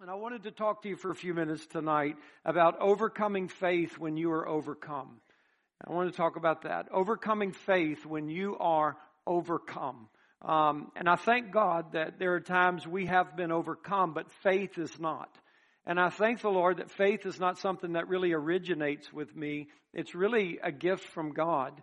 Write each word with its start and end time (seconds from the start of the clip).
And 0.00 0.08
I 0.08 0.14
wanted 0.14 0.44
to 0.44 0.50
talk 0.50 0.80
to 0.84 0.88
you 0.88 0.96
for 0.96 1.10
a 1.10 1.14
few 1.14 1.34
minutes 1.34 1.66
tonight 1.66 2.16
about 2.46 2.80
overcoming 2.80 3.48
faith 3.48 3.98
when 3.98 4.16
you 4.16 4.32
are 4.32 4.48
overcome. 4.48 5.20
I 5.86 5.92
want 5.92 6.10
to 6.10 6.16
talk 6.16 6.36
about 6.36 6.62
that. 6.62 6.88
Overcoming 6.90 7.52
faith 7.52 8.06
when 8.06 8.30
you 8.30 8.56
are 8.58 8.96
overcome. 9.26 10.08
Um, 10.40 10.90
and 10.96 11.06
I 11.06 11.16
thank 11.16 11.52
God 11.52 11.92
that 11.92 12.18
there 12.18 12.32
are 12.32 12.40
times 12.40 12.86
we 12.86 13.04
have 13.06 13.36
been 13.36 13.52
overcome, 13.52 14.14
but 14.14 14.32
faith 14.42 14.78
is 14.78 14.98
not. 14.98 15.28
And 15.84 16.00
I 16.00 16.08
thank 16.08 16.40
the 16.40 16.48
Lord 16.48 16.78
that 16.78 16.90
faith 16.90 17.26
is 17.26 17.38
not 17.38 17.58
something 17.58 17.92
that 17.92 18.08
really 18.08 18.32
originates 18.32 19.12
with 19.12 19.36
me. 19.36 19.68
It's 19.92 20.14
really 20.14 20.60
a 20.62 20.72
gift 20.72 21.04
from 21.08 21.34
God. 21.34 21.74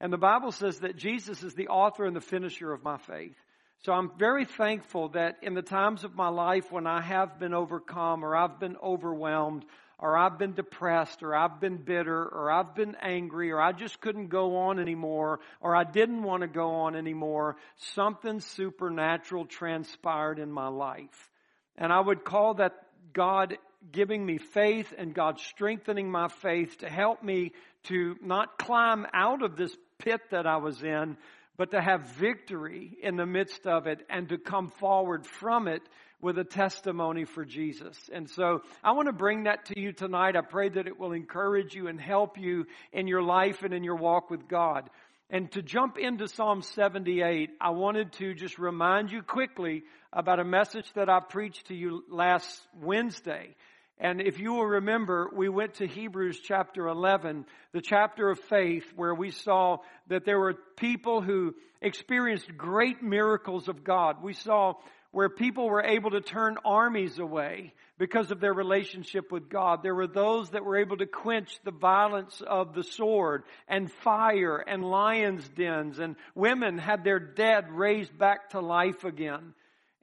And 0.00 0.10
the 0.10 0.16
Bible 0.16 0.52
says 0.52 0.78
that 0.78 0.96
Jesus 0.96 1.42
is 1.42 1.52
the 1.52 1.68
author 1.68 2.06
and 2.06 2.16
the 2.16 2.22
finisher 2.22 2.72
of 2.72 2.82
my 2.82 2.96
faith. 2.96 3.36
So 3.84 3.92
I'm 3.92 4.10
very 4.18 4.44
thankful 4.44 5.10
that 5.10 5.36
in 5.42 5.54
the 5.54 5.62
times 5.62 6.04
of 6.04 6.14
my 6.14 6.28
life 6.28 6.72
when 6.72 6.86
I 6.86 7.00
have 7.00 7.38
been 7.38 7.54
overcome 7.54 8.24
or 8.24 8.34
I've 8.34 8.58
been 8.58 8.76
overwhelmed 8.82 9.64
or 9.98 10.16
I've 10.16 10.38
been 10.38 10.54
depressed 10.54 11.22
or 11.22 11.34
I've 11.34 11.60
been 11.60 11.78
bitter 11.78 12.22
or 12.22 12.50
I've 12.50 12.74
been 12.74 12.96
angry 13.00 13.52
or 13.52 13.60
I 13.60 13.72
just 13.72 14.00
couldn't 14.00 14.28
go 14.28 14.56
on 14.56 14.78
anymore 14.78 15.40
or 15.60 15.74
I 15.74 15.84
didn't 15.84 16.22
want 16.22 16.42
to 16.42 16.48
go 16.48 16.68
on 16.68 16.96
anymore, 16.96 17.56
something 17.94 18.40
supernatural 18.40 19.46
transpired 19.46 20.38
in 20.38 20.50
my 20.50 20.68
life. 20.68 21.30
And 21.76 21.92
I 21.92 22.00
would 22.00 22.24
call 22.24 22.54
that 22.54 22.74
God 23.12 23.56
giving 23.92 24.24
me 24.24 24.38
faith 24.38 24.92
and 24.98 25.14
God 25.14 25.38
strengthening 25.38 26.10
my 26.10 26.28
faith 26.28 26.78
to 26.78 26.88
help 26.88 27.22
me 27.22 27.52
to 27.84 28.16
not 28.22 28.58
climb 28.58 29.06
out 29.12 29.42
of 29.42 29.56
this 29.56 29.74
pit 29.98 30.20
that 30.30 30.46
I 30.46 30.56
was 30.56 30.82
in, 30.82 31.16
but 31.56 31.70
to 31.70 31.80
have 31.80 32.06
victory 32.16 32.96
in 33.02 33.16
the 33.16 33.26
midst 33.26 33.66
of 33.66 33.86
it 33.86 34.04
and 34.10 34.28
to 34.28 34.38
come 34.38 34.68
forward 34.68 35.26
from 35.26 35.68
it 35.68 35.82
with 36.20 36.38
a 36.38 36.44
testimony 36.44 37.24
for 37.24 37.44
Jesus. 37.44 37.96
And 38.12 38.28
so 38.28 38.62
I 38.82 38.92
want 38.92 39.06
to 39.06 39.12
bring 39.12 39.44
that 39.44 39.66
to 39.66 39.80
you 39.80 39.92
tonight. 39.92 40.36
I 40.36 40.40
pray 40.40 40.68
that 40.68 40.86
it 40.86 40.98
will 40.98 41.12
encourage 41.12 41.74
you 41.74 41.88
and 41.88 42.00
help 42.00 42.38
you 42.38 42.66
in 42.92 43.06
your 43.06 43.22
life 43.22 43.62
and 43.62 43.74
in 43.74 43.84
your 43.84 43.96
walk 43.96 44.30
with 44.30 44.48
God. 44.48 44.88
And 45.28 45.50
to 45.52 45.62
jump 45.62 45.98
into 45.98 46.28
Psalm 46.28 46.62
78, 46.62 47.50
I 47.60 47.70
wanted 47.70 48.12
to 48.14 48.32
just 48.34 48.58
remind 48.58 49.10
you 49.10 49.22
quickly 49.22 49.82
about 50.12 50.38
a 50.38 50.44
message 50.44 50.90
that 50.94 51.08
I 51.08 51.20
preached 51.20 51.66
to 51.66 51.74
you 51.74 52.04
last 52.08 52.60
Wednesday. 52.80 53.56
And 53.98 54.20
if 54.20 54.38
you 54.38 54.52
will 54.52 54.66
remember, 54.66 55.30
we 55.34 55.48
went 55.48 55.74
to 55.74 55.86
Hebrews 55.86 56.40
chapter 56.42 56.86
11, 56.86 57.46
the 57.72 57.80
chapter 57.80 58.28
of 58.28 58.38
faith, 58.40 58.84
where 58.94 59.14
we 59.14 59.30
saw 59.30 59.78
that 60.08 60.26
there 60.26 60.38
were 60.38 60.54
people 60.76 61.22
who 61.22 61.54
experienced 61.80 62.56
great 62.58 63.02
miracles 63.02 63.68
of 63.68 63.84
God. 63.84 64.22
We 64.22 64.34
saw 64.34 64.74
where 65.12 65.30
people 65.30 65.66
were 65.66 65.82
able 65.82 66.10
to 66.10 66.20
turn 66.20 66.58
armies 66.62 67.18
away 67.18 67.72
because 67.96 68.30
of 68.30 68.38
their 68.38 68.52
relationship 68.52 69.32
with 69.32 69.48
God. 69.48 69.82
There 69.82 69.94
were 69.94 70.06
those 70.06 70.50
that 70.50 70.62
were 70.62 70.76
able 70.76 70.98
to 70.98 71.06
quench 71.06 71.58
the 71.64 71.70
violence 71.70 72.42
of 72.46 72.74
the 72.74 72.82
sword 72.82 73.44
and 73.66 73.90
fire 73.90 74.58
and 74.58 74.84
lions' 74.84 75.48
dens, 75.48 75.98
and 75.98 76.16
women 76.34 76.76
had 76.76 77.02
their 77.02 77.18
dead 77.18 77.70
raised 77.70 78.18
back 78.18 78.50
to 78.50 78.60
life 78.60 79.04
again. 79.04 79.54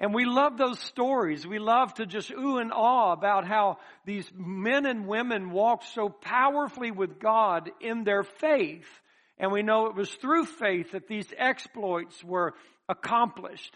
And 0.04 0.14
we 0.14 0.26
love 0.26 0.58
those 0.58 0.80
stories. 0.80 1.48
We 1.48 1.60
love 1.60 1.94
to 1.94 2.06
just 2.06 2.30
ooh 2.30 2.58
and 2.58 2.74
awe 2.74 3.14
about 3.14 3.48
how 3.48 3.78
these 4.04 4.30
men 4.36 4.86
and 4.86 5.08
women 5.08 5.52
walked 5.52 5.86
so 5.94 6.10
powerfully 6.10 6.92
with 6.92 7.20
God 7.20 7.72
in 7.80 8.04
their 8.04 8.24
faith. 8.24 8.86
And 9.38 9.50
we 9.50 9.64
know 9.64 9.86
it 9.86 9.96
was 9.96 10.14
through 10.16 10.44
faith 10.44 10.92
that 10.92 11.08
these 11.08 11.34
exploits 11.38 12.22
were 12.22 12.54
accomplished. 12.90 13.74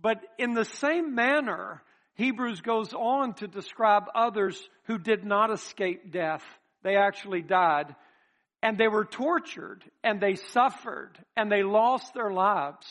But 0.00 0.18
in 0.38 0.54
the 0.54 0.64
same 0.64 1.16
manner, 1.16 1.82
Hebrews 2.14 2.60
goes 2.60 2.94
on 2.94 3.34
to 3.34 3.48
describe 3.48 4.04
others 4.14 4.56
who 4.84 4.96
did 4.96 5.24
not 5.24 5.50
escape 5.50 6.12
death. 6.12 6.44
They 6.84 6.94
actually 6.94 7.42
died. 7.42 7.96
And 8.62 8.78
they 8.78 8.86
were 8.86 9.04
tortured 9.04 9.82
and 10.04 10.20
they 10.20 10.36
suffered 10.36 11.18
and 11.36 11.50
they 11.50 11.64
lost 11.64 12.14
their 12.14 12.30
lives. 12.30 12.86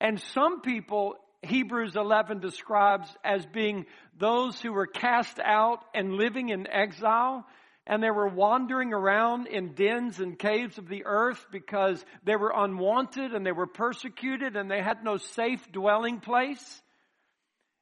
And 0.00 0.20
some 0.20 0.62
people 0.62 1.14
Hebrews 1.42 1.94
11 1.94 2.40
describes 2.40 3.08
as 3.22 3.46
being 3.46 3.86
those 4.18 4.60
who 4.60 4.72
were 4.72 4.86
cast 4.86 5.38
out 5.38 5.84
and 5.94 6.14
living 6.14 6.48
in 6.48 6.66
exile. 6.66 7.46
And 7.86 8.02
they 8.02 8.10
were 8.10 8.28
wandering 8.28 8.92
around 8.92 9.46
in 9.46 9.72
dens 9.72 10.20
and 10.20 10.38
caves 10.38 10.76
of 10.76 10.88
the 10.88 11.06
earth 11.06 11.46
because 11.50 12.04
they 12.22 12.36
were 12.36 12.52
unwanted 12.54 13.32
and 13.32 13.46
they 13.46 13.52
were 13.52 13.66
persecuted 13.66 14.56
and 14.56 14.70
they 14.70 14.82
had 14.82 15.02
no 15.02 15.16
safe 15.16 15.72
dwelling 15.72 16.20
place. 16.20 16.82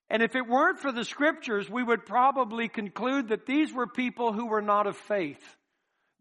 And 0.09 0.23
if 0.23 0.37
it 0.37 0.47
weren't 0.47 0.78
for 0.78 0.93
the 0.93 1.05
scriptures, 1.05 1.69
we 1.69 1.83
would 1.83 2.06
probably 2.06 2.69
conclude 2.69 3.31
that 3.31 3.47
these 3.47 3.73
were 3.73 3.88
people 3.88 4.33
who 4.33 4.47
were 4.47 4.62
not 4.62 4.87
of 4.87 4.97
faith. 4.97 5.43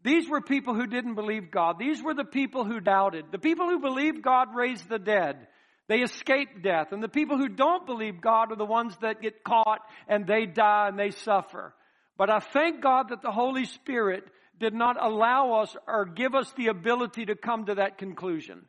These 0.03 0.28
were 0.28 0.41
people 0.41 0.73
who 0.73 0.88
didn't 0.88 1.16
believe 1.16 1.52
God. 1.52 1.78
These 1.78 2.02
were 2.02 2.16
the 2.16 2.25
people 2.25 2.63
who 2.63 2.79
doubted. 2.79 3.25
The 3.31 3.40
people 3.40 3.67
who 3.67 3.79
believed 3.79 4.23
God 4.23 4.56
raised 4.56 4.90
the 4.90 5.00
dead. 5.00 5.47
They 5.88 6.01
escape 6.01 6.63
death. 6.63 6.91
And 6.91 7.03
the 7.03 7.09
people 7.09 7.38
who 7.38 7.50
don't 7.50 7.85
believe 7.85 8.22
God 8.22 8.51
are 8.51 8.56
the 8.56 8.66
ones 8.66 8.96
that 9.01 9.22
get 9.22 9.44
caught 9.44 9.81
and 10.07 10.25
they 10.25 10.46
die 10.46 10.88
and 10.88 10.97
they 10.97 11.12
suffer. 11.12 11.73
But 12.18 12.29
I 12.29 12.40
thank 12.40 12.81
God 12.81 13.09
that 13.09 13.22
the 13.22 13.31
Holy 13.31 13.66
Spirit 13.66 14.23
did 14.59 14.73
not 14.73 15.01
allow 15.01 15.62
us 15.62 15.75
or 15.88 16.06
give 16.06 16.34
us 16.34 16.51
the 16.53 16.68
ability 16.68 17.25
to 17.25 17.35
come 17.35 17.66
to 17.66 17.75
that 17.75 17.97
conclusion. 17.97 18.66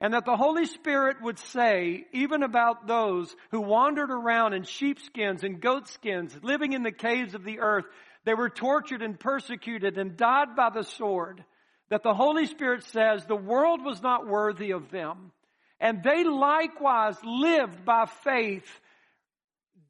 And 0.00 0.14
that 0.14 0.24
the 0.24 0.36
Holy 0.36 0.66
Spirit 0.66 1.18
would 1.22 1.38
say, 1.38 2.04
even 2.12 2.42
about 2.42 2.86
those 2.86 3.34
who 3.50 3.60
wandered 3.60 4.10
around 4.10 4.52
in 4.52 4.64
sheepskins 4.64 5.44
and 5.44 5.60
goatskins, 5.60 6.36
living 6.42 6.72
in 6.72 6.82
the 6.82 6.92
caves 6.92 7.34
of 7.34 7.44
the 7.44 7.60
earth, 7.60 7.84
they 8.24 8.34
were 8.34 8.50
tortured 8.50 9.02
and 9.02 9.18
persecuted 9.18 9.98
and 9.98 10.16
died 10.16 10.56
by 10.56 10.70
the 10.70 10.82
sword, 10.82 11.44
that 11.90 12.02
the 12.02 12.14
Holy 12.14 12.46
Spirit 12.46 12.84
says 12.84 13.24
the 13.24 13.36
world 13.36 13.84
was 13.84 14.02
not 14.02 14.26
worthy 14.26 14.72
of 14.72 14.90
them. 14.90 15.30
And 15.80 16.02
they 16.02 16.24
likewise 16.24 17.16
lived 17.24 17.84
by 17.84 18.06
faith, 18.22 18.68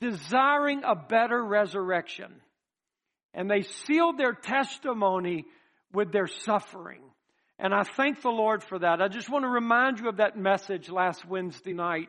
desiring 0.00 0.82
a 0.84 0.94
better 0.94 1.42
resurrection. 1.42 2.32
And 3.32 3.50
they 3.50 3.62
sealed 3.62 4.18
their 4.18 4.32
testimony 4.32 5.44
with 5.92 6.12
their 6.12 6.26
suffering. 6.26 7.00
And 7.58 7.72
I 7.72 7.82
thank 7.82 8.22
the 8.22 8.30
Lord 8.30 8.64
for 8.64 8.78
that. 8.78 9.00
I 9.00 9.08
just 9.08 9.30
want 9.30 9.44
to 9.44 9.48
remind 9.48 10.00
you 10.00 10.08
of 10.08 10.16
that 10.16 10.36
message 10.36 10.90
last 10.90 11.24
Wednesday 11.26 11.72
night 11.72 12.08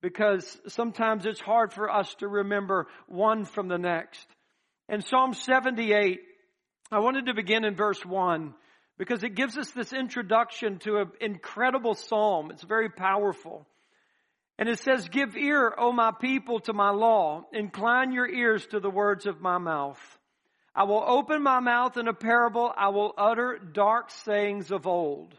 because 0.00 0.60
sometimes 0.68 1.26
it's 1.26 1.40
hard 1.40 1.72
for 1.72 1.90
us 1.90 2.14
to 2.16 2.28
remember 2.28 2.86
one 3.08 3.44
from 3.44 3.68
the 3.68 3.78
next. 3.78 4.26
In 4.88 5.00
Psalm 5.00 5.32
78, 5.32 6.20
I 6.92 6.98
wanted 6.98 7.26
to 7.26 7.34
begin 7.34 7.64
in 7.64 7.74
verse 7.74 8.04
1 8.04 8.54
because 8.98 9.22
it 9.22 9.34
gives 9.34 9.56
us 9.56 9.70
this 9.70 9.92
introduction 9.92 10.78
to 10.80 10.98
an 10.98 11.10
incredible 11.20 11.94
psalm. 11.94 12.50
It's 12.50 12.62
very 12.62 12.88
powerful. 12.88 13.66
And 14.58 14.68
it 14.68 14.78
says, 14.78 15.08
Give 15.08 15.36
ear, 15.36 15.74
O 15.76 15.92
my 15.92 16.12
people, 16.12 16.60
to 16.60 16.72
my 16.72 16.90
law. 16.90 17.46
Incline 17.52 18.12
your 18.12 18.28
ears 18.28 18.64
to 18.66 18.80
the 18.80 18.90
words 18.90 19.26
of 19.26 19.40
my 19.40 19.58
mouth. 19.58 20.00
I 20.74 20.84
will 20.84 21.04
open 21.06 21.42
my 21.42 21.60
mouth 21.60 21.96
in 21.96 22.08
a 22.08 22.14
parable. 22.14 22.72
I 22.76 22.88
will 22.88 23.12
utter 23.16 23.58
dark 23.58 24.10
sayings 24.10 24.70
of 24.70 24.86
old, 24.86 25.34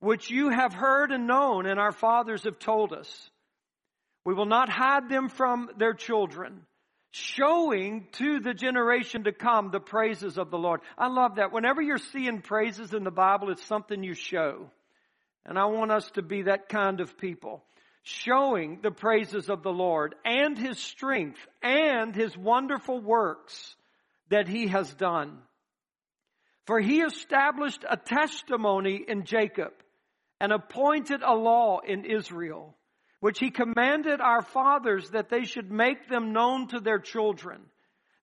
which 0.00 0.30
you 0.30 0.50
have 0.50 0.72
heard 0.72 1.12
and 1.12 1.26
known, 1.26 1.66
and 1.66 1.78
our 1.78 1.92
fathers 1.92 2.44
have 2.44 2.58
told 2.58 2.92
us. 2.92 3.30
We 4.24 4.34
will 4.34 4.46
not 4.46 4.68
hide 4.68 5.08
them 5.08 5.28
from 5.28 5.70
their 5.78 5.94
children 5.94 6.66
showing 7.10 8.06
to 8.12 8.40
the 8.40 8.54
generation 8.54 9.24
to 9.24 9.32
come 9.32 9.70
the 9.70 9.80
praises 9.80 10.38
of 10.38 10.50
the 10.50 10.58
Lord. 10.58 10.80
I 10.96 11.08
love 11.08 11.36
that. 11.36 11.52
Whenever 11.52 11.80
you're 11.80 11.98
seeing 11.98 12.42
praises 12.42 12.92
in 12.92 13.04
the 13.04 13.10
Bible, 13.10 13.50
it's 13.50 13.64
something 13.64 14.02
you 14.02 14.14
show. 14.14 14.70
And 15.46 15.58
I 15.58 15.66
want 15.66 15.90
us 15.90 16.10
to 16.12 16.22
be 16.22 16.42
that 16.42 16.68
kind 16.68 17.00
of 17.00 17.16
people. 17.16 17.64
Showing 18.02 18.80
the 18.82 18.90
praises 18.90 19.48
of 19.48 19.62
the 19.62 19.72
Lord 19.72 20.14
and 20.24 20.56
His 20.56 20.78
strength 20.78 21.38
and 21.62 22.14
His 22.14 22.36
wonderful 22.36 23.00
works 23.00 23.76
that 24.30 24.48
He 24.48 24.68
has 24.68 24.92
done. 24.94 25.38
For 26.66 26.80
He 26.80 27.00
established 27.00 27.84
a 27.88 27.96
testimony 27.96 29.04
in 29.06 29.24
Jacob 29.24 29.72
and 30.40 30.52
appointed 30.52 31.22
a 31.22 31.34
law 31.34 31.80
in 31.80 32.04
Israel 32.04 32.77
which 33.20 33.38
he 33.38 33.50
commanded 33.50 34.20
our 34.20 34.42
fathers 34.42 35.10
that 35.10 35.28
they 35.28 35.44
should 35.44 35.70
make 35.70 36.08
them 36.08 36.32
known 36.32 36.68
to 36.68 36.80
their 36.80 36.98
children, 36.98 37.60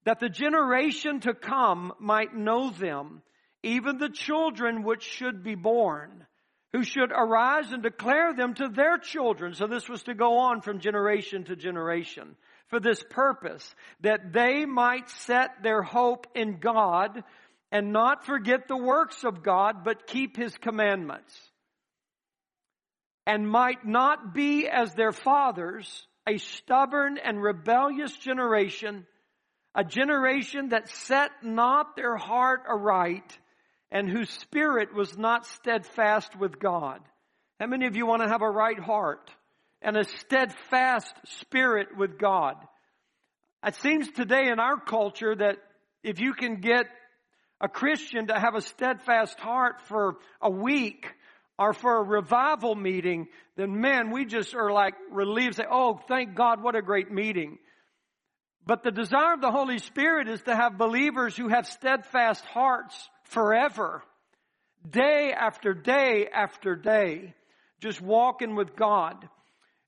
that 0.05 0.19
the 0.19 0.29
generation 0.29 1.19
to 1.21 1.33
come 1.33 1.91
might 1.99 2.35
know 2.35 2.69
them, 2.69 3.21
even 3.63 3.97
the 3.97 4.09
children 4.09 4.83
which 4.83 5.03
should 5.03 5.43
be 5.43 5.55
born, 5.55 6.25
who 6.71 6.83
should 6.83 7.11
arise 7.11 7.71
and 7.71 7.83
declare 7.83 8.33
them 8.33 8.53
to 8.53 8.69
their 8.69 8.97
children. 8.97 9.53
So 9.53 9.67
this 9.67 9.89
was 9.89 10.03
to 10.03 10.13
go 10.13 10.37
on 10.39 10.61
from 10.61 10.79
generation 10.79 11.45
to 11.45 11.55
generation 11.55 12.35
for 12.67 12.79
this 12.79 13.03
purpose, 13.09 13.75
that 14.01 14.33
they 14.33 14.65
might 14.65 15.09
set 15.09 15.61
their 15.61 15.81
hope 15.81 16.27
in 16.35 16.59
God 16.59 17.23
and 17.71 17.91
not 17.91 18.25
forget 18.25 18.67
the 18.67 18.77
works 18.77 19.23
of 19.23 19.43
God, 19.43 19.83
but 19.83 20.07
keep 20.07 20.37
his 20.37 20.55
commandments 20.57 21.33
and 23.25 23.49
might 23.49 23.85
not 23.85 24.33
be 24.33 24.67
as 24.67 24.93
their 24.93 25.11
fathers, 25.11 26.07
a 26.27 26.37
stubborn 26.37 27.17
and 27.17 27.41
rebellious 27.41 28.15
generation, 28.17 29.05
a 29.73 29.83
generation 29.83 30.69
that 30.69 30.89
set 30.89 31.31
not 31.43 31.95
their 31.95 32.15
heart 32.15 32.61
aright 32.67 33.37
and 33.91 34.09
whose 34.09 34.29
spirit 34.29 34.93
was 34.93 35.17
not 35.17 35.45
steadfast 35.45 36.35
with 36.37 36.59
God. 36.59 36.99
How 37.59 37.67
many 37.67 37.87
of 37.87 37.95
you 37.95 38.05
want 38.05 38.21
to 38.21 38.27
have 38.27 38.41
a 38.41 38.49
right 38.49 38.79
heart 38.79 39.31
and 39.81 39.95
a 39.95 40.03
steadfast 40.03 41.13
spirit 41.25 41.95
with 41.97 42.17
God? 42.17 42.55
It 43.65 43.75
seems 43.75 44.11
today 44.11 44.49
in 44.49 44.59
our 44.59 44.79
culture 44.79 45.35
that 45.35 45.57
if 46.03 46.19
you 46.19 46.33
can 46.33 46.57
get 46.57 46.85
a 47.61 47.67
Christian 47.67 48.27
to 48.27 48.39
have 48.39 48.55
a 48.55 48.61
steadfast 48.61 49.39
heart 49.39 49.81
for 49.81 50.17
a 50.41 50.49
week 50.49 51.07
or 51.57 51.73
for 51.73 51.97
a 51.97 52.03
revival 52.03 52.75
meeting, 52.75 53.27
then 53.55 53.79
man, 53.79 54.11
we 54.11 54.25
just 54.25 54.53
are 54.55 54.71
like 54.71 54.95
relieved. 55.09 55.55
Say, 55.55 55.65
oh, 55.69 55.99
thank 56.07 56.35
God, 56.35 56.61
what 56.61 56.75
a 56.75 56.81
great 56.81 57.11
meeting. 57.11 57.57
But 58.65 58.83
the 58.83 58.91
desire 58.91 59.33
of 59.33 59.41
the 59.41 59.51
Holy 59.51 59.77
Spirit 59.77 60.27
is 60.27 60.41
to 60.43 60.55
have 60.55 60.77
believers 60.77 61.37
who 61.37 61.49
have 61.49 61.67
steadfast 61.67 62.43
hearts 62.45 63.09
forever, 63.25 64.03
day 64.89 65.33
after 65.37 65.73
day 65.73 66.27
after 66.33 66.75
day, 66.75 67.33
just 67.79 68.01
walking 68.01 68.55
with 68.55 68.75
God. 68.75 69.29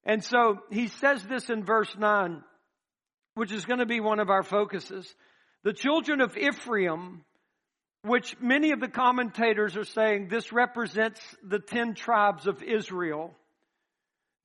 And 0.03 0.23
so 0.23 0.59
he 0.71 0.87
says 0.87 1.23
this 1.23 1.49
in 1.49 1.65
verse 1.65 1.93
9, 1.97 2.43
which 3.33 3.51
is 3.51 3.65
going 3.65 3.79
to 3.79 3.85
be 3.85 3.99
one 3.99 4.19
of 4.19 4.29
our 4.29 4.43
focuses. 4.43 5.13
The 5.63 5.73
children 5.73 6.21
of 6.21 6.37
Ephraim, 6.37 7.23
which 8.03 8.39
many 8.39 8.71
of 8.71 8.79
the 8.79 8.87
commentators 8.87 9.75
are 9.75 9.83
saying 9.83 10.27
this 10.27 10.51
represents 10.51 11.19
the 11.43 11.59
ten 11.59 11.93
tribes 11.93 12.47
of 12.47 12.63
Israel. 12.63 13.35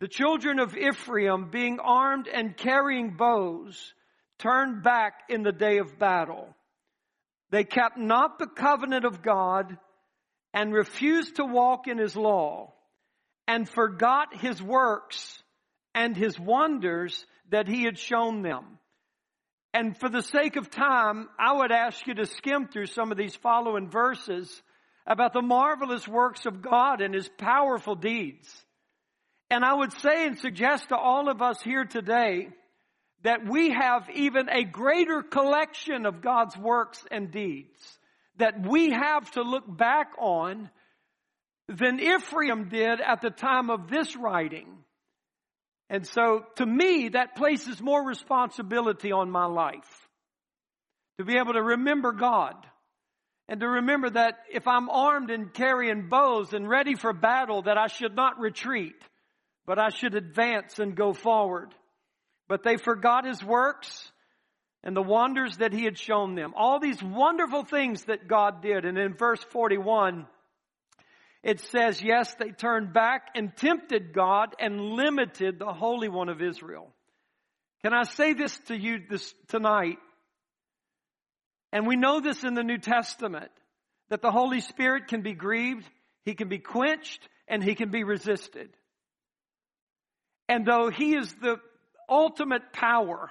The 0.01 0.09
children 0.09 0.59
of 0.59 0.77
Ephraim, 0.77 1.51
being 1.51 1.79
armed 1.79 2.27
and 2.27 2.57
carrying 2.57 3.17
bows, 3.17 3.95
turned 4.39 4.83
back 4.83 5.15
in 5.29 5.43
the 5.43 5.53
day 5.53 5.79
of 5.79 5.99
battle. 5.99 6.57
They 7.51 7.65
kept 7.65 7.99
not 7.99 8.39
the 8.39 8.49
covenant 8.49 9.05
of 9.05 9.23
God 9.23 9.79
and 10.53 10.73
refused 10.73 11.37
to 11.37 11.45
walk 11.45 11.87
in 11.87 11.99
his 11.99 12.17
law 12.17 12.73
and 13.47 13.69
forgot 13.69 14.35
his 14.35 14.61
works 14.63 15.43
and 15.95 16.17
his 16.17 16.39
wonders 16.39 17.25
that 17.51 17.69
he 17.69 17.85
had 17.85 17.99
shown 17.99 18.43
them. 18.43 18.79
And 19.75 19.97
for 19.99 20.09
the 20.09 20.23
sake 20.23 20.57
of 20.57 20.71
time, 20.71 21.29
I 21.39 21.53
would 21.55 21.73
ask 21.73 22.07
you 22.07 22.15
to 22.15 22.27
skim 22.27 22.69
through 22.69 22.87
some 22.87 23.11
of 23.11 23.19
these 23.19 23.35
following 23.37 23.89
verses 23.89 24.63
about 25.07 25.33
the 25.33 25.43
marvelous 25.43 26.07
works 26.07 26.47
of 26.47 26.63
God 26.63 27.01
and 27.01 27.15
his 27.15 27.29
powerful 27.39 27.95
deeds. 27.95 28.49
And 29.51 29.65
I 29.65 29.75
would 29.75 29.93
say 29.93 30.27
and 30.27 30.39
suggest 30.39 30.91
to 30.91 30.97
all 30.97 31.29
of 31.29 31.43
us 31.43 31.61
here 31.63 31.85
today 31.85 32.49
that 33.23 33.47
we 33.47 33.71
have 33.71 34.09
even 34.15 34.49
a 34.49 34.65
greater 34.65 35.23
collection 35.23 36.07
of 36.07 36.23
God's 36.23 36.57
works 36.57 37.03
and 37.11 37.31
deeds 37.31 37.99
that 38.39 38.67
we 38.67 38.91
have 38.91 39.31
to 39.33 39.43
look 39.43 39.65
back 39.67 40.13
on 40.19 40.71
than 41.69 42.01
Ephraim 42.01 42.69
did 42.69 43.01
at 43.01 43.21
the 43.21 43.31
time 43.31 43.71
of 43.71 43.89
this 43.89 44.17
writing. 44.17 44.67
And 45.93 46.07
so 46.07 46.47
to 46.57 46.65
me, 46.65 47.11
that 47.11 47.37
places 47.37 47.83
more 47.83 48.03
responsibility 48.03 49.13
on 49.13 49.31
my 49.31 49.45
life 49.45 50.09
to 51.19 51.25
be 51.25 51.37
able 51.37 51.53
to 51.53 51.63
remember 51.63 52.13
God 52.13 52.55
and 53.47 53.61
to 53.61 53.69
remember 53.69 54.09
that 54.09 54.39
if 54.51 54.67
I'm 54.67 54.89
armed 54.89 55.31
and 55.31 55.53
carrying 55.53 56.09
bows 56.09 56.55
and 56.55 56.67
ready 56.67 56.95
for 56.95 57.13
battle, 57.13 57.61
that 57.65 57.77
I 57.77 57.89
should 57.89 58.17
not 58.17 58.41
retreat, 58.41 58.95
but 59.67 59.79
I 59.79 59.91
should 59.91 60.15
advance 60.15 60.79
and 60.79 60.97
go 60.97 61.13
forward. 61.13 61.75
But 62.49 62.63
they 62.63 62.79
forgot 62.79 63.27
his 63.27 63.45
works 63.45 64.11
and 64.83 64.97
the 64.97 65.03
wonders 65.03 65.59
that 65.59 65.75
he 65.75 65.85
had 65.85 65.99
shown 65.99 66.37
them. 66.37 66.55
All 66.57 66.81
these 66.81 67.03
wonderful 67.03 67.65
things 67.65 68.05
that 68.05 68.29
God 68.29 68.63
did. 68.63 68.87
And 68.87 68.97
in 68.97 69.13
verse 69.13 69.45
41, 69.51 70.27
it 71.43 71.61
says, 71.61 72.01
yes, 72.03 72.35
they 72.39 72.51
turned 72.51 72.93
back 72.93 73.29
and 73.35 73.57
tempted 73.57 74.13
God 74.13 74.55
and 74.59 74.81
limited 74.81 75.59
the 75.59 75.73
Holy 75.73 76.09
One 76.09 76.29
of 76.29 76.41
Israel. 76.41 76.89
Can 77.83 77.93
I 77.93 78.05
say 78.05 78.33
this 78.33 78.57
to 78.69 78.77
you 78.77 79.01
this 79.11 79.35
tonight? 79.49 79.99
And 81.73 81.87
we 81.87 81.97
know 81.97 82.21
this 82.21 82.45
in 82.45 82.55
the 82.55 82.63
New 82.63 82.79
Testament, 82.79 83.51
that 84.09 84.23
the 84.23 84.31
Holy 84.31 84.61
Spirit 84.61 85.09
can 85.09 85.23
be 85.23 85.33
grieved, 85.33 85.89
He 86.25 86.35
can 86.35 86.49
be 86.49 86.59
quenched, 86.59 87.29
and 87.49 87.65
He 87.65 87.75
can 87.75 87.91
be 87.91 88.05
resisted. 88.05 88.71
And 90.49 90.67
though 90.67 90.91
He 90.91 91.15
is 91.17 91.33
the 91.35 91.57
ultimate 92.09 92.73
power, 92.73 93.31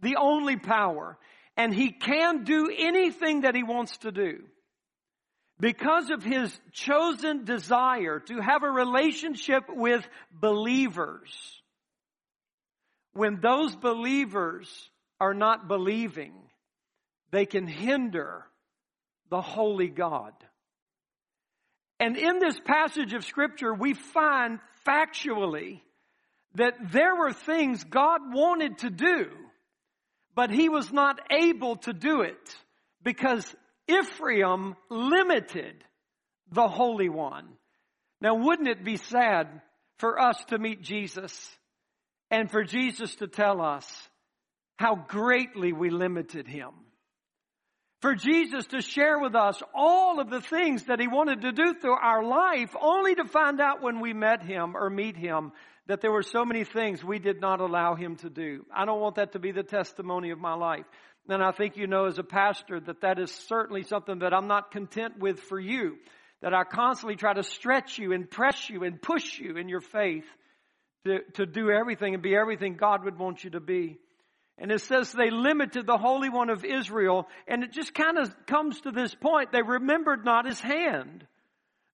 the 0.00 0.16
only 0.16 0.56
power, 0.56 1.18
and 1.56 1.74
he 1.74 1.90
can 1.90 2.44
do 2.44 2.70
anything 2.76 3.42
that 3.42 3.54
he 3.54 3.62
wants 3.62 3.96
to 3.98 4.12
do. 4.12 4.44
Because 5.60 6.08
of 6.08 6.24
his 6.24 6.58
chosen 6.72 7.44
desire 7.44 8.18
to 8.18 8.40
have 8.40 8.62
a 8.62 8.70
relationship 8.70 9.64
with 9.68 10.08
believers, 10.32 11.30
when 13.12 13.40
those 13.40 13.76
believers 13.76 14.90
are 15.20 15.34
not 15.34 15.68
believing, 15.68 16.32
they 17.30 17.44
can 17.44 17.66
hinder 17.66 18.46
the 19.28 19.42
holy 19.42 19.88
God. 19.88 20.32
And 21.98 22.16
in 22.16 22.38
this 22.38 22.58
passage 22.64 23.12
of 23.12 23.26
scripture, 23.26 23.74
we 23.74 23.92
find 23.92 24.60
factually 24.86 25.82
that 26.54 26.74
there 26.90 27.14
were 27.14 27.34
things 27.34 27.84
God 27.84 28.22
wanted 28.32 28.78
to 28.78 28.90
do, 28.90 29.26
but 30.34 30.50
he 30.50 30.70
was 30.70 30.90
not 30.90 31.20
able 31.30 31.76
to 31.76 31.92
do 31.92 32.22
it 32.22 32.56
because 33.02 33.54
Ephraim 33.90 34.76
limited 34.88 35.84
the 36.52 36.68
Holy 36.68 37.08
One. 37.08 37.48
Now, 38.20 38.34
wouldn't 38.34 38.68
it 38.68 38.84
be 38.84 38.96
sad 38.96 39.48
for 39.98 40.20
us 40.20 40.42
to 40.48 40.58
meet 40.58 40.82
Jesus 40.82 41.50
and 42.30 42.50
for 42.50 42.64
Jesus 42.64 43.14
to 43.16 43.26
tell 43.26 43.60
us 43.60 43.86
how 44.78 44.94
greatly 44.94 45.72
we 45.72 45.90
limited 45.90 46.46
him? 46.46 46.70
For 48.02 48.14
Jesus 48.14 48.66
to 48.68 48.80
share 48.80 49.18
with 49.18 49.34
us 49.34 49.62
all 49.74 50.20
of 50.20 50.30
the 50.30 50.40
things 50.40 50.84
that 50.84 51.00
he 51.00 51.06
wanted 51.06 51.42
to 51.42 51.52
do 51.52 51.74
through 51.74 51.98
our 51.98 52.24
life 52.24 52.74
only 52.80 53.14
to 53.14 53.24
find 53.24 53.60
out 53.60 53.82
when 53.82 54.00
we 54.00 54.14
met 54.14 54.42
him 54.42 54.74
or 54.74 54.88
meet 54.88 55.16
him 55.16 55.52
that 55.86 56.00
there 56.00 56.12
were 56.12 56.22
so 56.22 56.44
many 56.44 56.64
things 56.64 57.04
we 57.04 57.18
did 57.18 57.40
not 57.40 57.60
allow 57.60 57.94
him 57.94 58.16
to 58.16 58.30
do. 58.30 58.64
I 58.74 58.86
don't 58.86 59.00
want 59.00 59.16
that 59.16 59.32
to 59.32 59.38
be 59.38 59.52
the 59.52 59.62
testimony 59.62 60.30
of 60.30 60.38
my 60.38 60.54
life. 60.54 60.86
And 61.30 61.42
I 61.42 61.52
think 61.52 61.76
you 61.76 61.86
know 61.86 62.06
as 62.06 62.18
a 62.18 62.24
pastor 62.24 62.80
that 62.80 63.02
that 63.02 63.18
is 63.18 63.30
certainly 63.48 63.82
something 63.84 64.20
that 64.20 64.34
I'm 64.34 64.48
not 64.48 64.70
content 64.70 65.18
with 65.18 65.40
for 65.40 65.58
you. 65.58 65.96
That 66.42 66.54
I 66.54 66.64
constantly 66.64 67.16
try 67.16 67.34
to 67.34 67.42
stretch 67.42 67.98
you 67.98 68.12
and 68.12 68.30
press 68.30 68.68
you 68.68 68.82
and 68.84 69.00
push 69.00 69.38
you 69.38 69.56
in 69.56 69.68
your 69.68 69.80
faith 69.80 70.24
to, 71.04 71.20
to 71.34 71.46
do 71.46 71.70
everything 71.70 72.14
and 72.14 72.22
be 72.22 72.34
everything 72.34 72.76
God 72.76 73.04
would 73.04 73.18
want 73.18 73.44
you 73.44 73.50
to 73.50 73.60
be. 73.60 73.98
And 74.58 74.70
it 74.70 74.80
says 74.82 75.12
they 75.12 75.30
limited 75.30 75.86
the 75.86 75.96
Holy 75.96 76.28
One 76.28 76.50
of 76.50 76.64
Israel. 76.64 77.28
And 77.46 77.64
it 77.64 77.72
just 77.72 77.94
kind 77.94 78.18
of 78.18 78.34
comes 78.46 78.80
to 78.82 78.90
this 78.90 79.14
point. 79.14 79.52
They 79.52 79.62
remembered 79.62 80.24
not 80.24 80.46
his 80.46 80.60
hand, 80.60 81.26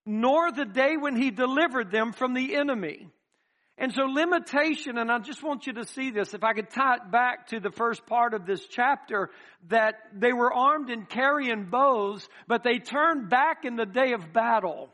nor 0.05 0.50
the 0.50 0.64
day 0.64 0.97
when 0.97 1.16
he 1.16 1.31
delivered 1.31 1.90
them 1.90 2.12
from 2.12 2.35
the 2.35 2.57
enemy. 2.57 3.09
And 3.78 3.92
so 3.92 4.04
limitation, 4.04 4.97
and 4.97 5.12
I 5.12 5.18
just 5.18 5.42
want 5.42 5.66
you 5.66 5.75
to 5.75 5.85
see 5.85 6.11
this, 6.11 6.33
if 6.33 6.42
I 6.42 6.54
could 6.54 6.71
tie 6.71 6.95
it 6.95 7.11
back 7.11 7.49
to 7.49 7.61
the 7.61 7.71
first 7.71 8.06
part 8.06 8.33
of 8.33 8.47
this 8.47 8.66
chapter, 8.66 9.30
that 9.68 9.97
they 10.14 10.33
were 10.33 10.52
armed 10.52 10.88
and 10.88 11.06
carrying 11.06 11.66
bows, 11.66 12.26
but 12.49 12.62
they 12.62 12.78
turned 12.78 13.28
back 13.28 13.64
in 13.64 13.76
the 13.76 13.85
day 13.85 14.12
of 14.12 14.33
battle. 14.33 14.88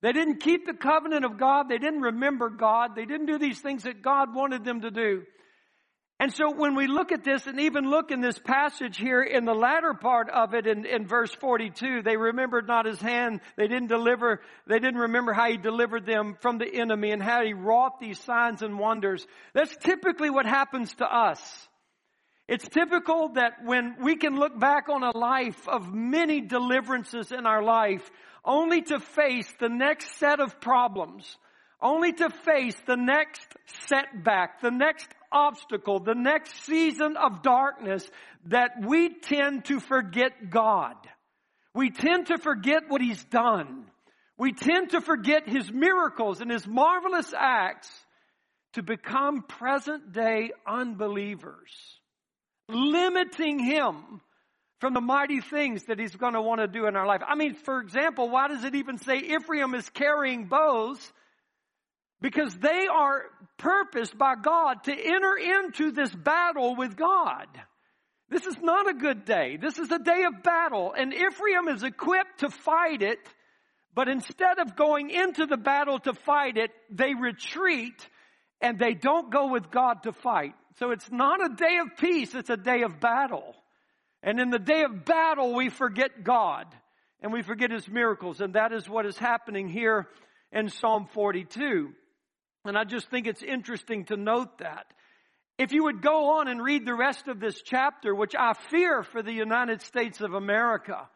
They 0.00 0.12
didn't 0.12 0.40
keep 0.40 0.66
the 0.66 0.74
covenant 0.74 1.24
of 1.24 1.38
God. 1.38 1.68
They 1.68 1.78
didn't 1.78 2.02
remember 2.02 2.50
God. 2.50 2.96
They 2.96 3.04
didn't 3.04 3.26
do 3.26 3.38
these 3.38 3.60
things 3.60 3.84
that 3.84 4.02
God 4.02 4.34
wanted 4.34 4.64
them 4.64 4.80
to 4.80 4.90
do. 4.90 5.22
And 6.20 6.32
so 6.32 6.50
when 6.52 6.74
we 6.74 6.88
look 6.88 7.12
at 7.12 7.22
this 7.22 7.46
and 7.46 7.60
even 7.60 7.88
look 7.88 8.10
in 8.10 8.20
this 8.20 8.38
passage 8.40 8.98
here 8.98 9.22
in 9.22 9.44
the 9.44 9.54
latter 9.54 9.94
part 9.94 10.28
of 10.28 10.52
it 10.52 10.66
in, 10.66 10.84
in 10.84 11.06
verse 11.06 11.32
42, 11.32 12.02
they 12.02 12.16
remembered 12.16 12.66
not 12.66 12.86
his 12.86 13.00
hand. 13.00 13.40
They 13.56 13.68
didn't 13.68 13.86
deliver, 13.86 14.40
they 14.66 14.80
didn't 14.80 15.00
remember 15.00 15.32
how 15.32 15.48
he 15.48 15.56
delivered 15.56 16.06
them 16.06 16.36
from 16.40 16.58
the 16.58 16.66
enemy 16.66 17.12
and 17.12 17.22
how 17.22 17.44
he 17.44 17.52
wrought 17.52 18.00
these 18.00 18.18
signs 18.18 18.62
and 18.62 18.80
wonders. 18.80 19.24
That's 19.54 19.76
typically 19.76 20.28
what 20.28 20.44
happens 20.44 20.92
to 20.96 21.04
us. 21.04 21.68
It's 22.48 22.68
typical 22.68 23.28
that 23.34 23.64
when 23.64 23.96
we 24.02 24.16
can 24.16 24.34
look 24.34 24.58
back 24.58 24.88
on 24.88 25.04
a 25.04 25.16
life 25.16 25.68
of 25.68 25.94
many 25.94 26.40
deliverances 26.40 27.30
in 27.30 27.46
our 27.46 27.62
life, 27.62 28.10
only 28.44 28.82
to 28.82 28.98
face 28.98 29.52
the 29.60 29.68
next 29.68 30.16
set 30.16 30.40
of 30.40 30.60
problems, 30.60 31.36
only 31.80 32.12
to 32.14 32.30
face 32.30 32.76
the 32.86 32.96
next 32.96 33.46
setback, 33.86 34.62
the 34.62 34.70
next 34.70 35.06
obstacle, 35.32 36.00
the 36.00 36.14
next 36.14 36.64
season 36.64 37.16
of 37.16 37.42
darkness, 37.42 38.08
that 38.46 38.72
we 38.84 39.10
tend 39.20 39.64
to 39.66 39.80
forget 39.80 40.50
God. 40.50 40.94
We 41.74 41.90
tend 41.90 42.26
to 42.26 42.38
forget 42.38 42.84
what 42.88 43.00
He's 43.00 43.22
done. 43.24 43.84
We 44.36 44.52
tend 44.52 44.90
to 44.90 45.00
forget 45.00 45.48
His 45.48 45.70
miracles 45.72 46.40
and 46.40 46.50
His 46.50 46.66
marvelous 46.66 47.32
acts 47.36 47.90
to 48.74 48.82
become 48.82 49.42
present 49.42 50.12
day 50.12 50.52
unbelievers. 50.66 51.70
limiting 52.68 53.58
him 53.58 54.20
from 54.80 54.94
the 54.94 55.00
mighty 55.00 55.40
things 55.40 55.84
that 55.84 55.98
he's 55.98 56.14
going 56.14 56.34
to 56.34 56.42
want 56.42 56.60
to 56.60 56.68
do 56.68 56.86
in 56.86 56.94
our 56.96 57.06
life. 57.06 57.22
I 57.26 57.34
mean, 57.34 57.54
for 57.54 57.80
example, 57.80 58.28
why 58.28 58.48
does 58.48 58.64
it 58.64 58.74
even 58.74 58.98
say 58.98 59.18
Ephraim 59.18 59.74
is 59.74 59.88
carrying 59.90 60.46
bows? 60.46 60.98
Because 62.20 62.54
they 62.56 62.86
are 62.86 63.22
purposed 63.58 64.18
by 64.18 64.34
God 64.34 64.84
to 64.84 64.92
enter 64.92 65.36
into 65.36 65.92
this 65.92 66.14
battle 66.14 66.74
with 66.76 66.96
God. 66.96 67.46
This 68.28 68.44
is 68.44 68.56
not 68.60 68.88
a 68.88 68.94
good 68.94 69.24
day. 69.24 69.56
This 69.56 69.78
is 69.78 69.90
a 69.90 69.98
day 69.98 70.24
of 70.24 70.42
battle, 70.42 70.92
and 70.96 71.14
Ephraim 71.14 71.68
is 71.68 71.82
equipped 71.82 72.40
to 72.40 72.50
fight 72.50 73.02
it, 73.02 73.20
but 73.94 74.08
instead 74.08 74.58
of 74.58 74.76
going 74.76 75.10
into 75.10 75.46
the 75.46 75.56
battle 75.56 75.98
to 76.00 76.12
fight 76.12 76.58
it, 76.58 76.70
they 76.90 77.14
retreat 77.14 78.08
and 78.60 78.78
they 78.78 78.94
don't 78.94 79.30
go 79.30 79.50
with 79.50 79.70
God 79.70 80.02
to 80.02 80.12
fight. 80.12 80.54
So 80.78 80.90
it's 80.90 81.10
not 81.10 81.44
a 81.44 81.54
day 81.54 81.78
of 81.78 81.96
peace, 81.96 82.34
it's 82.34 82.50
a 82.50 82.56
day 82.56 82.82
of 82.82 83.00
battle. 83.00 83.54
And 84.22 84.40
in 84.40 84.50
the 84.50 84.58
day 84.58 84.82
of 84.82 85.04
battle, 85.04 85.54
we 85.54 85.70
forget 85.70 86.22
God 86.22 86.66
and 87.20 87.32
we 87.32 87.42
forget 87.42 87.70
His 87.70 87.88
miracles. 87.88 88.40
And 88.40 88.54
that 88.54 88.72
is 88.72 88.88
what 88.88 89.06
is 89.06 89.16
happening 89.16 89.68
here 89.68 90.08
in 90.52 90.68
Psalm 90.68 91.08
42. 91.14 91.90
And 92.64 92.76
I 92.76 92.84
just 92.84 93.08
think 93.10 93.26
it's 93.26 93.42
interesting 93.42 94.04
to 94.06 94.16
note 94.16 94.58
that. 94.58 94.86
If 95.58 95.72
you 95.72 95.84
would 95.84 96.02
go 96.02 96.38
on 96.38 96.48
and 96.48 96.62
read 96.62 96.84
the 96.84 96.94
rest 96.94 97.26
of 97.26 97.40
this 97.40 97.60
chapter, 97.62 98.14
which 98.14 98.34
I 98.38 98.52
fear 98.70 99.02
for 99.02 99.22
the 99.22 99.32
United 99.32 99.82
States 99.82 100.20
of 100.20 100.34
America, 100.34 101.08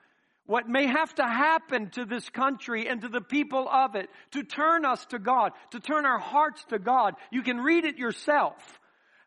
what 0.47 0.69
may 0.69 0.87
have 0.87 1.15
to 1.17 1.25
happen 1.25 1.91
to 1.91 2.05
this 2.05 2.29
country 2.29 2.89
and 2.89 3.01
to 3.03 3.09
the 3.09 3.21
people 3.21 3.69
of 3.69 3.95
it 3.95 4.11
to 4.33 4.43
turn 4.43 4.85
us 4.85 5.05
to 5.07 5.19
God, 5.19 5.53
to 5.71 5.79
turn 5.79 6.07
our 6.07 6.19
hearts 6.19 6.65
to 6.71 6.79
God, 6.79 7.15
you 7.31 7.43
can 7.43 7.59
read 7.59 7.85
it 7.85 7.99
yourself 7.99 8.81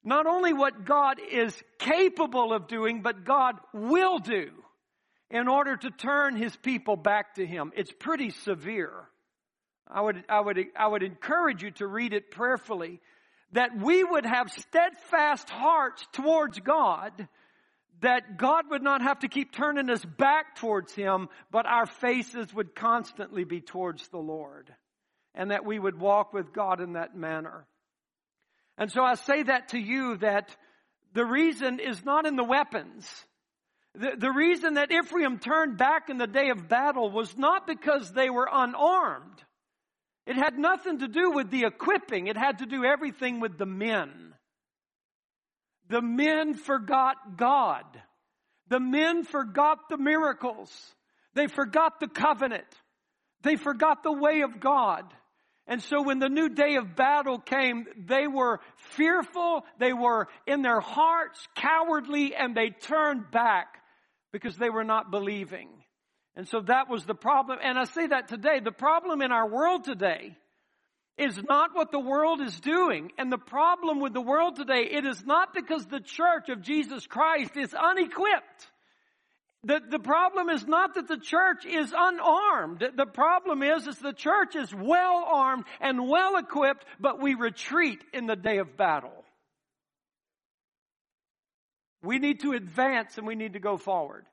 not 0.05 0.27
only 0.27 0.53
what 0.53 0.85
God 0.85 1.19
is 1.31 1.59
capable 1.79 2.53
of 2.53 2.67
doing, 2.67 3.01
but 3.01 3.25
God 3.25 3.55
will 3.73 4.19
do 4.19 4.51
in 5.31 5.47
order 5.47 5.75
to 5.75 5.89
turn 5.89 6.35
his 6.35 6.55
people 6.55 6.95
back 6.95 7.35
to 7.35 7.45
him. 7.45 7.73
It's 7.75 7.91
pretty 7.91 8.29
severe. 8.29 9.09
I 9.87 10.01
would, 10.01 10.23
I 10.27 10.39
would, 10.39 10.59
I 10.75 10.87
would 10.87 11.03
encourage 11.03 11.61
you 11.61 11.71
to 11.71 11.87
read 11.87 12.13
it 12.13 12.31
prayerfully 12.31 13.01
that 13.51 13.77
we 13.77 14.03
would 14.03 14.25
have 14.25 14.51
steadfast 14.51 15.49
hearts 15.49 16.05
towards 16.11 16.59
God, 16.59 17.27
that 18.01 18.37
God 18.37 18.65
would 18.69 18.83
not 18.83 19.01
have 19.01 19.19
to 19.19 19.27
keep 19.27 19.53
turning 19.53 19.89
us 19.89 20.03
back 20.03 20.57
towards 20.57 20.93
him, 20.93 21.29
but 21.51 21.65
our 21.65 21.85
faces 21.85 22.53
would 22.53 22.75
constantly 22.75 23.43
be 23.43 23.61
towards 23.61 24.07
the 24.09 24.17
Lord, 24.17 24.73
and 25.33 25.51
that 25.51 25.65
we 25.65 25.79
would 25.79 25.97
walk 25.99 26.33
with 26.33 26.53
God 26.53 26.81
in 26.81 26.93
that 26.93 27.15
manner. 27.15 27.65
And 28.77 28.91
so 28.91 29.03
I 29.03 29.15
say 29.15 29.43
that 29.43 29.69
to 29.69 29.79
you 29.79 30.17
that 30.17 30.53
the 31.13 31.25
reason 31.25 31.79
is 31.79 32.03
not 32.03 32.25
in 32.25 32.35
the 32.35 32.43
weapons. 32.43 33.09
The, 33.93 34.15
the 34.17 34.31
reason 34.31 34.73
that 34.73 34.91
Ephraim 34.91 35.39
turned 35.39 35.77
back 35.77 36.09
in 36.09 36.17
the 36.17 36.27
day 36.27 36.49
of 36.49 36.67
battle 36.67 37.09
was 37.09 37.37
not 37.37 37.65
because 37.65 38.11
they 38.11 38.29
were 38.29 38.49
unarmed. 38.51 39.41
It 40.25 40.35
had 40.35 40.57
nothing 40.57 40.99
to 40.99 41.07
do 41.07 41.31
with 41.31 41.51
the 41.51 41.65
equipping. 41.65 42.27
It 42.27 42.37
had 42.37 42.59
to 42.59 42.65
do 42.65 42.83
everything 42.83 43.39
with 43.39 43.57
the 43.57 43.65
men. 43.65 44.33
The 45.89 46.01
men 46.01 46.55
forgot 46.55 47.37
God. 47.37 47.85
The 48.69 48.79
men 48.79 49.23
forgot 49.23 49.89
the 49.89 49.97
miracles. 49.97 50.71
They 51.35 51.47
forgot 51.47 51.99
the 51.99 52.07
covenant. 52.07 52.65
They 53.43 53.55
forgot 53.55 54.01
the 54.01 54.11
way 54.11 54.41
of 54.41 54.59
God. 54.59 55.05
And 55.67 55.81
so 55.81 56.01
when 56.01 56.19
the 56.19 56.29
new 56.29 56.49
day 56.49 56.75
of 56.75 56.95
battle 56.95 57.39
came, 57.39 57.85
they 57.97 58.27
were 58.27 58.59
fearful, 58.95 59.65
they 59.79 59.93
were 59.93 60.27
in 60.45 60.61
their 60.61 60.79
hearts 60.79 61.39
cowardly, 61.55 62.35
and 62.35 62.55
they 62.55 62.69
turned 62.69 63.31
back 63.31 63.67
because 64.31 64.57
they 64.57 64.69
were 64.69 64.83
not 64.83 65.11
believing. 65.11 65.69
And 66.35 66.47
so 66.47 66.61
that 66.61 66.89
was 66.89 67.05
the 67.05 67.15
problem. 67.15 67.59
And 67.63 67.77
I 67.77 67.85
say 67.85 68.07
that 68.07 68.27
today. 68.27 68.59
The 68.59 68.71
problem 68.71 69.21
in 69.21 69.31
our 69.31 69.47
world 69.47 69.85
today 69.85 70.35
is 71.17 71.41
not 71.41 71.73
what 71.73 71.91
the 71.91 71.99
world 71.99 72.41
is 72.41 72.59
doing. 72.59 73.11
And 73.17 73.31
the 73.31 73.37
problem 73.37 74.01
with 74.01 74.13
the 74.13 74.21
world 74.21 74.57
today, 74.57 74.87
it 74.91 75.05
is 75.05 75.25
not 75.25 75.53
because 75.53 75.85
the 75.85 76.01
church 76.01 76.49
of 76.49 76.61
Jesus 76.61 77.07
Christ 77.07 77.55
is 77.55 77.73
unequipped. 77.73 78.67
The, 79.63 79.79
the 79.89 79.99
problem 79.99 80.49
is 80.49 80.67
not 80.67 80.93
that 80.93 81.07
the 81.07 81.17
church 81.17 81.65
is 81.65 81.91
unarmed. 81.97 82.83
The 82.95 83.05
problem 83.07 83.63
is, 83.63 83.87
is 83.87 83.97
the 83.97 84.13
church 84.13 84.55
is 84.55 84.71
well 84.75 85.25
armed 85.25 85.63
and 85.81 86.07
well 86.07 86.37
equipped, 86.37 86.85
but 86.99 87.19
we 87.19 87.33
retreat 87.33 88.03
in 88.13 88.27
the 88.27 88.35
day 88.35 88.59
of 88.59 88.77
battle. 88.77 89.23
We 92.03 92.19
need 92.19 92.41
to 92.41 92.51
advance 92.51 93.17
and 93.17 93.25
we 93.25 93.33
need 93.33 93.53
to 93.53 93.59
go 93.59 93.77
forward. 93.77 94.25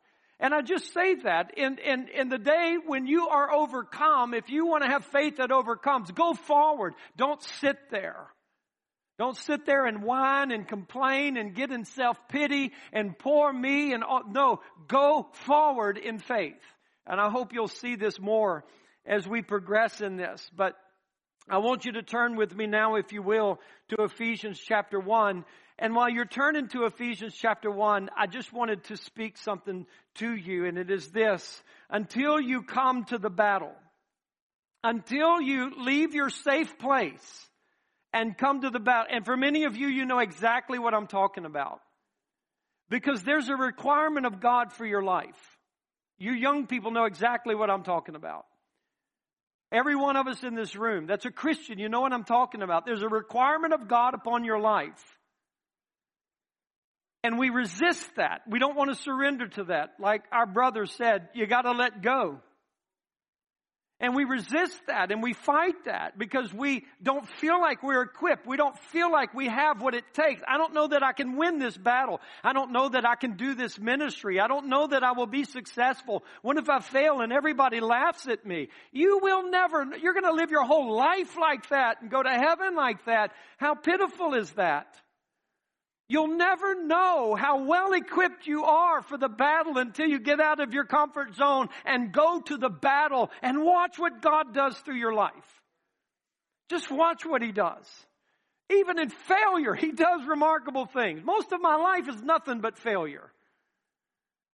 And 0.42 0.52
I 0.52 0.60
just 0.60 0.92
say 0.92 1.14
that 1.22 1.56
in, 1.56 1.78
in, 1.78 2.08
in 2.08 2.28
the 2.28 2.36
day 2.36 2.76
when 2.84 3.06
you 3.06 3.28
are 3.28 3.52
overcome, 3.52 4.34
if 4.34 4.50
you 4.50 4.66
want 4.66 4.82
to 4.82 4.90
have 4.90 5.04
faith 5.04 5.36
that 5.36 5.52
overcomes, 5.52 6.10
go 6.10 6.34
forward. 6.34 6.94
Don't 7.16 7.40
sit 7.60 7.78
there. 7.92 8.26
Don't 9.20 9.36
sit 9.36 9.66
there 9.66 9.86
and 9.86 10.02
whine 10.02 10.50
and 10.50 10.66
complain 10.66 11.36
and 11.36 11.54
get 11.54 11.70
in 11.70 11.84
self-pity 11.84 12.72
and 12.92 13.16
poor 13.16 13.52
me 13.52 13.92
and 13.92 14.02
all. 14.02 14.22
no, 14.28 14.60
go 14.88 15.28
forward 15.44 15.96
in 15.96 16.18
faith. 16.18 16.60
And 17.06 17.20
I 17.20 17.30
hope 17.30 17.52
you'll 17.52 17.68
see 17.68 17.94
this 17.94 18.18
more 18.18 18.64
as 19.06 19.28
we 19.28 19.42
progress 19.42 20.00
in 20.00 20.16
this. 20.16 20.50
But 20.56 20.74
I 21.48 21.58
want 21.58 21.84
you 21.84 21.92
to 21.92 22.02
turn 22.02 22.36
with 22.36 22.54
me 22.54 22.66
now, 22.66 22.94
if 22.94 23.12
you 23.12 23.22
will, 23.22 23.60
to 23.88 24.04
Ephesians 24.04 24.60
chapter 24.60 24.98
1. 25.00 25.44
And 25.78 25.94
while 25.94 26.08
you're 26.08 26.24
turning 26.24 26.68
to 26.68 26.84
Ephesians 26.84 27.34
chapter 27.34 27.70
1, 27.70 28.10
I 28.16 28.26
just 28.26 28.52
wanted 28.52 28.84
to 28.84 28.96
speak 28.96 29.36
something 29.36 29.86
to 30.16 30.34
you, 30.34 30.66
and 30.66 30.78
it 30.78 30.90
is 30.90 31.08
this. 31.08 31.62
Until 31.90 32.40
you 32.40 32.62
come 32.62 33.04
to 33.06 33.18
the 33.18 33.30
battle, 33.30 33.74
until 34.84 35.40
you 35.40 35.72
leave 35.78 36.14
your 36.14 36.30
safe 36.30 36.78
place, 36.78 37.48
and 38.12 38.36
come 38.36 38.60
to 38.60 38.70
the 38.70 38.80
battle. 38.80 39.08
And 39.10 39.24
for 39.24 39.36
many 39.36 39.64
of 39.64 39.76
you, 39.76 39.88
you 39.88 40.04
know 40.04 40.18
exactly 40.18 40.78
what 40.78 40.94
I'm 40.94 41.06
talking 41.06 41.44
about. 41.44 41.80
Because 42.88 43.22
there's 43.22 43.48
a 43.48 43.56
requirement 43.56 44.26
of 44.26 44.40
God 44.40 44.72
for 44.72 44.84
your 44.84 45.02
life. 45.02 45.58
You 46.18 46.32
young 46.32 46.66
people 46.66 46.90
know 46.90 47.04
exactly 47.04 47.54
what 47.54 47.70
I'm 47.70 47.82
talking 47.82 48.14
about. 48.14 48.44
Every 49.72 49.96
one 49.96 50.16
of 50.16 50.26
us 50.26 50.44
in 50.44 50.54
this 50.54 50.76
room 50.76 51.06
that's 51.06 51.24
a 51.24 51.30
Christian, 51.30 51.78
you 51.78 51.88
know 51.88 52.02
what 52.02 52.12
I'm 52.12 52.24
talking 52.24 52.60
about. 52.60 52.84
There's 52.84 53.02
a 53.02 53.08
requirement 53.08 53.72
of 53.72 53.88
God 53.88 54.12
upon 54.12 54.44
your 54.44 54.60
life. 54.60 55.02
And 57.24 57.38
we 57.38 57.50
resist 57.50 58.04
that. 58.16 58.42
We 58.48 58.58
don't 58.58 58.76
want 58.76 58.90
to 58.90 59.02
surrender 59.02 59.48
to 59.48 59.64
that. 59.64 59.94
Like 59.98 60.24
our 60.30 60.44
brother 60.44 60.86
said, 60.86 61.28
you 61.34 61.46
got 61.46 61.62
to 61.62 61.72
let 61.72 62.02
go. 62.02 62.40
And 64.02 64.16
we 64.16 64.24
resist 64.24 64.78
that 64.88 65.12
and 65.12 65.22
we 65.22 65.32
fight 65.32 65.84
that 65.84 66.18
because 66.18 66.52
we 66.52 66.84
don't 67.00 67.26
feel 67.38 67.60
like 67.60 67.84
we're 67.84 68.02
equipped. 68.02 68.48
We 68.48 68.56
don't 68.56 68.76
feel 68.76 69.12
like 69.12 69.32
we 69.32 69.46
have 69.46 69.80
what 69.80 69.94
it 69.94 70.02
takes. 70.12 70.42
I 70.46 70.58
don't 70.58 70.74
know 70.74 70.88
that 70.88 71.04
I 71.04 71.12
can 71.12 71.36
win 71.36 71.60
this 71.60 71.76
battle. 71.76 72.20
I 72.42 72.52
don't 72.52 72.72
know 72.72 72.88
that 72.88 73.06
I 73.06 73.14
can 73.14 73.36
do 73.36 73.54
this 73.54 73.78
ministry. 73.78 74.40
I 74.40 74.48
don't 74.48 74.68
know 74.68 74.88
that 74.88 75.04
I 75.04 75.12
will 75.12 75.28
be 75.28 75.44
successful. 75.44 76.24
What 76.42 76.58
if 76.58 76.68
I 76.68 76.80
fail 76.80 77.20
and 77.20 77.32
everybody 77.32 77.78
laughs 77.78 78.26
at 78.26 78.44
me? 78.44 78.70
You 78.90 79.20
will 79.22 79.48
never, 79.48 79.86
you're 80.02 80.14
going 80.14 80.24
to 80.24 80.32
live 80.32 80.50
your 80.50 80.64
whole 80.64 80.96
life 80.96 81.38
like 81.40 81.68
that 81.68 82.02
and 82.02 82.10
go 82.10 82.20
to 82.24 82.28
heaven 82.28 82.74
like 82.74 83.04
that. 83.06 83.30
How 83.56 83.76
pitiful 83.76 84.34
is 84.34 84.50
that? 84.54 85.00
You'll 86.12 86.36
never 86.36 86.74
know 86.74 87.34
how 87.34 87.64
well 87.64 87.94
equipped 87.94 88.46
you 88.46 88.64
are 88.64 89.00
for 89.00 89.16
the 89.16 89.30
battle 89.30 89.78
until 89.78 90.06
you 90.06 90.18
get 90.18 90.40
out 90.40 90.60
of 90.60 90.74
your 90.74 90.84
comfort 90.84 91.34
zone 91.34 91.70
and 91.86 92.12
go 92.12 92.42
to 92.42 92.58
the 92.58 92.68
battle 92.68 93.30
and 93.40 93.64
watch 93.64 93.98
what 93.98 94.20
God 94.20 94.52
does 94.52 94.76
through 94.76 94.98
your 94.98 95.14
life. 95.14 95.62
Just 96.68 96.90
watch 96.90 97.24
what 97.24 97.40
He 97.40 97.50
does. 97.50 97.86
Even 98.70 98.98
in 98.98 99.08
failure, 99.08 99.72
He 99.72 99.90
does 99.90 100.26
remarkable 100.26 100.84
things. 100.84 101.24
Most 101.24 101.50
of 101.50 101.62
my 101.62 101.76
life 101.76 102.06
is 102.06 102.20
nothing 102.20 102.60
but 102.60 102.76
failure. 102.76 103.32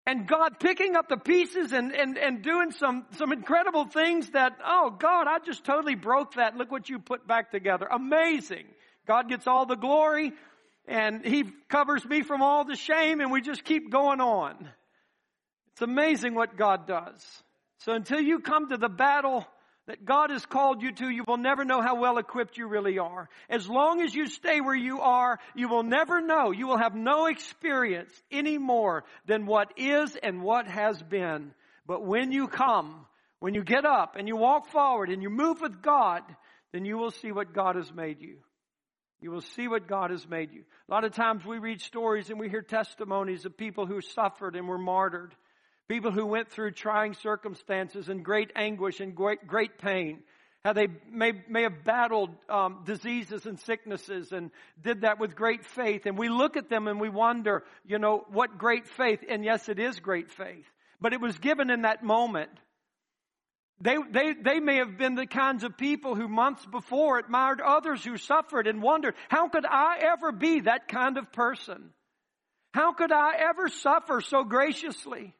And 0.06 0.28
God 0.28 0.60
picking 0.60 0.94
up 0.94 1.08
the 1.08 1.16
pieces 1.16 1.72
and, 1.72 1.92
and, 1.92 2.16
and 2.18 2.40
doing 2.40 2.70
some, 2.70 3.04
some 3.16 3.32
incredible 3.32 3.86
things 3.86 4.30
that, 4.30 4.56
oh 4.64 4.90
God, 4.96 5.26
I 5.26 5.40
just 5.44 5.64
totally 5.64 5.96
broke 5.96 6.34
that. 6.34 6.56
Look 6.56 6.70
what 6.70 6.88
you 6.88 7.00
put 7.00 7.26
back 7.26 7.50
together. 7.50 7.88
Amazing. 7.90 8.66
God 9.08 9.28
gets 9.28 9.46
all 9.48 9.66
the 9.66 9.74
glory 9.74 10.34
and 10.88 11.24
he 11.24 11.44
covers 11.68 12.04
me 12.04 12.22
from 12.22 12.42
all 12.42 12.64
the 12.64 12.74
shame 12.74 13.20
and 13.20 13.30
we 13.30 13.42
just 13.42 13.62
keep 13.62 13.90
going 13.90 14.20
on. 14.20 14.68
It's 15.72 15.82
amazing 15.82 16.34
what 16.34 16.56
God 16.56 16.86
does. 16.86 17.24
So 17.80 17.92
until 17.92 18.20
you 18.20 18.40
come 18.40 18.70
to 18.70 18.78
the 18.78 18.88
battle 18.88 19.46
that 19.86 20.04
God 20.04 20.30
has 20.30 20.44
called 20.44 20.82
you 20.82 20.92
to, 20.92 21.08
you 21.08 21.24
will 21.26 21.36
never 21.36 21.64
know 21.64 21.82
how 21.82 22.00
well 22.00 22.18
equipped 22.18 22.56
you 22.56 22.66
really 22.66 22.98
are. 22.98 23.28
As 23.50 23.68
long 23.68 24.00
as 24.00 24.14
you 24.14 24.28
stay 24.28 24.60
where 24.60 24.74
you 24.74 25.00
are, 25.00 25.38
you 25.54 25.68
will 25.68 25.82
never 25.82 26.20
know. 26.20 26.50
You 26.52 26.66
will 26.66 26.78
have 26.78 26.94
no 26.94 27.26
experience 27.26 28.12
any 28.30 28.58
more 28.58 29.04
than 29.26 29.46
what 29.46 29.72
is 29.76 30.16
and 30.16 30.42
what 30.42 30.66
has 30.66 31.00
been. 31.02 31.52
But 31.86 32.04
when 32.04 32.32
you 32.32 32.48
come, 32.48 33.06
when 33.40 33.54
you 33.54 33.62
get 33.62 33.84
up 33.84 34.16
and 34.16 34.26
you 34.26 34.36
walk 34.36 34.68
forward 34.70 35.10
and 35.10 35.22
you 35.22 35.30
move 35.30 35.60
with 35.60 35.80
God, 35.82 36.22
then 36.72 36.84
you 36.84 36.96
will 36.96 37.10
see 37.10 37.30
what 37.30 37.54
God 37.54 37.76
has 37.76 37.92
made 37.92 38.20
you. 38.20 38.38
You 39.20 39.30
will 39.30 39.40
see 39.40 39.66
what 39.66 39.88
God 39.88 40.10
has 40.10 40.28
made 40.28 40.52
you. 40.52 40.62
A 40.88 40.92
lot 40.92 41.04
of 41.04 41.12
times 41.12 41.44
we 41.44 41.58
read 41.58 41.80
stories 41.80 42.30
and 42.30 42.38
we 42.38 42.48
hear 42.48 42.62
testimonies 42.62 43.44
of 43.44 43.56
people 43.56 43.86
who 43.86 44.00
suffered 44.00 44.54
and 44.54 44.68
were 44.68 44.78
martyred. 44.78 45.34
People 45.88 46.12
who 46.12 46.26
went 46.26 46.50
through 46.50 46.72
trying 46.72 47.14
circumstances 47.14 48.08
and 48.08 48.24
great 48.24 48.52
anguish 48.54 49.00
and 49.00 49.16
great, 49.16 49.46
great 49.46 49.78
pain. 49.78 50.20
How 50.64 50.72
they 50.72 50.88
may, 51.10 51.32
may 51.48 51.62
have 51.62 51.84
battled 51.84 52.30
um, 52.48 52.82
diseases 52.84 53.46
and 53.46 53.58
sicknesses 53.60 54.32
and 54.32 54.50
did 54.82 55.00
that 55.00 55.18
with 55.18 55.34
great 55.34 55.64
faith. 55.64 56.06
And 56.06 56.18
we 56.18 56.28
look 56.28 56.56
at 56.56 56.68
them 56.68 56.88
and 56.88 57.00
we 57.00 57.08
wonder, 57.08 57.64
you 57.86 57.98
know, 57.98 58.24
what 58.28 58.58
great 58.58 58.86
faith. 58.86 59.24
And 59.28 59.44
yes, 59.44 59.68
it 59.68 59.78
is 59.78 59.98
great 59.98 60.30
faith. 60.30 60.66
But 61.00 61.12
it 61.12 61.20
was 61.20 61.38
given 61.38 61.70
in 61.70 61.82
that 61.82 62.02
moment. 62.02 62.50
They, 63.80 63.96
they, 64.10 64.34
they 64.34 64.60
may 64.60 64.76
have 64.76 64.98
been 64.98 65.14
the 65.14 65.26
kinds 65.26 65.62
of 65.62 65.76
people 65.76 66.16
who 66.16 66.26
months 66.26 66.66
before 66.66 67.18
admired 67.18 67.60
others 67.60 68.04
who 68.04 68.16
suffered 68.16 68.66
and 68.66 68.82
wondered, 68.82 69.14
how 69.28 69.48
could 69.48 69.64
I 69.64 69.98
ever 70.00 70.32
be 70.32 70.60
that 70.60 70.88
kind 70.88 71.16
of 71.16 71.30
person? 71.32 71.90
How 72.74 72.92
could 72.92 73.12
I 73.12 73.36
ever 73.38 73.68
suffer 73.68 74.20
so 74.20 74.42
graciously? 74.42 75.34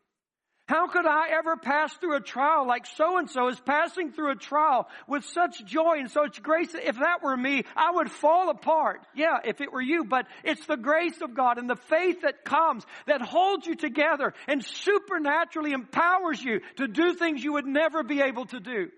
How 0.68 0.86
could 0.86 1.06
I 1.06 1.30
ever 1.30 1.56
pass 1.56 1.94
through 1.94 2.16
a 2.16 2.20
trial 2.20 2.66
like 2.66 2.84
so 2.84 3.16
and 3.16 3.30
so 3.30 3.48
is 3.48 3.58
passing 3.58 4.12
through 4.12 4.32
a 4.32 4.36
trial 4.36 4.86
with 5.06 5.24
such 5.24 5.64
joy 5.64 5.94
and 5.96 6.10
such 6.10 6.42
grace? 6.42 6.74
If 6.74 6.98
that 6.98 7.22
were 7.22 7.38
me, 7.38 7.64
I 7.74 7.90
would 7.92 8.10
fall 8.10 8.50
apart. 8.50 9.00
Yeah, 9.14 9.38
if 9.42 9.62
it 9.62 9.72
were 9.72 9.80
you, 9.80 10.04
but 10.04 10.26
it's 10.44 10.66
the 10.66 10.76
grace 10.76 11.22
of 11.22 11.34
God 11.34 11.56
and 11.56 11.70
the 11.70 11.76
faith 11.88 12.20
that 12.20 12.44
comes 12.44 12.84
that 13.06 13.22
holds 13.22 13.66
you 13.66 13.76
together 13.76 14.34
and 14.46 14.62
supernaturally 14.62 15.72
empowers 15.72 16.42
you 16.44 16.60
to 16.76 16.86
do 16.86 17.14
things 17.14 17.42
you 17.42 17.54
would 17.54 17.66
never 17.66 18.02
be 18.02 18.20
able 18.20 18.44
to 18.44 18.60
do. 18.60 18.88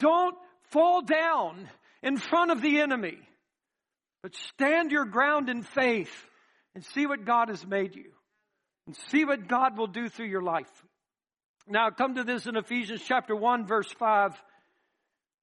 Don't 0.00 0.34
fall 0.72 1.00
down 1.00 1.68
in 2.02 2.16
front 2.16 2.50
of 2.50 2.60
the 2.60 2.80
enemy, 2.80 3.18
but 4.24 4.34
stand 4.34 4.90
your 4.90 5.04
ground 5.04 5.48
in 5.48 5.62
faith 5.62 6.12
and 6.74 6.84
see 6.84 7.06
what 7.06 7.24
God 7.24 7.50
has 7.50 7.64
made 7.64 7.94
you 7.94 8.10
and 8.88 8.96
see 9.10 9.24
what 9.24 9.46
God 9.46 9.78
will 9.78 9.86
do 9.86 10.08
through 10.08 10.26
your 10.26 10.42
life. 10.42 10.66
Now, 11.66 11.90
come 11.90 12.16
to 12.16 12.24
this 12.24 12.46
in 12.46 12.56
Ephesians 12.56 13.02
chapter 13.06 13.34
1, 13.34 13.66
verse 13.66 13.90
5. 13.98 14.32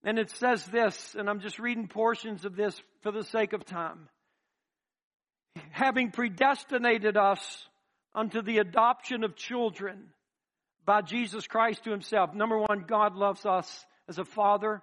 And 0.03 0.19
it 0.19 0.29
says 0.31 0.65
this, 0.65 1.15
and 1.17 1.29
I'm 1.29 1.39
just 1.39 1.59
reading 1.59 1.87
portions 1.87 2.45
of 2.45 2.55
this 2.55 2.79
for 3.01 3.11
the 3.11 3.23
sake 3.23 3.53
of 3.53 3.65
time. 3.65 4.09
Having 5.71 6.11
predestinated 6.11 7.17
us 7.17 7.67
unto 8.13 8.41
the 8.41 8.59
adoption 8.59 9.23
of 9.23 9.35
children 9.35 10.09
by 10.85 11.01
Jesus 11.01 11.45
Christ 11.47 11.83
to 11.83 11.91
himself. 11.91 12.33
Number 12.33 12.57
one, 12.57 12.85
God 12.87 13.15
loves 13.15 13.45
us 13.45 13.85
as 14.07 14.17
a 14.17 14.25
father. 14.25 14.81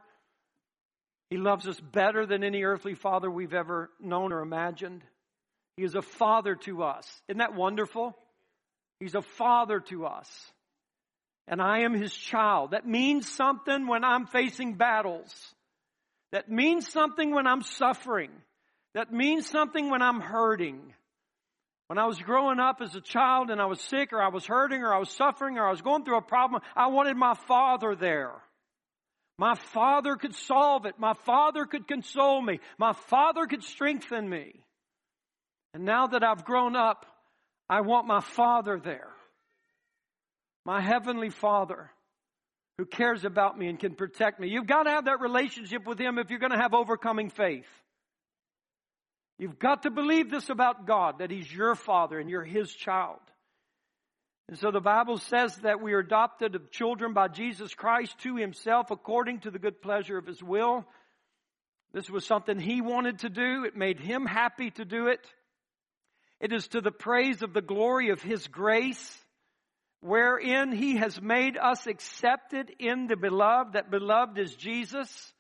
He 1.30 1.36
loves 1.36 1.66
us 1.66 1.80
better 1.80 2.26
than 2.26 2.44
any 2.44 2.62
earthly 2.62 2.94
father 2.94 3.30
we've 3.30 3.54
ever 3.54 3.90
known 4.00 4.32
or 4.32 4.40
imagined. 4.40 5.02
He 5.76 5.84
is 5.84 5.94
a 5.94 6.02
father 6.02 6.54
to 6.56 6.84
us. 6.84 7.06
Isn't 7.28 7.38
that 7.38 7.54
wonderful? 7.54 8.16
He's 9.00 9.14
a 9.14 9.22
father 9.22 9.80
to 9.80 10.06
us 10.06 10.28
and 11.48 11.62
I 11.62 11.80
am 11.80 11.94
his 11.94 12.14
child. 12.14 12.72
That 12.72 12.86
means 12.86 13.28
something 13.28 13.86
when 13.86 14.04
I'm 14.04 14.26
facing 14.26 14.74
battles. 14.74 15.34
That 16.30 16.50
means 16.50 16.86
something 16.86 17.34
when 17.34 17.46
I'm 17.46 17.62
suffering. 17.62 18.30
That 18.94 19.12
means 19.12 19.48
something 19.48 19.90
when 19.90 20.02
I'm 20.02 20.20
hurting. 20.20 20.92
When 21.86 21.98
I 21.98 22.04
was 22.04 22.18
growing 22.18 22.60
up 22.60 22.82
as 22.82 22.94
a 22.94 23.00
child 23.00 23.48
and 23.48 23.62
I 23.62 23.64
was 23.64 23.80
sick 23.80 24.12
or 24.12 24.22
I 24.22 24.28
was 24.28 24.44
hurting 24.44 24.82
or 24.82 24.94
I 24.94 24.98
was 24.98 25.08
suffering 25.08 25.56
or 25.56 25.66
I 25.66 25.70
was 25.70 25.80
going 25.80 26.04
through 26.04 26.18
a 26.18 26.22
problem, 26.22 26.60
I 26.76 26.88
wanted 26.88 27.16
my 27.16 27.34
father 27.46 27.96
there. 27.96 28.32
My 29.38 29.54
father 29.54 30.16
could 30.16 30.34
solve 30.34 30.84
it. 30.84 30.96
My 30.98 31.14
father 31.24 31.64
could 31.64 31.88
console 31.88 32.42
me. 32.42 32.60
My 32.76 32.92
father 32.92 33.46
could 33.46 33.62
strengthen 33.62 34.28
me. 34.28 34.60
And 35.72 35.84
now 35.84 36.08
that 36.08 36.22
I've 36.22 36.44
grown 36.44 36.76
up, 36.76 37.06
I 37.70 37.80
want 37.80 38.06
my 38.06 38.20
father 38.20 38.78
there 38.82 39.08
my 40.68 40.82
heavenly 40.82 41.30
father 41.30 41.90
who 42.76 42.84
cares 42.84 43.24
about 43.24 43.58
me 43.58 43.68
and 43.68 43.80
can 43.80 43.94
protect 43.94 44.38
me. 44.38 44.48
You've 44.50 44.66
got 44.66 44.82
to 44.82 44.90
have 44.90 45.06
that 45.06 45.18
relationship 45.18 45.86
with 45.86 45.98
him 45.98 46.18
if 46.18 46.28
you're 46.28 46.38
going 46.38 46.52
to 46.52 46.58
have 46.58 46.74
overcoming 46.74 47.30
faith. 47.30 47.64
You've 49.38 49.58
got 49.58 49.84
to 49.84 49.90
believe 49.90 50.30
this 50.30 50.50
about 50.50 50.86
God, 50.86 51.20
that 51.20 51.30
he's 51.30 51.50
your 51.50 51.74
father 51.74 52.18
and 52.18 52.28
you're 52.28 52.44
his 52.44 52.70
child. 52.70 53.20
And 54.46 54.58
so 54.58 54.70
the 54.70 54.78
Bible 54.78 55.16
says 55.16 55.56
that 55.62 55.80
we 55.80 55.94
are 55.94 56.00
adopted 56.00 56.54
of 56.54 56.70
children 56.70 57.14
by 57.14 57.28
Jesus 57.28 57.72
Christ 57.72 58.18
to 58.24 58.36
himself 58.36 58.90
according 58.90 59.40
to 59.40 59.50
the 59.50 59.58
good 59.58 59.80
pleasure 59.80 60.18
of 60.18 60.26
his 60.26 60.42
will. 60.42 60.84
This 61.94 62.10
was 62.10 62.26
something 62.26 62.58
he 62.58 62.82
wanted 62.82 63.20
to 63.20 63.30
do. 63.30 63.64
It 63.64 63.74
made 63.74 64.00
him 64.00 64.26
happy 64.26 64.70
to 64.72 64.84
do 64.84 65.06
it. 65.06 65.26
It 66.40 66.52
is 66.52 66.68
to 66.68 66.82
the 66.82 66.90
praise 66.92 67.40
of 67.40 67.54
the 67.54 67.62
glory 67.62 68.10
of 68.10 68.20
his 68.20 68.46
grace 68.48 69.18
wherein 70.00 70.72
he 70.72 70.96
has 70.96 71.20
made 71.20 71.56
us 71.56 71.86
accepted 71.86 72.70
in 72.78 73.06
the 73.06 73.16
beloved, 73.16 73.72
that 73.72 73.90
beloved 73.90 74.38
is 74.38 74.54
Jesus, 74.54 75.32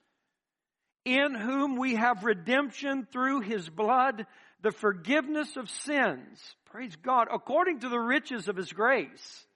in 1.04 1.34
whom 1.34 1.76
we 1.76 1.94
have 1.94 2.24
redemption 2.24 3.06
through 3.12 3.40
his 3.40 3.68
blood, 3.68 4.26
the 4.62 4.72
forgiveness 4.72 5.56
of 5.56 5.70
sins. 5.70 6.54
Praise 6.66 6.96
God, 6.96 7.28
according 7.32 7.80
to 7.80 7.88
the 7.88 7.98
riches 7.98 8.48
of 8.48 8.56
his 8.56 8.72
grace. 8.72 9.46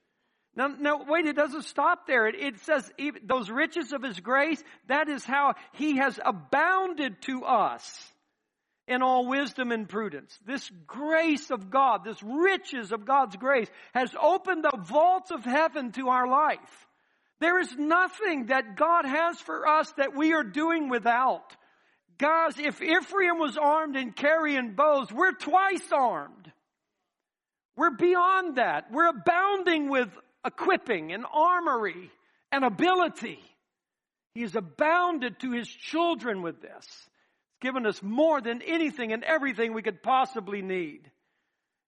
Now, 0.54 0.68
now 0.68 1.04
wait, 1.06 1.26
it 1.26 1.36
doesn't 1.36 1.64
stop 1.64 2.06
there. 2.06 2.26
It, 2.26 2.36
it 2.36 2.58
says 2.60 2.90
those 3.24 3.50
riches 3.50 3.92
of 3.92 4.02
his 4.02 4.20
grace, 4.20 4.62
that 4.88 5.08
is 5.08 5.24
how 5.24 5.54
he 5.72 5.96
has 5.96 6.18
abounded 6.24 7.20
to 7.22 7.44
us 7.44 8.12
in 8.88 9.02
all 9.02 9.26
wisdom 9.26 9.72
and 9.72 9.88
prudence. 9.88 10.36
This 10.44 10.68
grace 10.86 11.50
of 11.50 11.70
God, 11.70 12.04
this 12.04 12.22
riches 12.22 12.92
of 12.92 13.04
God's 13.04 13.36
grace 13.36 13.68
has 13.94 14.14
opened 14.20 14.64
the 14.64 14.76
vaults 14.76 15.30
of 15.30 15.44
heaven 15.44 15.92
to 15.92 16.08
our 16.08 16.26
life. 16.26 16.86
There 17.40 17.58
is 17.58 17.74
nothing 17.76 18.46
that 18.46 18.76
God 18.76 19.04
has 19.04 19.40
for 19.40 19.66
us 19.66 19.90
that 19.96 20.16
we 20.16 20.32
are 20.32 20.44
doing 20.44 20.88
without. 20.88 21.56
Guys, 22.18 22.58
if 22.58 22.80
Ephraim 22.80 23.38
was 23.38 23.56
armed 23.56 23.96
and 23.96 24.14
carrying 24.14 24.74
bows, 24.74 25.12
we're 25.12 25.32
twice 25.32 25.90
armed. 25.92 26.52
We're 27.76 27.96
beyond 27.96 28.56
that. 28.56 28.92
We're 28.92 29.08
abounding 29.08 29.88
with 29.88 30.08
equipping 30.44 31.12
and 31.12 31.24
armory 31.32 32.10
and 32.52 32.64
ability. 32.64 33.40
He 34.34 34.42
has 34.42 34.54
abounded 34.54 35.40
to 35.40 35.52
his 35.52 35.68
children 35.68 36.42
with 36.42 36.60
this 36.60 36.86
given 37.62 37.86
us 37.86 38.02
more 38.02 38.42
than 38.42 38.60
anything 38.60 39.12
and 39.12 39.24
everything 39.24 39.72
we 39.72 39.80
could 39.80 40.02
possibly 40.02 40.60
need. 40.60 41.10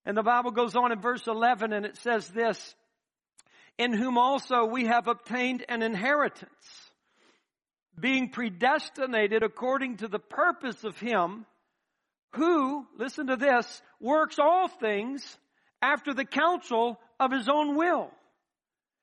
And 0.07 0.17
the 0.17 0.23
Bible 0.23 0.53
goes 0.53 0.75
on 0.75 0.93
in 0.93 1.01
verse 1.01 1.27
11 1.27 1.75
and 1.75 1.85
it 1.85 1.99
says 1.99 2.27
this, 2.29 2.75
in 3.77 3.93
whom 3.93 4.17
also 4.17 4.65
we 4.65 4.87
have 4.87 5.09
obtained 5.09 5.65
an 5.69 5.83
inheritance, 5.83 6.49
being 7.99 8.31
predestinated 8.31 9.43
according 9.43 9.99
to 9.99 10.09
the 10.09 10.19
purpose 10.19 10.85
of 10.85 10.99
him 10.99 11.45
who, 12.35 12.87
listen 12.99 13.27
to 13.27 13.37
this, 13.37 13.83
works 14.01 14.39
all 14.39 14.69
things 14.69 15.23
after 15.83 16.15
the 16.15 16.25
counsel 16.25 16.99
of 17.21 17.31
his 17.31 17.49
own 17.49 17.77
will. 17.77 18.11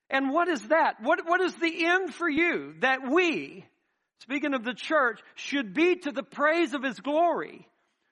And 0.09 0.29
what 0.29 0.49
is 0.49 0.67
that? 0.67 1.01
What, 1.01 1.19
what 1.25 1.41
is 1.41 1.55
the 1.55 1.85
end 1.85 2.13
for 2.13 2.29
you? 2.29 2.75
That 2.81 3.09
we, 3.09 3.65
speaking 4.23 4.53
of 4.53 4.63
the 4.63 4.73
church, 4.73 5.19
should 5.35 5.73
be 5.73 5.95
to 5.97 6.11
the 6.11 6.23
praise 6.23 6.73
of 6.73 6.83
his 6.83 6.99
glory, 6.99 7.67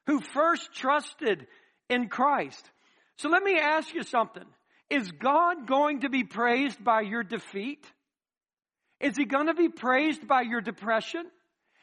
who 0.07 0.19
first 0.19 0.73
trusted 0.73 1.47
in 1.89 2.09
Christ. 2.09 2.69
So 3.17 3.29
let 3.29 3.43
me 3.43 3.59
ask 3.59 3.93
you 3.93 4.03
something. 4.03 4.45
Is 4.89 5.11
God 5.11 5.67
going 5.67 6.01
to 6.01 6.09
be 6.09 6.23
praised 6.23 6.83
by 6.83 7.01
your 7.01 7.23
defeat? 7.23 7.85
Is 8.99 9.15
he 9.15 9.25
going 9.25 9.47
to 9.47 9.53
be 9.53 9.69
praised 9.69 10.27
by 10.27 10.41
your 10.41 10.61
depression? 10.61 11.25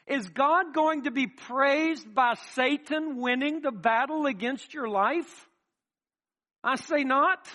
Is 0.07 0.27
God 0.29 0.73
going 0.73 1.03
to 1.03 1.11
be 1.11 1.27
praised 1.27 2.13
by 2.13 2.35
Satan 2.53 3.17
winning 3.21 3.61
the 3.61 3.71
battle 3.71 4.25
against 4.25 4.73
your 4.73 4.87
life? 4.87 5.47
I 6.63 6.75
say 6.75 7.03
not. 7.03 7.47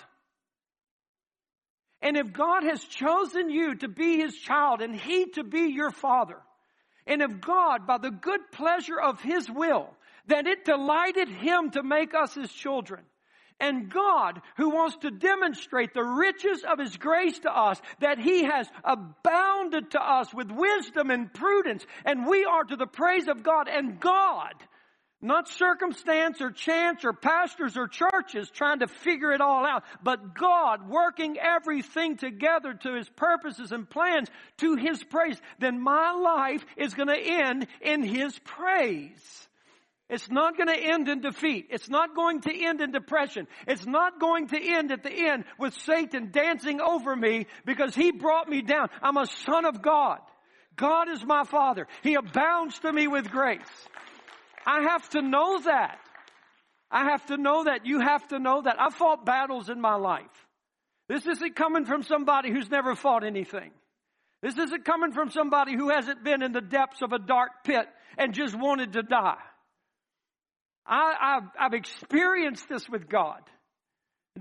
And 2.01 2.17
if 2.17 2.33
God 2.33 2.63
has 2.63 2.83
chosen 2.83 3.49
you 3.49 3.75
to 3.75 3.87
be 3.87 4.17
his 4.17 4.35
child 4.35 4.81
and 4.81 4.95
he 4.95 5.27
to 5.31 5.43
be 5.43 5.71
your 5.71 5.91
father, 5.91 6.37
and 7.05 7.21
of 7.21 7.41
God 7.41 7.85
by 7.87 7.97
the 7.97 8.11
good 8.11 8.51
pleasure 8.51 8.99
of 8.99 9.21
His 9.21 9.49
will, 9.49 9.89
that 10.27 10.47
it 10.47 10.65
delighted 10.65 11.29
Him 11.29 11.71
to 11.71 11.83
make 11.83 12.13
us 12.13 12.33
His 12.33 12.51
children. 12.51 13.01
And 13.59 13.89
God, 13.89 14.41
who 14.57 14.71
wants 14.71 14.97
to 14.97 15.11
demonstrate 15.11 15.93
the 15.93 16.03
riches 16.03 16.63
of 16.63 16.79
His 16.79 16.97
grace 16.97 17.39
to 17.39 17.51
us, 17.55 17.81
that 17.99 18.19
He 18.19 18.43
has 18.43 18.67
abounded 18.83 19.91
to 19.91 20.01
us 20.01 20.33
with 20.33 20.51
wisdom 20.51 21.11
and 21.11 21.33
prudence, 21.33 21.85
and 22.03 22.27
we 22.27 22.45
are 22.45 22.63
to 22.63 22.75
the 22.75 22.87
praise 22.87 23.27
of 23.27 23.43
God. 23.43 23.67
And 23.69 23.99
God, 23.99 24.53
not 25.23 25.47
circumstance 25.47 26.41
or 26.41 26.51
chance 26.51 27.05
or 27.05 27.13
pastors 27.13 27.77
or 27.77 27.87
churches 27.87 28.49
trying 28.49 28.79
to 28.79 28.87
figure 28.87 29.31
it 29.31 29.41
all 29.41 29.65
out, 29.65 29.83
but 30.03 30.35
God 30.35 30.89
working 30.89 31.37
everything 31.39 32.17
together 32.17 32.73
to 32.73 32.95
His 32.95 33.09
purposes 33.09 33.71
and 33.71 33.89
plans 33.89 34.29
to 34.57 34.75
His 34.75 35.03
praise. 35.03 35.41
Then 35.59 35.81
my 35.81 36.11
life 36.11 36.65
is 36.77 36.93
going 36.93 37.07
to 37.07 37.17
end 37.17 37.67
in 37.81 38.03
His 38.03 38.37
praise. 38.39 39.47
It's 40.09 40.29
not 40.29 40.57
going 40.57 40.67
to 40.67 40.77
end 40.77 41.07
in 41.07 41.21
defeat. 41.21 41.67
It's 41.71 41.89
not 41.89 42.15
going 42.15 42.41
to 42.41 42.53
end 42.53 42.81
in 42.81 42.91
depression. 42.91 43.47
It's 43.65 43.85
not 43.85 44.19
going 44.19 44.47
to 44.49 44.61
end 44.61 44.91
at 44.91 45.01
the 45.01 45.11
end 45.11 45.45
with 45.57 45.73
Satan 45.73 46.29
dancing 46.31 46.81
over 46.81 47.15
me 47.15 47.47
because 47.65 47.95
he 47.95 48.11
brought 48.11 48.49
me 48.49 48.61
down. 48.61 48.89
I'm 49.01 49.17
a 49.17 49.25
son 49.25 49.65
of 49.65 49.81
God. 49.81 50.19
God 50.75 51.09
is 51.09 51.23
my 51.25 51.45
father. 51.45 51.87
He 52.03 52.15
abounds 52.15 52.77
to 52.79 52.91
me 52.91 53.07
with 53.07 53.31
grace. 53.31 53.61
I 54.65 54.83
have 54.83 55.09
to 55.09 55.21
know 55.21 55.59
that. 55.61 55.99
I 56.89 57.05
have 57.05 57.25
to 57.27 57.37
know 57.37 57.63
that. 57.65 57.85
You 57.85 57.99
have 57.99 58.27
to 58.29 58.39
know 58.39 58.61
that. 58.61 58.79
I've 58.79 58.93
fought 58.93 59.25
battles 59.25 59.69
in 59.69 59.81
my 59.81 59.95
life. 59.95 60.47
This 61.09 61.25
isn't 61.25 61.55
coming 61.55 61.85
from 61.85 62.03
somebody 62.03 62.51
who's 62.51 62.69
never 62.69 62.95
fought 62.95 63.23
anything. 63.23 63.71
This 64.41 64.57
isn't 64.57 64.85
coming 64.85 65.11
from 65.11 65.31
somebody 65.31 65.75
who 65.75 65.89
hasn't 65.89 66.23
been 66.23 66.43
in 66.43 66.51
the 66.51 66.61
depths 66.61 67.01
of 67.01 67.13
a 67.13 67.19
dark 67.19 67.63
pit 67.63 67.85
and 68.17 68.33
just 68.33 68.55
wanted 68.55 68.93
to 68.93 69.03
die. 69.03 69.41
I, 70.85 71.15
have 71.19 71.49
I've 71.59 71.73
experienced 71.73 72.67
this 72.69 72.87
with 72.89 73.07
God. 73.09 73.41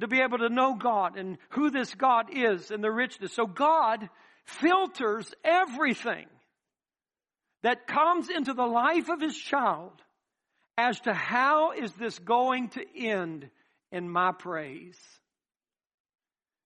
To 0.01 0.09
be 0.09 0.23
able 0.23 0.39
to 0.39 0.49
know 0.49 0.75
God 0.75 1.19
and 1.19 1.37
who 1.51 1.71
this 1.71 1.95
God 1.95 2.35
is 2.35 2.71
and 2.71 2.83
the 2.83 2.91
richness. 2.91 3.35
So 3.35 3.47
God 3.47 4.09
filters 4.47 5.33
everything 5.45 6.27
that 7.63 7.87
comes 7.87 8.31
into 8.31 8.55
the 8.55 8.65
life 8.65 9.11
of 9.11 9.21
his 9.21 9.37
child 9.37 9.93
as 10.79 10.99
to 11.01 11.13
how 11.13 11.73
is 11.73 11.93
this 11.93 12.19
going 12.19 12.69
to 12.71 12.85
end 12.97 13.49
in 13.91 14.09
my 14.09 14.33
praise. 14.33 14.99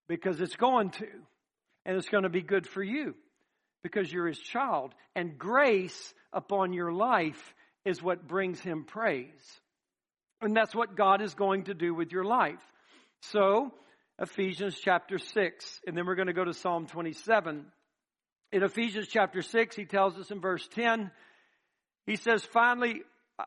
Because 0.08 0.40
it's 0.40 0.56
going 0.56 0.90
to. 0.90 1.06
And 1.84 1.96
it's 1.96 2.08
going 2.08 2.24
to 2.24 2.28
be 2.28 2.42
good 2.42 2.66
for 2.66 2.82
you 2.82 3.14
because 3.82 4.12
you're 4.12 4.26
his 4.26 4.38
child. 4.38 4.94
And 5.14 5.38
grace 5.38 6.14
upon 6.32 6.72
your 6.72 6.92
life 6.92 7.54
is 7.84 8.02
what 8.02 8.26
brings 8.26 8.60
him 8.60 8.84
praise. 8.84 9.60
And 10.40 10.56
that's 10.56 10.74
what 10.74 10.96
God 10.96 11.22
is 11.22 11.34
going 11.34 11.64
to 11.64 11.74
do 11.74 11.94
with 11.94 12.10
your 12.10 12.24
life. 12.24 12.60
So, 13.22 13.72
Ephesians 14.18 14.76
chapter 14.80 15.18
6, 15.18 15.80
and 15.86 15.96
then 15.96 16.06
we're 16.06 16.16
going 16.16 16.26
to 16.26 16.32
go 16.32 16.44
to 16.44 16.52
Psalm 16.52 16.86
27. 16.86 17.64
In 18.52 18.62
Ephesians 18.62 19.08
chapter 19.08 19.42
6, 19.42 19.76
he 19.76 19.84
tells 19.84 20.16
us 20.16 20.30
in 20.30 20.40
verse 20.40 20.66
10, 20.74 21.10
he 22.06 22.16
says, 22.16 22.44
finally, 22.44 23.02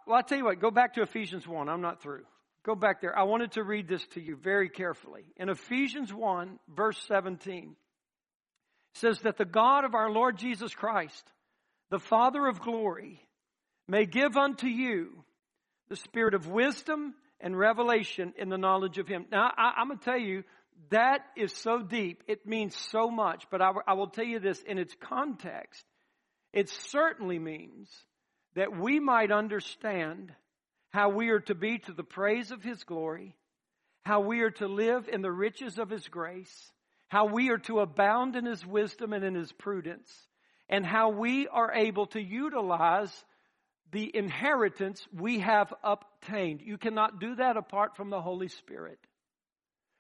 well, 0.06 0.18
I'll 0.18 0.24
tell 0.24 0.38
you 0.38 0.46
what, 0.46 0.60
go 0.60 0.72
back 0.72 0.96
to 0.96 1.02
Ephesians 1.02 1.48
1. 1.48 1.70
I'm 1.70 1.82
not 1.82 2.02
through. 2.02 2.24
Go 2.64 2.76
back 2.76 3.02
there. 3.02 3.18
I 3.18 3.24
wanted 3.24 3.54
to 3.54 3.64
read 3.64 3.88
this 3.88 4.06
to 4.14 4.22
you 4.22 4.36
very 4.36 4.70
carefully. 4.70 5.24
In 5.38 5.50
Ephesians 5.50 6.14
1, 6.14 6.60
verse 6.76 7.02
17, 7.08 7.76
says 8.94 9.20
that 9.22 9.38
the 9.38 9.46
God 9.46 9.86
of 9.86 9.96
our 9.96 10.12
Lord 10.12 10.38
Jesus 10.38 10.74
Christ, 10.74 11.24
the 11.90 12.00
Father 12.00 12.48
of 12.48 12.60
glory, 12.60 13.22
may 13.88 14.06
give 14.06 14.38
unto 14.38 14.68
you 14.68 15.24
the 15.90 15.96
spirit 15.96 16.34
of 16.34 16.48
wisdom 16.48 17.16
and 17.40 17.58
revelation 17.58 18.34
in 18.38 18.50
the 18.50 18.58
knowledge 18.58 18.98
of 18.98 19.08
Him. 19.08 19.26
Now, 19.32 19.52
I, 19.58 19.82
am 19.82 19.88
going 19.88 20.00
to 20.00 20.06
tell 20.06 20.20
you, 20.20 20.44
that 20.92 21.22
is 21.36 21.54
so 21.54 21.82
deep. 21.82 22.24
It 22.28 22.46
means 22.46 22.76
so 22.76 23.10
much. 23.10 23.46
But 23.50 23.62
I, 23.62 23.72
I 23.88 23.94
will 23.94 24.08
tell 24.08 24.26
you 24.26 24.40
this 24.40 24.62
in 24.62 24.78
its 24.78 24.96
context. 25.00 25.84
It 26.54 26.70
certainly 26.70 27.40
means 27.40 27.90
that 28.56 28.76
we 28.78 29.00
might 29.00 29.32
understand 29.32 30.34
how 30.90 31.10
we 31.10 31.30
are 31.30 31.40
to 31.42 31.56
be 31.56 31.78
to 31.80 31.94
the 31.94 32.04
praise 32.04 32.52
of 32.52 32.64
His 32.64 32.84
glory, 32.84 33.36
how 34.06 34.22
we 34.22 34.42
are 34.42 34.52
to 34.52 34.68
live 34.68 35.08
in 35.08 35.22
the 35.22 35.32
riches 35.32 35.78
of 35.78 35.90
His 35.90 36.08
grace, 36.08 36.72
how 37.08 37.26
we 37.26 37.50
are 37.50 37.60
to 37.60 37.80
abound 37.80 38.36
in 38.36 38.46
His 38.46 38.66
wisdom 38.66 39.14
and 39.14 39.24
in 39.24 39.36
His 39.36 39.52
prudence, 39.52 40.12
and 40.68 40.86
how 40.86 41.10
we 41.10 41.48
are 41.48 41.72
able 41.74 42.08
to 42.08 42.22
utilize 42.22 43.12
the 43.92 44.16
inheritance 44.16 45.08
we 45.12 45.40
have 45.40 45.74
obtained. 45.84 46.62
You 46.62 46.78
cannot 46.78 47.20
do 47.20 47.36
that 47.36 47.58
apart 47.58 47.96
from 47.96 48.10
the 48.10 48.22
Holy 48.22 48.48
Spirit. 48.48 49.00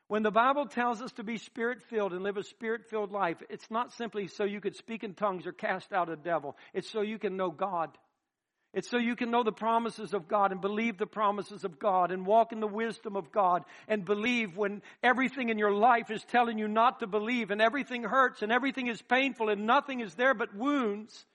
When 0.08 0.24
the 0.24 0.32
Bible 0.32 0.66
tells 0.66 1.04
us 1.04 1.12
to 1.14 1.24
be 1.24 1.38
spirit 1.38 1.84
filled 1.84 2.14
and 2.14 2.24
live 2.24 2.38
a 2.38 2.44
spirit 2.44 2.90
filled 2.90 3.12
life, 3.12 3.38
it's 3.48 3.70
not 3.70 3.94
simply 3.94 4.28
so 4.28 4.44
you 4.44 4.60
could 4.60 4.76
speak 4.76 5.04
in 5.04 5.14
tongues 5.14 5.46
or 5.46 5.52
cast 5.52 5.94
out 5.94 6.10
a 6.10 6.16
devil. 6.16 6.58
It's 6.74 6.90
so 6.90 7.02
you 7.02 7.20
can 7.20 7.38
know 7.38 7.52
God. 7.52 7.96
It's 8.72 8.90
so 8.90 8.98
you 8.98 9.16
can 9.16 9.32
know 9.32 9.44
the 9.44 9.52
promises 9.52 10.14
of 10.14 10.28
God 10.28 10.52
and 10.52 10.62
believe 10.62 11.00
the 11.00 11.08
promises 11.08 11.64
of 11.64 11.80
God 11.80 12.12
and 12.12 12.26
walk 12.26 12.52
in 12.52 12.60
the 12.60 12.68
wisdom 12.68 13.16
of 13.16 13.32
God 13.32 13.64
and 13.88 14.06
believe 14.06 14.56
when 14.56 14.84
everything 15.02 15.50
in 15.50 15.58
your 15.58 15.74
life 15.74 16.12
is 16.12 16.24
telling 16.26 16.60
you 16.60 16.68
not 16.68 17.00
to 17.00 17.08
believe 17.08 17.50
and 17.50 17.62
everything 17.62 18.04
hurts 18.04 18.44
and 18.44 18.52
everything 18.52 18.86
is 18.86 19.02
painful 19.02 19.50
and 19.50 19.66
nothing 19.66 20.02
is 20.02 20.14
there 20.14 20.36
but 20.36 20.54
wounds. 20.54 21.26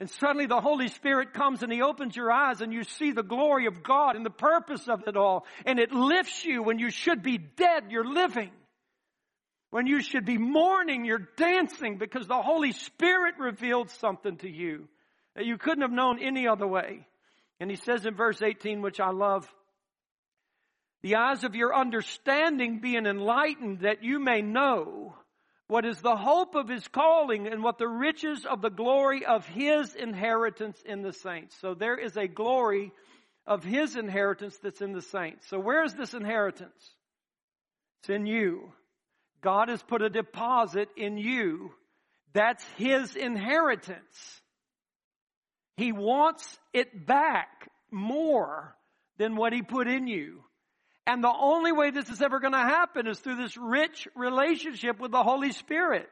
And 0.00 0.10
suddenly 0.10 0.46
the 0.46 0.60
Holy 0.60 0.88
Spirit 0.88 1.32
comes 1.32 1.62
and 1.62 1.72
He 1.72 1.80
opens 1.80 2.16
your 2.16 2.32
eyes 2.32 2.60
and 2.60 2.72
you 2.72 2.82
see 2.82 3.12
the 3.12 3.22
glory 3.22 3.66
of 3.66 3.84
God 3.84 4.16
and 4.16 4.26
the 4.26 4.30
purpose 4.30 4.88
of 4.88 5.06
it 5.06 5.16
all. 5.16 5.46
And 5.64 5.78
it 5.78 5.92
lifts 5.92 6.44
you 6.44 6.64
when 6.64 6.80
you 6.80 6.90
should 6.90 7.22
be 7.22 7.38
dead, 7.38 7.84
you're 7.90 8.04
living. 8.04 8.50
When 9.70 9.86
you 9.86 10.00
should 10.02 10.24
be 10.24 10.38
mourning, 10.38 11.04
you're 11.04 11.28
dancing 11.36 11.98
because 11.98 12.26
the 12.26 12.42
Holy 12.42 12.72
Spirit 12.72 13.34
revealed 13.38 13.90
something 13.90 14.38
to 14.38 14.48
you 14.48 14.88
you 15.44 15.58
couldn't 15.58 15.82
have 15.82 15.92
known 15.92 16.18
any 16.20 16.46
other 16.46 16.66
way. 16.66 17.06
And 17.60 17.70
he 17.70 17.76
says 17.76 18.06
in 18.06 18.14
verse 18.14 18.40
18, 18.40 18.82
which 18.82 19.00
I 19.00 19.10
love, 19.10 19.48
the 21.02 21.16
eyes 21.16 21.44
of 21.44 21.54
your 21.54 21.74
understanding 21.74 22.80
being 22.80 23.06
enlightened 23.06 23.80
that 23.80 24.02
you 24.02 24.18
may 24.18 24.42
know 24.42 25.14
what 25.68 25.84
is 25.84 26.00
the 26.00 26.16
hope 26.16 26.54
of 26.54 26.68
his 26.68 26.86
calling 26.88 27.46
and 27.46 27.62
what 27.62 27.78
the 27.78 27.88
riches 27.88 28.46
of 28.46 28.62
the 28.62 28.70
glory 28.70 29.24
of 29.26 29.46
his 29.46 29.94
inheritance 29.94 30.80
in 30.84 31.02
the 31.02 31.12
saints. 31.12 31.54
So 31.60 31.74
there 31.74 31.96
is 31.96 32.16
a 32.16 32.26
glory 32.26 32.90
of 33.46 33.62
his 33.62 33.96
inheritance 33.96 34.56
that's 34.62 34.80
in 34.80 34.92
the 34.92 35.02
saints. 35.02 35.46
So 35.48 35.58
where 35.58 35.84
is 35.84 35.94
this 35.94 36.14
inheritance? 36.14 36.94
It's 38.00 38.10
in 38.10 38.26
you. 38.26 38.72
God 39.42 39.68
has 39.68 39.82
put 39.82 40.02
a 40.02 40.10
deposit 40.10 40.88
in 40.96 41.16
you. 41.18 41.70
That's 42.32 42.64
his 42.76 43.14
inheritance. 43.14 44.42
He 45.78 45.92
wants 45.92 46.58
it 46.74 47.06
back 47.06 47.70
more 47.92 48.76
than 49.16 49.36
what 49.36 49.52
He 49.52 49.62
put 49.62 49.86
in 49.86 50.08
you. 50.08 50.42
And 51.06 51.22
the 51.22 51.32
only 51.32 51.70
way 51.70 51.92
this 51.92 52.10
is 52.10 52.20
ever 52.20 52.40
going 52.40 52.52
to 52.52 52.58
happen 52.58 53.06
is 53.06 53.20
through 53.20 53.36
this 53.36 53.56
rich 53.56 54.08
relationship 54.16 54.98
with 54.98 55.12
the 55.12 55.22
Holy 55.22 55.52
Spirit, 55.52 56.10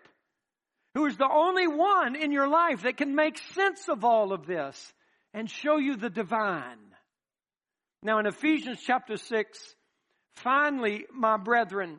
who 0.95 1.07
is 1.07 1.17
the 1.17 1.29
only 1.29 1.67
one 1.67 2.15
in 2.15 2.31
your 2.31 2.47
life 2.49 2.85
that 2.85 2.97
can 2.97 3.17
make 3.17 3.39
sense 3.55 3.89
of 3.89 4.05
all 4.05 4.33
of 4.33 4.47
this 4.47 4.93
and 5.35 5.51
show 5.51 5.79
you 5.79 5.97
the 5.97 6.11
divine. 6.11 6.79
Now 8.05 8.21
in 8.21 8.27
Ephesians 8.27 8.79
chapter 8.87 9.17
6, 9.17 9.75
finally, 10.37 11.07
my 11.13 11.39
brethren, 11.39 11.99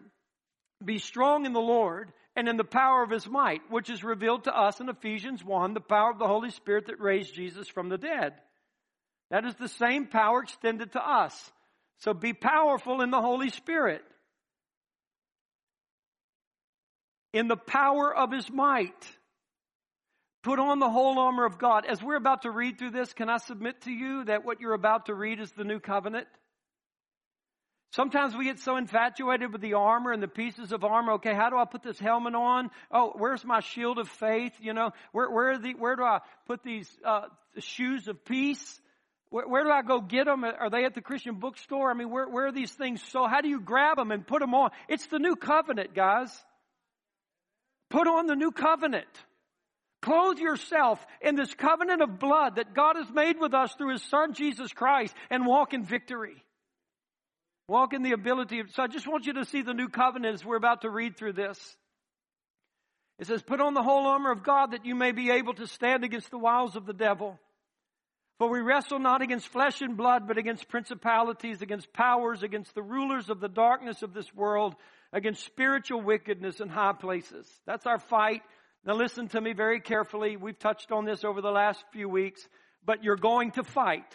be 0.84 0.99
strong 0.99 1.45
in 1.45 1.51
the 1.51 1.60
Lord 1.60 2.13
and 2.38 2.47
in 2.47 2.56
the 2.56 2.63
power 2.63 3.02
of 3.02 3.10
his 3.10 3.28
might, 3.28 3.63
which 3.71 3.89
is 3.89 4.04
revealed 4.04 4.43
to 4.43 4.56
us 4.56 4.80
in 4.80 4.89
Ephesians 4.89 5.43
1, 5.43 5.73
the 5.73 5.82
power 5.82 6.12
of 6.12 6.19
the 6.19 6.28
Holy 6.28 6.52
Spirit 6.52 6.86
that 6.86 7.02
raised 7.02 7.34
Jesus 7.34 7.67
from 7.67 7.89
the 7.89 7.97
dead. 7.97 8.34
That 9.32 9.43
is 9.43 9.56
the 9.56 9.67
same 9.67 10.06
power 10.06 10.43
extended 10.43 10.91
to 10.91 11.04
us. 11.04 11.52
So 11.97 12.13
be 12.13 12.34
powerful 12.34 13.02
in 13.02 13.10
the 13.10 13.19
Holy 13.19 13.50
Spirit. 13.50 14.04
In 17.34 17.47
the 17.47 17.58
power 17.58 18.15
of 18.15 18.32
his 18.32 18.52
might. 18.52 18.93
Put 20.43 20.60
on 20.60 20.78
the 20.78 20.91
whole 20.91 21.17
armor 21.17 21.45
of 21.45 21.58
God. 21.58 21.86
As 21.88 22.04
we're 22.04 22.17
about 22.17 22.43
to 22.43 22.52
read 22.52 22.78
through 22.78 22.91
this, 22.91 23.13
can 23.13 23.30
I 23.30 23.38
submit 23.38 23.82
to 23.82 23.91
you 23.91 24.26
that 24.26 24.45
what 24.45 24.62
you're 24.62 24.73
about 24.73 25.08
to 25.08 25.15
read 25.15 25.39
is 25.39 25.52
the 25.54 25.63
new 25.63 25.80
covenant? 25.80 26.28
Sometimes 27.91 28.36
we 28.36 28.45
get 28.45 28.60
so 28.60 28.76
infatuated 28.76 29.52
with 29.52 29.62
the 29.62 29.76
armor 29.76 30.12
and 30.12 30.21
the 30.21 30.28
pieces 30.28 30.71
of 30.71 30.84
armor. 30.84 31.13
Okay, 31.13 31.34
how 31.34 31.50
do 31.50 31.58
I 31.58 31.65
put 31.65 31.84
this 31.84 31.97
helmet 31.97 32.36
on? 32.36 32.69
Oh, 32.91 33.13
where's 33.15 33.45
my 33.45 33.62
shield 33.62 33.97
of 33.97 34.10
faith? 34.10 34.54
You 34.60 34.73
know, 34.73 34.91
where 35.13 35.30
where 35.30 35.58
the 35.58 35.73
where 35.73 35.95
do 35.95 36.04
I 36.04 36.19
put 36.47 36.63
these 36.63 36.89
uh, 37.06 37.28
shoes 37.60 38.08
of 38.08 38.23
peace? 38.26 38.82
Where, 39.30 39.47
where, 39.47 39.63
do 39.63 39.71
I 39.71 39.82
go 39.82 40.00
get 40.00 40.26
them? 40.26 40.43
Are 40.45 40.69
they 40.69 40.86
at 40.86 40.95
the 40.95 41.02
Christian 41.02 41.36
bookstore? 41.36 41.89
I 41.89 41.93
mean, 41.93 42.10
where 42.10 42.28
where 42.28 42.47
are 42.47 42.52
these 42.52 42.71
things? 42.71 43.02
So 43.10 43.26
how 43.26 43.41
do 43.41 43.47
you 43.47 43.62
grab 43.62 43.97
them 43.97 44.12
and 44.12 44.28
put 44.28 44.41
them 44.41 44.54
on? 44.54 44.71
It's 44.89 45.08
the 45.08 45.19
new 45.19 45.36
covenant, 45.36 45.95
guys. 45.95 46.30
Put 47.89 48.08
on 48.08 48.28
the 48.28 48.36
new 48.36 48.52
covenant. 48.52 49.08
Clothe 50.02 50.39
yourself 50.39 51.04
in 51.21 51.36
this 51.36 51.54
covenant 51.54 52.02
of 52.02 52.19
blood 52.19 52.58
that 52.58 52.76
God 52.76 52.97
has 52.97 53.10
made 53.10 53.39
with 53.39 53.54
us 53.54 53.73
through 53.76 53.93
His 53.93 54.04
Son 54.04 54.34
Jesus 54.34 54.71
Christ 54.71 55.15
and 55.30 55.45
walk 55.45 55.73
in 55.73 55.84
victory. 55.84 56.43
Walk 57.67 57.93
in 57.93 58.01
the 58.01 58.13
ability 58.13 58.60
of, 58.62 58.71
so 58.71 58.84
I 58.84 58.88
just 58.88 59.08
want 59.08 59.25
you 59.25 59.34
to 59.34 59.45
see 59.45 59.62
the 59.62 59.73
new 59.73 59.89
covenant 59.89 60.36
as 60.36 60.45
we're 60.45 60.56
about 60.56 60.82
to 60.82 60.89
read 60.89 61.17
through 61.17 61.34
this. 61.34 61.60
It 63.19 63.27
says, 63.27 63.41
put 63.41 63.60
on 63.60 63.73
the 63.73 63.84
whole 63.84 64.06
armor 64.06 64.32
of 64.32 64.43
God 64.43 64.71
that 64.71 64.86
you 64.86 64.95
may 64.95 65.12
be 65.12 65.32
able 65.32 65.53
to 65.56 65.67
stand 65.67 66.03
against 66.03 66.32
the 66.32 66.38
wiles 66.38 66.75
of 66.75 66.86
the 66.86 66.93
devil. 66.93 67.39
For 68.38 68.49
we 68.49 68.62
wrestle 68.62 68.99
not 68.99 69.23
against 69.23 69.47
flesh 69.47 69.82
and 69.82 69.97
blood, 69.97 70.27
but 70.27 70.38
against 70.38 70.69
principalities, 70.69 71.62
against 71.63 71.91
powers, 71.91 72.43
against 72.43 72.75
the 72.75 72.84
rulers 72.84 73.30
of 73.30 73.39
the 73.39 73.49
darkness 73.49 74.03
of 74.03 74.13
this 74.13 74.32
world, 74.34 74.75
against 75.12 75.43
spiritual 75.43 76.01
wickedness 76.01 76.60
in 76.60 76.69
high 76.69 76.93
places. 76.93 77.49
That's 77.65 77.88
our 77.88 77.97
fight. 77.97 78.43
Now 78.86 78.93
listen 78.93 79.27
to 79.30 79.41
me 79.41 79.53
very 79.53 79.82
carefully. 79.82 80.38
We've 80.38 80.58
touched 80.58 80.91
on 80.91 81.03
this 81.03 81.23
over 81.23 81.41
the 81.41 81.51
last 81.51 81.84
few 81.91 82.08
weeks, 82.08 82.47
but 82.86 83.03
you're 83.03 83.15
going 83.17 83.51
to 83.51 83.63
fight. 83.63 84.06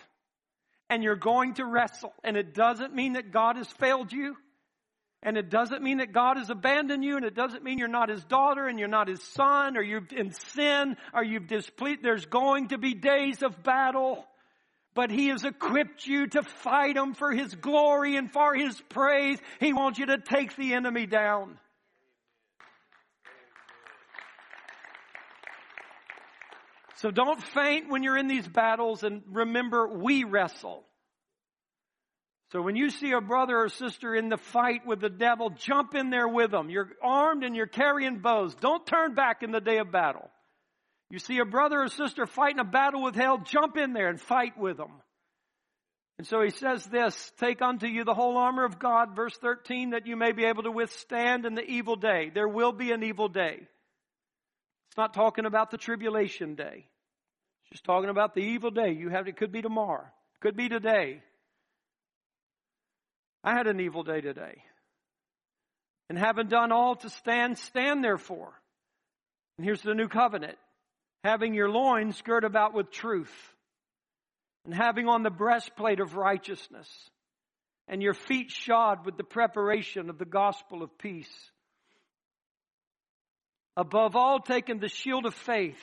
And 0.92 1.02
you're 1.02 1.16
going 1.16 1.54
to 1.54 1.64
wrestle. 1.64 2.12
And 2.22 2.36
it 2.36 2.52
doesn't 2.52 2.94
mean 2.94 3.14
that 3.14 3.32
God 3.32 3.56
has 3.56 3.66
failed 3.66 4.12
you. 4.12 4.36
And 5.22 5.38
it 5.38 5.48
doesn't 5.48 5.82
mean 5.82 5.98
that 5.98 6.12
God 6.12 6.36
has 6.36 6.50
abandoned 6.50 7.02
you, 7.04 7.16
and 7.16 7.24
it 7.24 7.34
doesn't 7.34 7.62
mean 7.62 7.78
you're 7.78 7.88
not 7.88 8.08
his 8.08 8.24
daughter 8.24 8.66
and 8.66 8.78
you're 8.78 8.88
not 8.88 9.06
his 9.08 9.22
son, 9.22 9.76
or 9.76 9.82
you're 9.82 10.06
in 10.10 10.32
sin, 10.32 10.96
or 11.14 11.22
you've 11.22 11.46
displeased. 11.46 12.02
There's 12.02 12.26
going 12.26 12.68
to 12.68 12.78
be 12.78 12.92
days 12.92 13.42
of 13.42 13.62
battle, 13.62 14.26
but 14.94 15.10
he 15.10 15.28
has 15.28 15.44
equipped 15.44 16.04
you 16.06 16.26
to 16.26 16.42
fight 16.42 16.96
him 16.96 17.14
for 17.14 17.30
his 17.30 17.54
glory 17.54 18.16
and 18.16 18.30
for 18.30 18.52
his 18.54 18.78
praise. 18.88 19.38
He 19.60 19.72
wants 19.72 19.98
you 19.98 20.06
to 20.06 20.18
take 20.18 20.56
the 20.56 20.74
enemy 20.74 21.06
down. 21.06 21.56
So 27.02 27.10
don't 27.10 27.42
faint 27.42 27.90
when 27.90 28.04
you're 28.04 28.16
in 28.16 28.28
these 28.28 28.46
battles 28.46 29.02
and 29.02 29.22
remember 29.26 29.88
we 29.88 30.22
wrestle. 30.22 30.84
So 32.52 32.62
when 32.62 32.76
you 32.76 32.90
see 32.90 33.10
a 33.10 33.20
brother 33.20 33.56
or 33.56 33.68
sister 33.70 34.14
in 34.14 34.28
the 34.28 34.36
fight 34.36 34.86
with 34.86 35.00
the 35.00 35.10
devil, 35.10 35.50
jump 35.50 35.96
in 35.96 36.10
there 36.10 36.28
with 36.28 36.52
them. 36.52 36.70
You're 36.70 36.90
armed 37.02 37.42
and 37.42 37.56
you're 37.56 37.66
carrying 37.66 38.20
bows. 38.20 38.54
Don't 38.54 38.86
turn 38.86 39.14
back 39.14 39.42
in 39.42 39.50
the 39.50 39.60
day 39.60 39.78
of 39.78 39.90
battle. 39.90 40.30
You 41.10 41.18
see 41.18 41.38
a 41.38 41.44
brother 41.44 41.82
or 41.82 41.88
sister 41.88 42.24
fighting 42.24 42.60
a 42.60 42.64
battle 42.64 43.02
with 43.02 43.16
hell, 43.16 43.38
jump 43.38 43.76
in 43.76 43.94
there 43.94 44.08
and 44.08 44.20
fight 44.20 44.56
with 44.56 44.76
them. 44.76 44.92
And 46.18 46.26
so 46.26 46.40
he 46.40 46.50
says 46.50 46.84
this, 46.84 47.32
take 47.40 47.60
unto 47.62 47.88
you 47.88 48.04
the 48.04 48.14
whole 48.14 48.36
armor 48.36 48.64
of 48.64 48.78
God, 48.78 49.16
verse 49.16 49.36
13, 49.38 49.90
that 49.90 50.06
you 50.06 50.14
may 50.14 50.30
be 50.30 50.44
able 50.44 50.62
to 50.62 50.70
withstand 50.70 51.46
in 51.46 51.54
the 51.54 51.64
evil 51.64 51.96
day. 51.96 52.30
There 52.32 52.46
will 52.46 52.72
be 52.72 52.92
an 52.92 53.02
evil 53.02 53.28
day. 53.28 53.56
It's 54.90 54.96
not 54.96 55.14
talking 55.14 55.46
about 55.46 55.72
the 55.72 55.78
tribulation 55.78 56.54
day. 56.54 56.86
Just 57.72 57.84
talking 57.84 58.10
about 58.10 58.34
the 58.34 58.42
evil 58.42 58.70
day 58.70 58.92
you 58.92 59.08
have. 59.08 59.26
It 59.26 59.38
could 59.38 59.50
be 59.50 59.62
tomorrow. 59.62 60.04
Could 60.40 60.56
be 60.56 60.68
today. 60.68 61.22
I 63.42 63.54
had 63.54 63.66
an 63.66 63.80
evil 63.80 64.02
day 64.02 64.20
today. 64.20 64.62
And 66.10 66.18
having 66.18 66.48
done 66.48 66.70
all 66.70 66.96
to 66.96 67.08
stand, 67.08 67.56
stand 67.58 68.04
therefore. 68.04 68.52
And 69.56 69.64
here's 69.64 69.80
the 69.80 69.94
new 69.94 70.08
covenant. 70.08 70.58
Having 71.24 71.54
your 71.54 71.70
loins 71.70 72.20
girt 72.20 72.44
about 72.44 72.74
with 72.74 72.90
truth. 72.90 73.32
And 74.66 74.74
having 74.74 75.08
on 75.08 75.22
the 75.22 75.30
breastplate 75.30 76.00
of 76.00 76.14
righteousness. 76.14 76.88
And 77.88 78.02
your 78.02 78.14
feet 78.14 78.50
shod 78.50 79.06
with 79.06 79.16
the 79.16 79.24
preparation 79.24 80.10
of 80.10 80.18
the 80.18 80.26
gospel 80.26 80.82
of 80.82 80.98
peace. 80.98 81.32
Above 83.78 84.14
all, 84.14 84.40
taking 84.40 84.78
the 84.78 84.88
shield 84.88 85.24
of 85.24 85.34
faith 85.34 85.80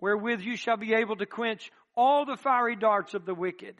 wherewith 0.00 0.40
you 0.40 0.56
shall 0.56 0.76
be 0.76 0.94
able 0.94 1.16
to 1.16 1.26
quench 1.26 1.70
all 1.96 2.24
the 2.24 2.36
fiery 2.36 2.76
darts 2.76 3.14
of 3.14 3.24
the 3.24 3.34
wicked, 3.34 3.74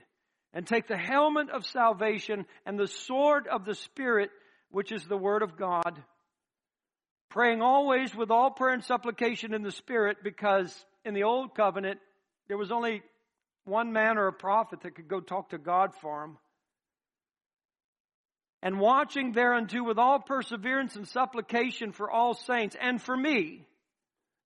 and 0.52 0.66
take 0.66 0.88
the 0.88 0.96
helmet 0.96 1.50
of 1.50 1.64
salvation 1.66 2.46
and 2.64 2.78
the 2.78 2.88
sword 2.88 3.46
of 3.46 3.64
the 3.64 3.74
Spirit, 3.74 4.30
which 4.70 4.92
is 4.92 5.04
the 5.04 5.16
word 5.16 5.42
of 5.42 5.56
God, 5.56 6.02
praying 7.28 7.62
always 7.62 8.14
with 8.14 8.30
all 8.30 8.50
prayer 8.50 8.74
and 8.74 8.84
supplication 8.84 9.54
in 9.54 9.62
the 9.62 9.70
Spirit, 9.70 10.18
because 10.24 10.74
in 11.04 11.14
the 11.14 11.24
old 11.24 11.54
covenant, 11.54 12.00
there 12.48 12.56
was 12.56 12.72
only 12.72 13.02
one 13.64 13.92
man 13.92 14.18
or 14.18 14.26
a 14.26 14.32
prophet 14.32 14.80
that 14.80 14.94
could 14.94 15.08
go 15.08 15.20
talk 15.20 15.50
to 15.50 15.58
God 15.58 15.94
for 16.00 16.24
him. 16.24 16.38
And 18.62 18.80
watching 18.80 19.32
thereunto 19.32 19.84
with 19.84 19.98
all 19.98 20.18
perseverance 20.18 20.96
and 20.96 21.06
supplication 21.06 21.92
for 21.92 22.10
all 22.10 22.34
saints 22.34 22.74
and 22.80 23.00
for 23.00 23.16
me, 23.16 23.66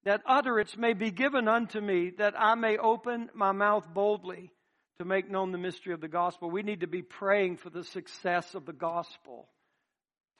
that 0.05 0.23
utterance 0.27 0.77
may 0.77 0.95
be 0.95 1.11
given 1.11 1.49
unto 1.49 1.81
me, 1.81 2.13
that 2.19 2.35
I 2.37 2.55
may 2.55 2.77
open 2.77 3.31
my 3.35 3.53
mouth 3.53 3.87
boldly 3.93 4.51
to 4.99 5.05
make 5.05 5.31
known 5.31 5.53
the 5.53 5.59
mystery 5.59 5.95
of 5.95 6.01
the 6.01 6.09
gospel. 6.09 6.51
We 6.51 6.63
need 6.63 6.81
to 6.81 6.87
be 6.87 7.03
praying 7.03 7.59
for 7.59 7.71
the 7.71 7.85
success 7.85 8.55
of 8.55 8.67
the 8.67 8.73
gospel 8.73 9.49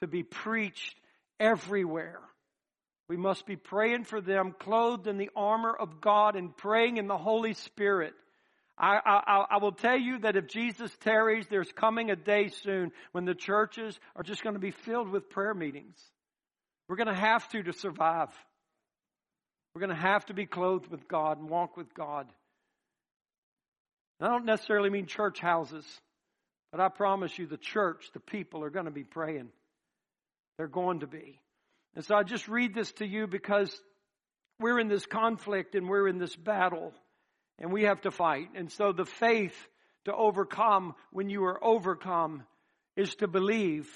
to 0.01 0.07
be 0.07 0.23
preached 0.23 0.95
everywhere. 1.39 2.19
We 3.09 3.17
must 3.17 3.45
be 3.45 3.55
praying 3.55 4.05
for 4.05 4.21
them, 4.21 4.55
clothed 4.57 5.07
in 5.07 5.17
the 5.17 5.29
armor 5.35 5.73
of 5.73 6.01
God 6.01 6.35
and 6.35 6.55
praying 6.55 6.97
in 6.97 7.07
the 7.07 7.17
Holy 7.17 7.53
Spirit. 7.53 8.13
I, 8.77 8.97
I, 9.05 9.45
I, 9.51 9.57
will 9.57 9.71
tell 9.71 9.97
you 9.97 10.19
that 10.19 10.35
if 10.35 10.47
Jesus 10.47 10.91
tarries, 11.01 11.45
there's 11.47 11.71
coming 11.71 12.09
a 12.09 12.15
day 12.15 12.47
soon 12.47 12.91
when 13.11 13.23
the 13.23 13.35
churches 13.35 13.99
are 14.15 14.23
just 14.23 14.41
going 14.43 14.55
to 14.55 14.59
be 14.59 14.71
filled 14.71 15.09
with 15.09 15.29
prayer 15.29 15.53
meetings. 15.53 15.95
We're 16.87 16.95
going 16.95 17.07
to 17.07 17.13
have 17.13 17.47
to 17.49 17.61
to 17.63 17.73
survive. 17.73 18.29
We're 19.73 19.79
going 19.79 19.95
to 19.95 20.01
have 20.01 20.25
to 20.27 20.33
be 20.33 20.45
clothed 20.45 20.87
with 20.87 21.07
God 21.07 21.39
and 21.39 21.49
walk 21.49 21.77
with 21.77 21.93
God. 21.93 22.27
And 24.19 24.29
I 24.29 24.31
don't 24.31 24.45
necessarily 24.45 24.89
mean 24.89 25.07
church 25.07 25.39
houses, 25.39 25.85
but 26.71 26.79
I 26.79 26.89
promise 26.89 27.37
you 27.37 27.47
the 27.47 27.57
church, 27.57 28.05
the 28.13 28.19
people 28.19 28.63
are 28.63 28.69
going 28.69 28.85
to 28.85 28.91
be 28.91 29.03
praying. 29.03 29.49
They're 30.57 30.67
going 30.67 30.99
to 30.99 31.07
be. 31.07 31.39
And 31.95 32.05
so 32.05 32.15
I 32.15 32.23
just 32.23 32.47
read 32.47 32.73
this 32.73 32.91
to 32.93 33.07
you 33.07 33.27
because 33.27 33.75
we're 34.59 34.79
in 34.79 34.87
this 34.87 35.05
conflict 35.05 35.75
and 35.75 35.89
we're 35.89 36.07
in 36.07 36.19
this 36.19 36.35
battle 36.35 36.93
and 37.59 37.71
we 37.71 37.83
have 37.83 38.01
to 38.01 38.11
fight. 38.11 38.49
And 38.55 38.71
so 38.71 38.91
the 38.91 39.05
faith 39.05 39.55
to 40.05 40.13
overcome 40.13 40.95
when 41.11 41.29
you 41.29 41.45
are 41.45 41.63
overcome 41.63 42.43
is 42.95 43.13
to 43.15 43.27
believe. 43.27 43.89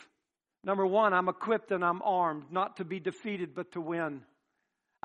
Number 0.63 0.85
one, 0.85 1.13
I'm 1.13 1.29
equipped 1.29 1.71
and 1.71 1.83
I'm 1.83 2.01
armed, 2.01 2.51
not 2.51 2.77
to 2.77 2.85
be 2.85 2.99
defeated, 2.99 3.53
but 3.53 3.71
to 3.73 3.81
win. 3.81 4.21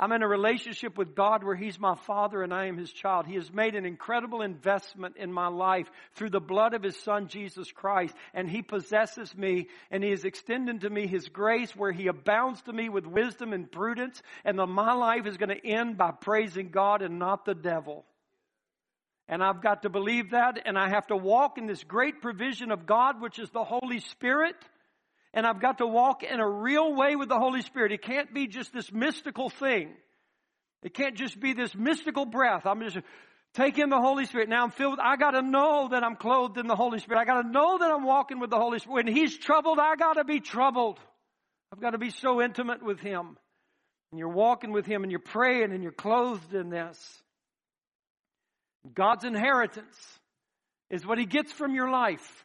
I'm 0.03 0.11
in 0.11 0.25
a 0.25 0.29
relationship 0.29 0.99
with 0.99 1.15
God 1.15 1.45
where 1.45 1.55
He's 1.55 1.79
my 1.79 1.95
Father 1.95 2.43
and 2.43 2.53
I 2.53 2.67
am 2.67 2.77
His 2.77 2.93
child. 2.93 3.25
He 3.25 3.37
has 3.37 3.53
made 3.53 3.77
an 3.77 3.87
incredible 3.87 4.43
investment 4.43 5.17
in 5.17 5.33
my 5.33 5.47
life 5.47 5.89
through 6.17 6.31
the 6.31 6.41
blood 6.41 6.75
of 6.75 6.83
His 6.83 6.97
Son, 6.97 7.29
Jesus 7.29 7.71
Christ. 7.71 8.13
And 8.35 8.51
He 8.51 8.63
possesses 8.63 9.33
me 9.37 9.69
and 9.93 10.03
He 10.03 10.11
is 10.11 10.25
extending 10.25 10.81
to 10.81 10.91
me 10.91 11.07
His 11.07 11.29
grace 11.29 11.77
where 11.77 11.93
He 11.93 12.09
abounds 12.09 12.61
to 12.63 12.73
me 12.73 12.89
with 12.89 13.07
wisdom 13.07 13.53
and 13.53 13.71
prudence. 13.71 14.21
And 14.45 14.59
the, 14.59 14.67
my 14.67 14.93
life 14.93 15.25
is 15.25 15.37
going 15.37 15.57
to 15.57 15.65
end 15.65 15.99
by 15.99 16.11
praising 16.11 16.71
God 16.71 17.03
and 17.03 17.21
not 17.21 17.45
the 17.45 17.55
devil. 17.55 18.05
And 19.29 19.41
I've 19.41 19.63
got 19.63 19.83
to 19.83 19.89
believe 19.89 20.33
that 20.33 20.61
and 20.65 20.77
I 20.77 20.89
have 20.89 21.07
to 21.07 21.17
walk 21.17 21.59
in 21.59 21.67
this 21.67 21.85
great 21.85 22.21
provision 22.21 22.73
of 22.73 22.87
God, 22.87 23.21
which 23.23 23.39
is 23.39 23.51
the 23.51 23.63
Holy 23.63 24.01
Spirit 24.01 24.57
and 25.35 25.47
I've 25.47 25.61
got 25.61 25.79
to 25.79 25.87
walk 25.87 26.23
in 26.23 26.41
a 26.41 26.49
real 26.49 26.95
way 26.95 27.17
with 27.17 27.29
the 27.29 27.39
Holy 27.39 27.63
Spirit. 27.63 27.93
It 27.93 28.03
can't 28.03 28.33
be 28.33 28.47
just 28.47 28.73
this 28.73 28.93
mystical 28.93 29.49
thing. 29.49 29.95
It 30.83 30.95
can't 30.95 31.17
just 31.17 31.41
be 31.41 31.53
this 31.53 31.75
mystical 31.75 32.27
breath. 32.27 32.67
I'm 32.67 32.81
just 32.83 32.99
taking 33.55 33.89
the 33.89 34.01
Holy 34.01 34.27
Spirit. 34.27 34.49
Now 34.49 34.65
I'm 34.65 34.71
filled 34.71 34.93
with, 34.93 35.01
I 35.01 35.17
gotta 35.17 35.43
know 35.43 35.89
that 35.91 36.03
I'm 36.03 36.17
clothed 36.17 36.59
in 36.59 36.67
the 36.67 36.77
Holy 36.77 36.99
Spirit. 36.99 37.21
I 37.21 37.25
gotta 37.25 37.49
know 37.49 37.79
that 37.79 37.91
I'm 37.91 38.05
walking 38.05 38.41
with 38.41 38.51
the 38.51 38.59
Holy 38.59 38.79
Spirit. 38.79 39.07
When 39.07 39.15
He's 39.15 39.37
troubled, 39.37 39.79
I 39.79 39.97
gotta 39.97 40.25
be 40.25 40.41
troubled. 40.41 40.99
I've 41.73 41.81
gotta 41.81 41.99
be 41.99 42.11
so 42.11 42.43
intimate 42.43 42.83
with 42.83 43.01
Him. 43.01 43.37
And 44.11 44.19
you're 44.19 44.29
walking 44.29 44.73
with 44.73 44.85
Him 44.87 45.03
and 45.03 45.11
you're 45.11 45.21
praying 45.21 45.73
and 45.73 45.83
you're 45.83 45.93
clothed 45.93 46.53
in 46.53 46.69
this. 46.69 46.99
God's 48.93 49.25
inheritance 49.25 49.97
is 50.91 51.07
what 51.07 51.19
He 51.19 51.25
gets 51.25 51.53
from 51.53 51.75
your 51.75 51.91
life 51.91 52.45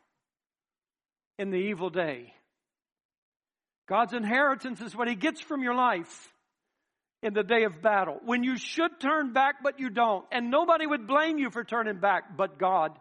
in 1.39 1.49
the 1.49 1.57
evil 1.57 1.89
day. 1.89 2.33
God's 3.87 4.13
inheritance 4.13 4.81
is 4.81 4.95
what 4.95 5.07
He 5.07 5.15
gets 5.15 5.41
from 5.41 5.63
your 5.63 5.75
life 5.75 6.33
in 7.23 7.33
the 7.33 7.43
day 7.43 7.63
of 7.63 7.81
battle. 7.81 8.19
When 8.23 8.43
you 8.43 8.57
should 8.57 8.99
turn 8.99 9.33
back, 9.33 9.63
but 9.63 9.79
you 9.79 9.89
don't. 9.89 10.25
And 10.31 10.51
nobody 10.51 10.85
would 10.85 11.07
blame 11.07 11.37
you 11.37 11.49
for 11.49 11.63
turning 11.63 11.99
back 11.99 12.35
but 12.35 12.59
God. 12.59 12.97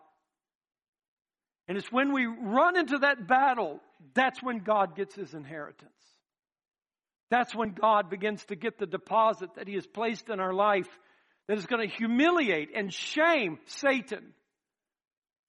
And 1.69 1.77
it's 1.77 1.91
when 1.91 2.13
we 2.13 2.27
run 2.27 2.77
into 2.79 2.99
that 2.99 3.27
battle, 3.27 3.81
that's 4.15 4.43
when 4.43 4.59
God 4.59 4.97
gets 4.97 5.15
His 5.15 5.35
inheritance. 5.35 5.91
That's 7.31 7.55
when 7.55 7.73
God 7.73 8.09
begins 8.09 8.45
to 8.47 8.57
get 8.57 8.79
the 8.79 8.87
deposit 8.87 9.51
that 9.57 9.67
He 9.67 9.75
has 9.75 9.87
placed 9.87 10.29
in 10.29 10.39
our 10.39 10.55
life 10.55 10.89
that 11.49 11.59
is 11.59 11.67
going 11.67 11.89
to 11.89 11.95
humiliate 11.95 12.71
and 12.75 12.93
shame 12.93 13.59
Satan 13.67 14.33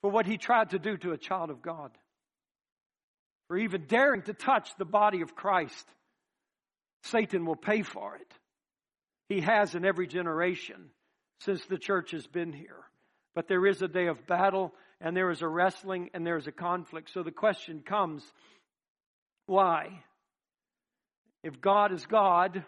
for 0.02 0.12
what 0.12 0.26
he 0.26 0.38
tried 0.38 0.72
to 0.72 0.80
do 0.80 0.98
to 0.98 1.12
a 1.12 1.18
child 1.18 1.50
of 1.50 1.62
God 1.62 1.92
for 3.48 3.58
even 3.58 3.86
daring 3.88 4.22
to 4.24 4.34
touch 4.34 4.70
the 4.78 4.86
body 4.86 5.22
of 5.22 5.36
Christ, 5.36 5.86
Satan 7.04 7.46
will 7.46 7.56
pay 7.56 7.84
for 7.84 8.16
it. 8.16 8.32
He 9.30 9.42
has 9.42 9.76
in 9.76 9.86
every 9.86 10.08
generation 10.08 10.90
since 11.42 11.64
the 11.66 11.78
church 11.78 12.12
has 12.12 12.26
been 12.28 12.54
here. 12.54 12.84
But 13.36 13.48
there 13.48 13.66
is 13.66 13.82
a 13.82 13.88
day 13.88 14.08
of 14.08 14.26
battle, 14.26 14.74
and 15.00 15.16
there 15.16 15.30
is 15.30 15.42
a 15.42 15.48
wrestling, 15.48 16.10
and 16.14 16.26
there 16.26 16.38
is 16.38 16.48
a 16.48 16.52
conflict. 16.52 17.12
So 17.14 17.24
the 17.24 17.32
question 17.32 17.82
comes 17.86 18.24
why? 19.46 20.04
If 21.44 21.62
God 21.62 21.94
is 21.94 22.06
God, 22.06 22.66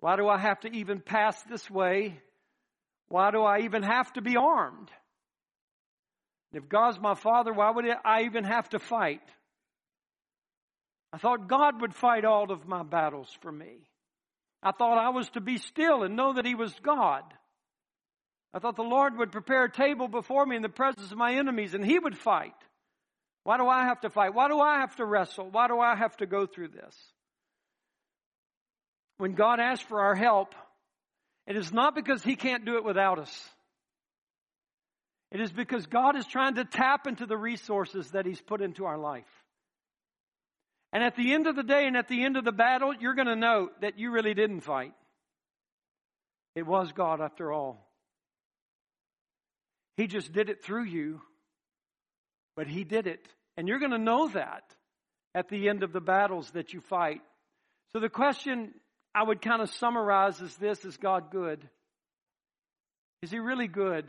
why 0.00 0.16
do 0.16 0.28
I 0.28 0.38
have 0.38 0.60
to 0.60 0.68
even 0.70 1.00
pass 1.00 1.40
this 1.44 1.68
way? 1.70 2.20
Why 3.08 3.30
do 3.30 3.42
I 3.42 3.60
even 3.60 3.82
have 3.82 4.12
to 4.12 4.22
be 4.22 4.36
armed? 4.36 4.90
If 6.52 6.68
God's 6.68 7.00
my 7.00 7.14
Father, 7.14 7.52
why 7.52 7.70
would 7.70 7.86
I 8.04 8.22
even 8.22 8.44
have 8.44 8.68
to 8.70 8.78
fight? 8.78 9.22
I 11.14 11.16
thought 11.18 11.46
God 11.46 11.80
would 11.80 11.94
fight 11.94 12.24
all 12.24 12.50
of 12.50 12.66
my 12.66 12.82
battles 12.82 13.28
for 13.40 13.52
me. 13.52 13.76
I 14.64 14.72
thought 14.72 14.98
I 14.98 15.10
was 15.10 15.28
to 15.30 15.40
be 15.40 15.58
still 15.58 16.02
and 16.02 16.16
know 16.16 16.32
that 16.32 16.44
He 16.44 16.56
was 16.56 16.74
God. 16.82 17.22
I 18.52 18.58
thought 18.58 18.74
the 18.74 18.82
Lord 18.82 19.16
would 19.16 19.30
prepare 19.30 19.62
a 19.62 19.70
table 19.70 20.08
before 20.08 20.44
me 20.44 20.56
in 20.56 20.62
the 20.62 20.68
presence 20.68 21.12
of 21.12 21.16
my 21.16 21.34
enemies 21.34 21.72
and 21.72 21.86
he 21.86 22.00
would 22.00 22.18
fight. 22.18 22.56
Why 23.44 23.58
do 23.58 23.68
I 23.68 23.84
have 23.84 24.00
to 24.00 24.10
fight? 24.10 24.34
Why 24.34 24.48
do 24.48 24.58
I 24.58 24.80
have 24.80 24.96
to 24.96 25.04
wrestle? 25.04 25.50
Why 25.50 25.68
do 25.68 25.78
I 25.78 25.94
have 25.94 26.16
to 26.16 26.26
go 26.26 26.46
through 26.46 26.68
this? 26.68 26.96
When 29.18 29.34
God 29.34 29.60
asks 29.60 29.86
for 29.86 30.00
our 30.00 30.16
help, 30.16 30.56
it 31.46 31.56
is 31.56 31.72
not 31.72 31.94
because 31.94 32.24
he 32.24 32.34
can't 32.34 32.64
do 32.64 32.76
it 32.76 32.84
without 32.84 33.20
us. 33.20 33.48
It 35.30 35.40
is 35.40 35.52
because 35.52 35.86
God 35.86 36.16
is 36.16 36.26
trying 36.26 36.56
to 36.56 36.64
tap 36.64 37.06
into 37.06 37.26
the 37.26 37.36
resources 37.36 38.10
that 38.10 38.26
he's 38.26 38.40
put 38.40 38.60
into 38.60 38.84
our 38.84 38.98
life. 38.98 39.43
And 40.94 41.02
at 41.02 41.16
the 41.16 41.34
end 41.34 41.48
of 41.48 41.56
the 41.56 41.64
day 41.64 41.86
and 41.88 41.96
at 41.96 42.06
the 42.06 42.24
end 42.24 42.36
of 42.36 42.44
the 42.44 42.52
battle, 42.52 42.94
you're 42.94 43.16
going 43.16 43.26
to 43.26 43.34
know 43.34 43.68
that 43.80 43.98
you 43.98 44.12
really 44.12 44.32
didn't 44.32 44.60
fight. 44.60 44.94
It 46.54 46.64
was 46.64 46.92
God 46.92 47.20
after 47.20 47.52
all. 47.52 47.84
He 49.96 50.06
just 50.06 50.32
did 50.32 50.48
it 50.48 50.62
through 50.64 50.84
you, 50.84 51.20
but 52.56 52.68
He 52.68 52.84
did 52.84 53.08
it. 53.08 53.26
And 53.56 53.66
you're 53.66 53.80
going 53.80 53.90
to 53.90 53.98
know 53.98 54.28
that 54.28 54.62
at 55.34 55.48
the 55.48 55.68
end 55.68 55.82
of 55.82 55.92
the 55.92 56.00
battles 56.00 56.48
that 56.52 56.72
you 56.72 56.80
fight. 56.80 57.22
So 57.92 57.98
the 57.98 58.08
question 58.08 58.72
I 59.12 59.24
would 59.24 59.42
kind 59.42 59.62
of 59.62 59.70
summarize 59.70 60.40
is 60.40 60.54
this 60.56 60.84
Is 60.84 60.96
God 60.96 61.32
good? 61.32 61.68
Is 63.20 63.32
He 63.32 63.40
really 63.40 63.68
good? 63.68 64.06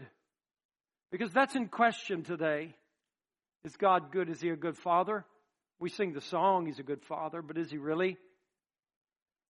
Because 1.12 1.32
that's 1.32 1.56
in 1.56 1.68
question 1.68 2.22
today. 2.22 2.76
Is 3.64 3.76
God 3.76 4.12
good? 4.12 4.30
Is 4.30 4.40
He 4.40 4.50
a 4.50 4.56
good 4.56 4.78
Father? 4.78 5.26
We 5.80 5.90
sing 5.90 6.14
the 6.14 6.22
song, 6.22 6.66
He's 6.66 6.80
a 6.80 6.84
good 6.84 7.04
Father, 7.04 7.42
but 7.42 7.58
is 7.58 7.70
He 7.70 7.78
really? 7.78 8.18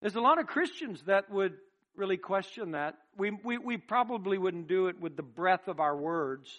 There's 0.01 0.15
a 0.15 0.21
lot 0.21 0.39
of 0.39 0.47
Christians 0.47 1.01
that 1.07 1.31
would 1.31 1.53
really 1.95 2.17
question 2.17 2.71
that. 2.71 2.95
We, 3.17 3.31
we, 3.43 3.57
we 3.57 3.77
probably 3.77 4.38
wouldn't 4.38 4.67
do 4.67 4.88
it 4.88 4.99
with 4.99 5.15
the 5.15 5.23
breath 5.23 5.67
of 5.67 5.79
our 5.79 5.95
words, 5.95 6.49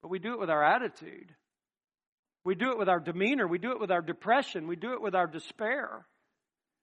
but 0.00 0.08
we 0.08 0.18
do 0.18 0.32
it 0.32 0.40
with 0.40 0.50
our 0.50 0.64
attitude. 0.64 1.34
We 2.44 2.54
do 2.54 2.70
it 2.72 2.78
with 2.78 2.88
our 2.88 2.98
demeanor. 2.98 3.46
We 3.46 3.58
do 3.58 3.72
it 3.72 3.80
with 3.80 3.90
our 3.90 4.02
depression. 4.02 4.66
We 4.66 4.76
do 4.76 4.94
it 4.94 5.02
with 5.02 5.14
our 5.14 5.26
despair. 5.26 6.06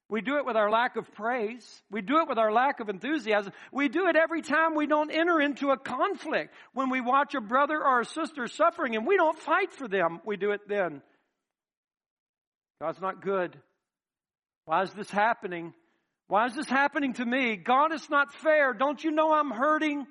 We 0.10 0.22
do 0.22 0.38
it 0.38 0.46
with 0.46 0.56
our 0.56 0.72
lack 0.72 0.96
of 0.96 1.12
praise. 1.14 1.84
We 1.92 2.02
do 2.02 2.20
it 2.20 2.28
with 2.28 2.40
our 2.40 2.52
lack 2.52 2.80
of 2.80 2.90
enthusiasm. 2.90 3.54
We 3.72 3.90
do 3.90 4.08
it 4.08 4.16
every 4.16 4.42
time 4.42 4.74
we 4.74 4.88
don't 4.88 5.12
enter 5.12 5.40
into 5.40 5.70
a 5.70 5.78
conflict. 5.78 6.54
When 6.74 6.90
we 6.90 7.00
watch 7.00 7.36
a 7.36 7.42
brother 7.42 7.78
or 7.84 8.02
a 8.02 8.06
sister 8.06 8.48
suffering 8.48 8.96
and 8.96 9.06
we 9.06 9.18
don't 9.18 9.38
fight 9.38 9.72
for 9.72 9.88
them, 9.88 10.20
we 10.26 10.36
do 10.36 10.52
it 10.52 10.62
then. 10.68 11.04
God's 12.82 13.02
not 13.02 13.22
good. 13.22 13.58
Why 14.66 14.84
is 14.84 14.92
this 14.94 15.10
happening? 15.10 15.74
Why 16.28 16.46
is 16.46 16.56
this 16.56 16.70
happening 16.70 17.14
to 17.14 17.26
me? 17.26 17.58
God, 17.58 17.92
it's 17.92 18.10
not 18.10 18.34
fair. 18.34 18.74
Don't 18.74 19.04
you 19.04 19.12
know 19.12 19.34
I'm 19.34 19.52
hurting? 19.52 20.06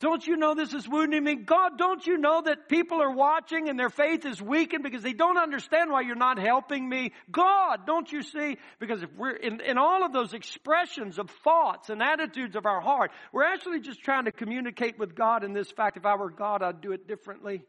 Don't 0.00 0.24
you 0.24 0.36
know 0.36 0.54
this 0.54 0.74
is 0.74 0.88
wounding 0.88 1.24
me? 1.24 1.34
God, 1.34 1.76
don't 1.76 2.06
you 2.06 2.18
know 2.18 2.40
that 2.42 2.68
people 2.68 3.02
are 3.02 3.10
watching 3.10 3.68
and 3.68 3.76
their 3.76 3.90
faith 3.90 4.24
is 4.26 4.40
weakened 4.40 4.84
because 4.84 5.02
they 5.02 5.12
don't 5.12 5.36
understand 5.36 5.90
why 5.90 6.02
you're 6.02 6.14
not 6.14 6.38
helping 6.38 6.88
me? 6.88 7.10
God, 7.32 7.84
don't 7.84 8.10
you 8.12 8.22
see? 8.22 8.58
Because 8.78 9.02
if 9.02 9.10
we're 9.16 9.34
in, 9.34 9.60
in 9.60 9.76
all 9.76 10.04
of 10.04 10.12
those 10.12 10.34
expressions 10.34 11.18
of 11.18 11.30
thoughts 11.42 11.90
and 11.90 12.00
attitudes 12.00 12.54
of 12.54 12.64
our 12.64 12.80
heart, 12.80 13.10
we're 13.32 13.42
actually 13.42 13.80
just 13.80 14.00
trying 14.00 14.26
to 14.26 14.32
communicate 14.32 15.00
with 15.00 15.16
God 15.16 15.42
in 15.42 15.52
this 15.52 15.72
fact. 15.72 15.96
If 15.96 16.06
I 16.06 16.14
were 16.14 16.30
God, 16.30 16.62
I'd 16.62 16.80
do 16.80 16.92
it 16.92 17.08
differently. 17.08 17.62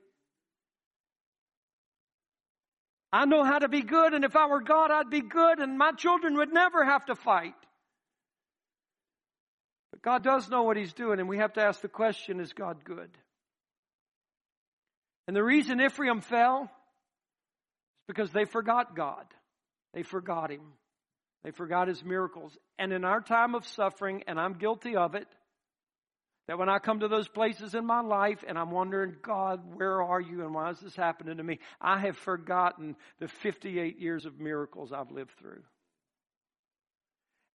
I 3.12 3.26
know 3.26 3.44
how 3.44 3.60
to 3.60 3.68
be 3.68 3.82
good, 3.82 4.14
and 4.14 4.24
if 4.24 4.36
I 4.36 4.46
were 4.48 4.62
God, 4.62 4.92
I'd 4.92 5.10
be 5.10 5.22
good, 5.22 5.60
and 5.60 5.78
my 5.78 5.92
children 5.94 6.36
would 6.38 6.54
never 6.54 6.86
have 6.86 7.06
to 7.06 7.16
fight. 7.16 7.56
But 9.92 10.02
God 10.02 10.24
does 10.24 10.50
know 10.50 10.64
what 10.64 10.78
He's 10.78 10.94
doing, 10.94 11.20
and 11.20 11.28
we 11.28 11.40
have 11.40 11.54
to 11.54 11.62
ask 11.62 11.82
the 11.82 11.88
question 11.88 12.40
is 12.40 12.54
God 12.54 12.84
good? 12.84 13.10
And 15.28 15.36
the 15.36 15.44
reason 15.44 15.82
Ephraim 15.82 16.22
fell 16.22 16.64
is 16.64 16.70
because 18.08 18.32
they 18.32 18.46
forgot 18.46 18.96
God. 18.96 19.26
They 19.94 20.04
forgot 20.04 20.52
Him. 20.52 20.74
They 21.44 21.52
forgot 21.52 21.88
His 21.88 22.04
miracles. 22.04 22.56
And 22.78 22.94
in 22.94 23.04
our 23.06 23.22
time 23.22 23.56
of 23.56 23.66
suffering, 23.66 24.24
and 24.28 24.40
I'm 24.40 24.54
guilty 24.54 24.96
of 24.96 25.16
it, 25.16 25.28
that 26.50 26.58
when 26.58 26.68
I 26.68 26.80
come 26.80 27.02
to 27.02 27.08
those 27.08 27.28
places 27.28 27.76
in 27.76 27.86
my 27.86 28.02
life 28.02 28.44
and 28.48 28.58
I'm 28.58 28.72
wondering, 28.72 29.18
God, 29.22 29.62
where 29.76 30.02
are 30.02 30.20
you 30.20 30.42
and 30.42 30.52
why 30.52 30.72
is 30.72 30.80
this 30.80 30.96
happening 30.96 31.38
to 31.38 31.44
me? 31.44 31.60
I 31.80 32.00
have 32.00 32.18
forgotten 32.18 32.96
the 33.20 33.28
58 33.28 34.00
years 34.00 34.26
of 34.26 34.40
miracles 34.40 34.92
I've 34.92 35.12
lived 35.12 35.30
through. 35.38 35.62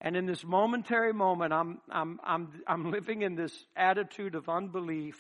And 0.01 0.17
in 0.17 0.27
this 0.27 0.45
momentary 0.45 1.13
moment, 1.13 1.53
I'm, 1.53 1.81
I'm, 1.91 2.21
I'm, 2.23 2.63
I'm 2.69 2.93
living 2.93 3.23
in 3.23 3.35
this 3.35 3.53
attitude 3.75 4.37
of 4.37 4.49
unbelief 4.49 5.17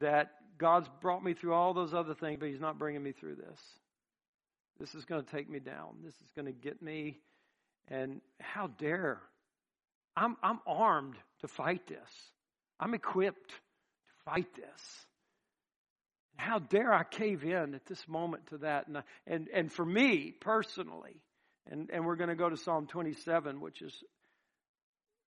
that 0.00 0.32
God's 0.58 0.88
brought 1.00 1.22
me 1.22 1.34
through 1.34 1.54
all 1.54 1.72
those 1.72 1.94
other 1.94 2.14
things, 2.14 2.38
but 2.40 2.48
He's 2.48 2.60
not 2.60 2.80
bringing 2.80 3.04
me 3.04 3.12
through 3.12 3.36
this. 3.36 3.60
This 4.80 4.92
is 4.96 5.04
going 5.04 5.24
to 5.24 5.30
take 5.30 5.48
me 5.48 5.60
down. 5.60 5.98
This 6.02 6.14
is 6.14 6.32
going 6.34 6.46
to 6.46 6.52
get 6.52 6.82
me. 6.82 7.20
And 7.86 8.20
how 8.40 8.66
dare? 8.66 9.20
I'm, 10.16 10.36
I'm 10.42 10.58
armed 10.66 11.14
to 11.42 11.46
fight 11.46 11.86
this. 11.86 12.10
I'm 12.78 12.94
equipped 12.94 13.50
to 13.50 13.54
fight 14.24 14.54
this. 14.54 15.06
How 16.36 16.58
dare 16.58 16.92
I 16.92 17.02
cave 17.02 17.44
in 17.44 17.74
at 17.74 17.86
this 17.86 18.06
moment 18.06 18.48
to 18.48 18.58
that? 18.58 18.88
And, 18.88 19.02
and, 19.26 19.48
and 19.52 19.72
for 19.72 19.84
me 19.84 20.34
personally, 20.38 21.22
and, 21.70 21.90
and 21.92 22.04
we're 22.04 22.16
going 22.16 22.28
to 22.28 22.36
go 22.36 22.48
to 22.48 22.56
Psalm 22.56 22.86
27, 22.86 23.60
which 23.60 23.82
is 23.82 23.94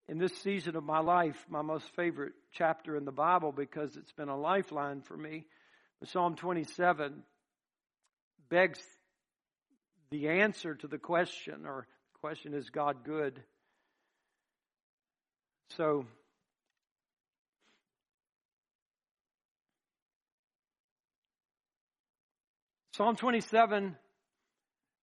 in 0.09 0.17
this 0.17 0.33
season 0.37 0.75
of 0.75 0.83
my 0.83 0.99
life, 0.99 1.37
my 1.49 1.61
most 1.61 1.85
favorite 1.95 2.33
chapter 2.53 2.95
in 2.95 3.05
the 3.05 3.11
Bible 3.11 3.51
because 3.51 3.95
it's 3.97 4.11
been 4.13 4.29
a 4.29 4.37
lifeline 4.37 5.01
for 5.01 5.17
me. 5.17 5.45
But 5.99 6.09
Psalm 6.09 6.35
27 6.35 7.23
begs 8.49 8.79
the 10.09 10.29
answer 10.29 10.75
to 10.75 10.87
the 10.87 10.97
question, 10.97 11.65
or 11.65 11.87
the 12.13 12.19
question 12.19 12.53
is 12.53 12.69
God 12.69 13.03
good? 13.03 13.41
So, 15.75 16.05
Psalm 22.97 23.15
27 23.15 23.95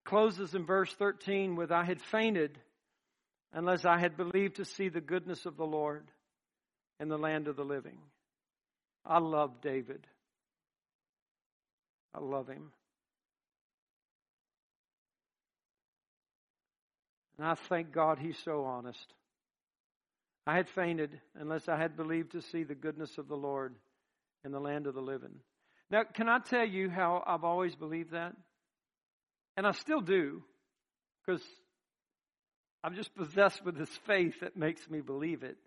closes 0.03 0.53
in 0.53 0.65
verse 0.65 0.93
13 0.95 1.55
with, 1.55 1.71
I 1.71 1.85
had 1.85 2.01
fainted 2.01 2.59
unless 3.53 3.85
I 3.85 3.97
had 3.97 4.17
believed 4.17 4.57
to 4.57 4.65
see 4.65 4.89
the 4.89 4.99
goodness 4.99 5.45
of 5.45 5.55
the 5.55 5.65
Lord 5.65 6.11
in 6.99 7.07
the 7.07 7.17
land 7.17 7.47
of 7.47 7.55
the 7.55 7.63
living. 7.63 7.97
I 9.05 9.19
love 9.19 9.61
David. 9.61 10.05
I 12.13 12.19
love 12.19 12.49
him. 12.49 12.73
And 17.37 17.47
I 17.47 17.53
thank 17.53 17.93
God 17.93 18.19
he's 18.19 18.39
so 18.43 18.65
honest. 18.65 19.13
I 20.45 20.57
had 20.57 20.67
fainted 20.67 21.21
unless 21.35 21.69
I 21.69 21.77
had 21.77 21.95
believed 21.95 22.33
to 22.33 22.41
see 22.41 22.63
the 22.63 22.75
goodness 22.75 23.17
of 23.17 23.29
the 23.29 23.37
Lord 23.37 23.73
in 24.43 24.51
the 24.51 24.59
land 24.59 24.85
of 24.85 24.95
the 24.95 25.01
living. 25.01 25.39
Now, 25.91 26.03
can 26.03 26.27
I 26.27 26.39
tell 26.39 26.65
you 26.65 26.89
how 26.89 27.23
I've 27.25 27.43
always 27.43 27.75
believed 27.75 28.11
that? 28.11 28.33
And 29.55 29.65
I 29.65 29.71
still 29.71 30.01
do, 30.01 30.43
because 31.25 31.43
I'm 32.83 32.95
just 32.95 33.15
possessed 33.15 33.63
with 33.63 33.77
this 33.77 33.89
faith 34.05 34.39
that 34.41 34.57
makes 34.57 34.89
me 34.89 35.01
believe 35.01 35.43
it, 35.43 35.57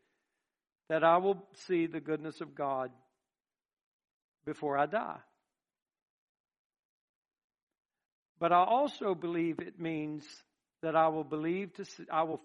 that 0.89 1.05
I 1.05 1.19
will 1.19 1.43
see 1.67 1.87
the 1.87 2.01
goodness 2.01 2.41
of 2.41 2.55
God 2.55 2.91
before 4.45 4.77
I 4.77 4.87
die. 4.87 5.19
But 8.39 8.53
I 8.53 8.63
also 8.65 9.15
believe 9.15 9.59
it 9.59 9.81
means 9.81 10.25
that 10.83 10.95
I 10.95 11.09
will 11.09 11.25
believe 11.25 11.75
to 11.75 11.85
see, 11.85 12.05
I 12.13 12.23
will 12.23 12.41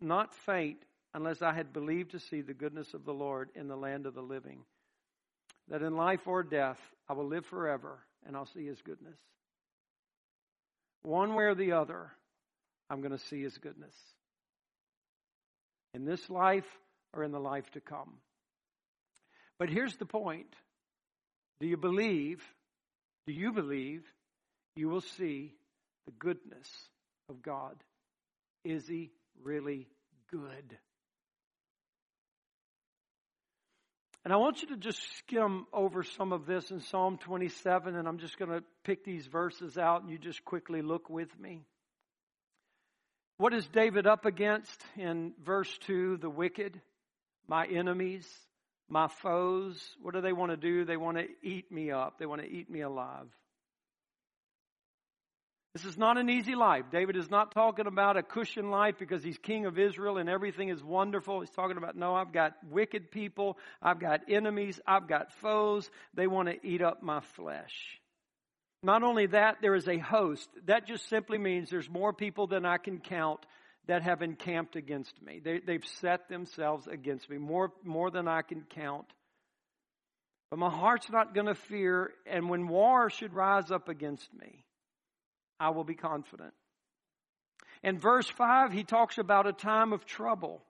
not 0.00 0.34
faint 0.46 0.78
unless 1.12 1.42
I 1.42 1.52
had 1.52 1.72
believed 1.72 2.12
to 2.12 2.18
see 2.18 2.40
the 2.40 2.54
goodness 2.54 2.94
of 2.94 3.04
the 3.04 3.12
Lord 3.12 3.50
in 3.54 3.68
the 3.68 3.76
land 3.76 4.06
of 4.06 4.14
the 4.14 4.22
living. 4.22 4.64
That 5.68 5.82
in 5.82 5.96
life 5.96 6.26
or 6.26 6.42
death, 6.42 6.78
I 7.08 7.14
will 7.14 7.26
live 7.26 7.46
forever 7.46 7.98
and 8.26 8.36
I'll 8.36 8.46
see 8.46 8.66
his 8.66 8.80
goodness. 8.82 9.18
One 11.02 11.34
way 11.34 11.44
or 11.44 11.54
the 11.54 11.72
other, 11.72 12.10
I'm 12.88 13.00
going 13.00 13.16
to 13.16 13.24
see 13.26 13.42
his 13.42 13.56
goodness. 13.58 13.94
In 15.92 16.04
this 16.04 16.30
life 16.30 16.66
or 17.12 17.24
in 17.24 17.32
the 17.32 17.40
life 17.40 17.70
to 17.72 17.80
come. 17.80 18.14
But 19.58 19.68
here's 19.68 19.96
the 19.96 20.06
point 20.06 20.54
Do 21.60 21.66
you 21.66 21.76
believe? 21.76 22.42
Do 23.26 23.32
you 23.32 23.52
believe 23.52 24.02
you 24.76 24.88
will 24.88 25.00
see 25.00 25.54
the 26.06 26.12
goodness 26.12 26.68
of 27.28 27.42
God? 27.42 27.76
Is 28.64 28.86
he 28.86 29.12
really 29.42 29.88
good? 30.30 30.76
And 34.24 34.32
I 34.32 34.36
want 34.36 34.62
you 34.62 34.68
to 34.68 34.76
just 34.76 35.00
skim 35.18 35.66
over 35.72 36.02
some 36.02 36.32
of 36.32 36.46
this 36.46 36.70
in 36.70 36.80
Psalm 36.80 37.18
27, 37.18 37.94
and 37.94 38.08
I'm 38.08 38.18
just 38.18 38.38
going 38.38 38.50
to 38.50 38.64
pick 38.82 39.04
these 39.04 39.26
verses 39.26 39.76
out 39.76 40.02
and 40.02 40.10
you 40.10 40.16
just 40.16 40.44
quickly 40.46 40.80
look 40.80 41.10
with 41.10 41.28
me. 41.38 41.60
What 43.36 43.52
is 43.52 43.66
David 43.66 44.06
up 44.06 44.24
against 44.24 44.80
in 44.96 45.32
verse 45.44 45.76
2? 45.86 46.18
The 46.18 46.30
wicked, 46.30 46.80
my 47.48 47.66
enemies, 47.66 48.26
my 48.88 49.08
foes, 49.08 49.78
what 50.00 50.14
do 50.14 50.22
they 50.22 50.32
want 50.32 50.52
to 50.52 50.56
do? 50.56 50.84
They 50.84 50.96
want 50.96 51.18
to 51.18 51.26
eat 51.42 51.70
me 51.70 51.90
up. 51.90 52.18
They 52.18 52.26
want 52.26 52.40
to 52.40 52.48
eat 52.48 52.70
me 52.70 52.80
alive. 52.80 53.28
This 55.74 55.84
is 55.84 55.98
not 55.98 56.18
an 56.18 56.30
easy 56.30 56.54
life. 56.54 56.84
David 56.92 57.16
is 57.16 57.28
not 57.28 57.50
talking 57.50 57.88
about 57.88 58.16
a 58.16 58.22
cushion 58.22 58.70
life 58.70 58.94
because 58.96 59.24
he's 59.24 59.38
king 59.38 59.66
of 59.66 59.76
Israel 59.76 60.18
and 60.18 60.28
everything 60.28 60.68
is 60.68 60.82
wonderful. 60.82 61.40
He's 61.40 61.50
talking 61.50 61.76
about, 61.76 61.96
no, 61.96 62.14
I've 62.14 62.32
got 62.32 62.52
wicked 62.70 63.10
people. 63.10 63.58
I've 63.82 63.98
got 63.98 64.20
enemies. 64.28 64.80
I've 64.86 65.08
got 65.08 65.32
foes. 65.40 65.90
They 66.14 66.28
want 66.28 66.48
to 66.48 66.64
eat 66.64 66.80
up 66.80 67.02
my 67.02 67.20
flesh. 67.34 67.98
Not 68.84 69.02
only 69.02 69.26
that, 69.26 69.56
there 69.62 69.74
is 69.74 69.88
a 69.88 69.98
host. 69.98 70.48
That 70.66 70.86
just 70.86 71.08
simply 71.08 71.38
means 71.38 71.70
there's 71.70 71.90
more 71.90 72.12
people 72.12 72.46
than 72.46 72.64
I 72.64 72.76
can 72.76 73.00
count 73.00 73.44
that 73.88 74.02
have 74.02 74.22
encamped 74.22 74.76
against 74.76 75.20
me. 75.20 75.40
They, 75.42 75.58
they've 75.58 75.84
set 76.00 76.28
themselves 76.28 76.86
against 76.86 77.28
me, 77.28 77.38
more, 77.38 77.72
more 77.82 78.12
than 78.12 78.28
I 78.28 78.42
can 78.42 78.62
count. 78.76 79.06
But 80.50 80.60
my 80.60 80.70
heart's 80.70 81.10
not 81.10 81.34
going 81.34 81.48
to 81.48 81.54
fear, 81.54 82.12
and 82.26 82.48
when 82.48 82.68
war 82.68 83.10
should 83.10 83.34
rise 83.34 83.72
up 83.72 83.88
against 83.88 84.32
me, 84.32 84.64
I 85.64 85.70
will 85.70 85.84
be 85.84 85.94
confident. 85.94 86.52
In 87.82 87.98
verse 87.98 88.28
5, 88.28 88.70
he 88.70 88.84
talks 88.84 89.16
about 89.16 89.46
a 89.46 89.52
time 89.52 89.94
of 89.94 90.04
trouble. 90.04 90.62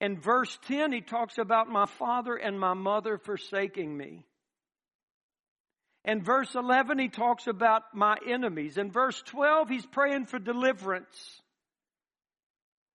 In 0.00 0.18
verse 0.18 0.58
10, 0.66 0.92
he 0.92 1.02
talks 1.02 1.36
about 1.36 1.68
my 1.68 1.84
father 1.98 2.34
and 2.34 2.58
my 2.58 2.72
mother 2.72 3.18
forsaking 3.18 3.94
me. 3.94 4.24
In 6.06 6.22
verse 6.22 6.54
11, 6.54 6.98
he 6.98 7.08
talks 7.08 7.48
about 7.48 7.82
my 7.92 8.16
enemies. 8.26 8.78
In 8.78 8.90
verse 8.90 9.20
12, 9.26 9.68
he's 9.68 9.86
praying 9.86 10.24
for 10.24 10.38
deliverance. 10.38 11.42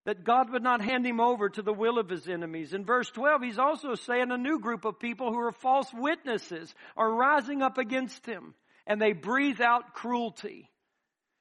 That 0.06 0.24
God 0.24 0.52
would 0.52 0.64
not 0.64 0.82
hand 0.82 1.06
him 1.06 1.20
over 1.20 1.48
to 1.48 1.62
the 1.62 1.74
will 1.74 2.00
of 2.00 2.10
his 2.10 2.28
enemies. 2.28 2.74
In 2.74 2.86
verse 2.86 3.12
12, 3.12 3.44
he's 3.44 3.60
also 3.60 3.94
saying 3.94 4.32
a 4.32 4.38
new 4.38 4.60
group 4.60 4.84
of 4.84 5.00
people 5.00 5.32
who 5.32 5.40
are 5.40 5.52
false 5.52 5.94
witnesses 5.94 6.74
are 6.98 7.14
rising 7.14 7.62
up 7.62 7.78
against 7.78 8.26
him 8.26 8.56
and 8.88 9.02
they 9.02 9.14
breathe 9.14 9.62
out 9.62 9.94
cruelty. 9.94 10.70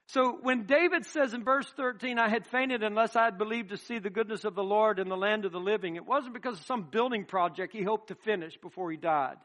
So 0.09 0.39
when 0.43 0.65
David 0.67 1.07
says 1.07 1.35
in 1.35 1.45
verse 1.45 1.71
13, 1.77 2.19
I 2.19 2.29
had 2.29 2.47
fainted 2.47 2.83
unless 2.83 3.15
I 3.15 3.27
had 3.27 3.39
believed 3.39 3.71
to 3.71 3.77
see 3.77 4.01
the 4.01 4.11
goodness 4.11 4.45
of 4.45 4.57
the 4.57 4.65
Lord 4.65 4.99
in 4.99 5.09
the 5.09 5.17
land 5.17 5.45
of 5.45 5.53
the 5.53 5.61
living, 5.61 5.95
it 5.95 6.05
wasn't 6.05 6.35
because 6.35 6.59
of 6.59 6.67
some 6.67 6.89
building 6.91 7.25
project 7.25 7.73
he 7.73 7.83
hoped 7.83 8.09
to 8.09 8.17
finish 8.17 8.57
before 8.57 8.91
he 8.91 8.97
died. 8.97 9.37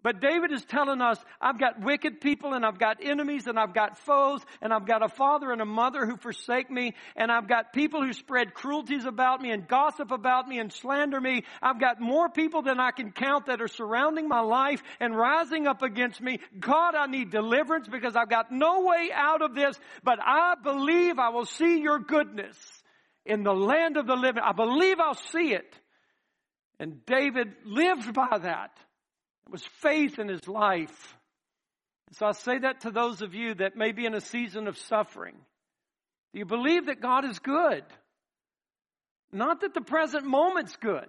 But 0.00 0.20
David 0.20 0.52
is 0.52 0.64
telling 0.64 1.00
us, 1.00 1.18
I've 1.40 1.58
got 1.58 1.80
wicked 1.80 2.20
people 2.20 2.54
and 2.54 2.64
I've 2.64 2.78
got 2.78 2.98
enemies 3.02 3.48
and 3.48 3.58
I've 3.58 3.74
got 3.74 3.98
foes 3.98 4.40
and 4.62 4.72
I've 4.72 4.86
got 4.86 5.02
a 5.02 5.08
father 5.08 5.50
and 5.50 5.60
a 5.60 5.66
mother 5.66 6.06
who 6.06 6.16
forsake 6.16 6.70
me 6.70 6.94
and 7.16 7.32
I've 7.32 7.48
got 7.48 7.72
people 7.72 8.04
who 8.04 8.12
spread 8.12 8.54
cruelties 8.54 9.04
about 9.04 9.42
me 9.42 9.50
and 9.50 9.66
gossip 9.66 10.12
about 10.12 10.46
me 10.46 10.60
and 10.60 10.72
slander 10.72 11.20
me. 11.20 11.42
I've 11.60 11.80
got 11.80 12.00
more 12.00 12.28
people 12.28 12.62
than 12.62 12.78
I 12.78 12.92
can 12.92 13.10
count 13.10 13.46
that 13.46 13.60
are 13.60 13.68
surrounding 13.68 14.28
my 14.28 14.40
life 14.40 14.82
and 15.00 15.16
rising 15.16 15.66
up 15.66 15.82
against 15.82 16.20
me. 16.20 16.38
God, 16.60 16.94
I 16.94 17.06
need 17.06 17.30
deliverance 17.30 17.88
because 17.88 18.14
I've 18.14 18.30
got 18.30 18.52
no 18.52 18.82
way 18.82 19.10
out 19.12 19.42
of 19.42 19.56
this, 19.56 19.78
but 20.04 20.20
I 20.24 20.54
believe 20.62 21.18
I 21.18 21.30
will 21.30 21.46
see 21.46 21.80
your 21.80 21.98
goodness 21.98 22.56
in 23.26 23.42
the 23.42 23.54
land 23.54 23.96
of 23.96 24.06
the 24.06 24.16
living. 24.16 24.44
I 24.44 24.52
believe 24.52 25.00
I'll 25.00 25.14
see 25.14 25.54
it. 25.54 25.74
And 26.78 27.04
David 27.04 27.48
lived 27.64 28.14
by 28.14 28.38
that. 28.38 28.70
It 29.48 29.52
was 29.52 29.64
faith 29.80 30.18
in 30.18 30.28
his 30.28 30.46
life. 30.46 31.16
So 32.12 32.26
I 32.26 32.32
say 32.32 32.58
that 32.58 32.82
to 32.82 32.90
those 32.90 33.22
of 33.22 33.34
you 33.34 33.54
that 33.54 33.76
may 33.76 33.92
be 33.92 34.04
in 34.04 34.14
a 34.14 34.20
season 34.20 34.68
of 34.68 34.76
suffering. 34.76 35.34
Do 36.32 36.38
you 36.38 36.44
believe 36.44 36.86
that 36.86 37.00
God 37.00 37.24
is 37.24 37.38
good? 37.38 37.82
Not 39.32 39.62
that 39.62 39.72
the 39.72 39.80
present 39.80 40.26
moment's 40.26 40.76
good. 40.76 41.08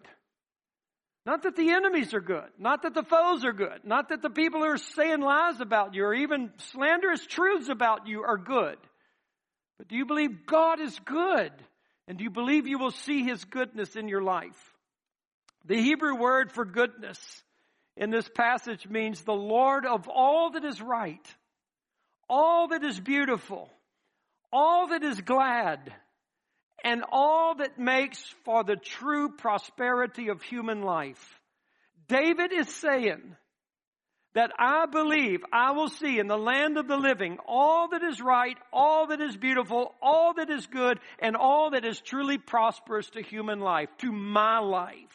Not 1.25 1.43
that 1.43 1.57
the 1.57 1.69
enemies 1.69 2.13
are 2.13 2.21
good. 2.21 2.49
Not 2.57 2.83
that 2.83 2.93
the 2.93 3.03
foes 3.03 3.43
are 3.43 3.53
good. 3.53 3.81
Not 3.83 4.09
that 4.09 4.21
the 4.21 4.29
people 4.29 4.61
who 4.61 4.67
are 4.67 4.77
saying 4.77 5.19
lies 5.19 5.59
about 5.59 5.93
you 5.93 6.05
or 6.05 6.13
even 6.13 6.51
slanderous 6.71 7.25
truths 7.25 7.67
about 7.67 8.07
you 8.07 8.23
are 8.23 8.37
good. 8.37 8.77
But 9.77 9.89
do 9.89 9.97
you 9.97 10.05
believe 10.05 10.45
God 10.45 10.79
is 10.79 10.97
good? 11.05 11.51
And 12.07 12.17
do 12.17 12.23
you 12.23 12.29
believe 12.29 12.67
you 12.67 12.79
will 12.79 12.91
see 12.91 13.23
His 13.23 13.43
goodness 13.43 13.97
in 13.97 14.07
your 14.07 14.23
life? 14.23 14.73
The 15.65 15.81
Hebrew 15.81 16.15
word 16.15 16.53
for 16.53 16.63
goodness 16.63 17.19
in 17.99 18.11
this 18.11 18.27
passage 18.29 18.87
means 18.87 19.21
the 19.21 19.33
Lord 19.33 19.85
of 19.85 20.07
all 20.07 20.51
that 20.51 20.63
is 20.63 20.81
right, 20.81 21.27
all 22.29 22.69
that 22.69 22.83
is 22.83 22.97
beautiful, 22.97 23.69
all 24.53 24.87
that 24.87 25.03
is 25.03 25.19
glad, 25.19 25.93
and 26.81 27.03
all 27.11 27.55
that 27.55 27.77
makes 27.77 28.23
for 28.45 28.63
the 28.63 28.77
true 28.77 29.29
prosperity 29.37 30.29
of 30.29 30.41
human 30.41 30.81
life. 30.81 31.41
David 32.07 32.53
is 32.53 32.69
saying 32.69 33.35
that 34.33 34.51
I 34.57 34.85
believe 34.85 35.41
I 35.51 35.71
will 35.71 35.89
see 35.89 36.19
in 36.19 36.27
the 36.27 36.37
land 36.37 36.77
of 36.77 36.87
the 36.87 36.95
living 36.95 37.37
all 37.45 37.89
that 37.89 38.01
is 38.01 38.21
right, 38.21 38.57
all 38.71 39.07
that 39.07 39.19
is 39.19 39.35
beautiful, 39.35 39.93
all 40.01 40.35
that 40.35 40.49
is 40.49 40.65
good, 40.67 40.99
and 41.19 41.35
all 41.35 41.71
that 41.71 41.83
is 41.83 41.99
truly 41.99 42.37
prosperous 42.37 43.09
to 43.09 43.21
human 43.21 43.59
life, 43.59 43.89
to 43.97 44.11
my 44.11 44.59
life. 44.59 45.08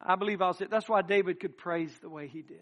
I 0.00 0.16
believe 0.16 0.42
I'll 0.42 0.52
say 0.52 0.66
that's 0.70 0.88
why 0.88 1.02
David 1.02 1.40
could 1.40 1.56
praise 1.56 1.96
the 2.00 2.10
way 2.10 2.28
he 2.28 2.42
did. 2.42 2.58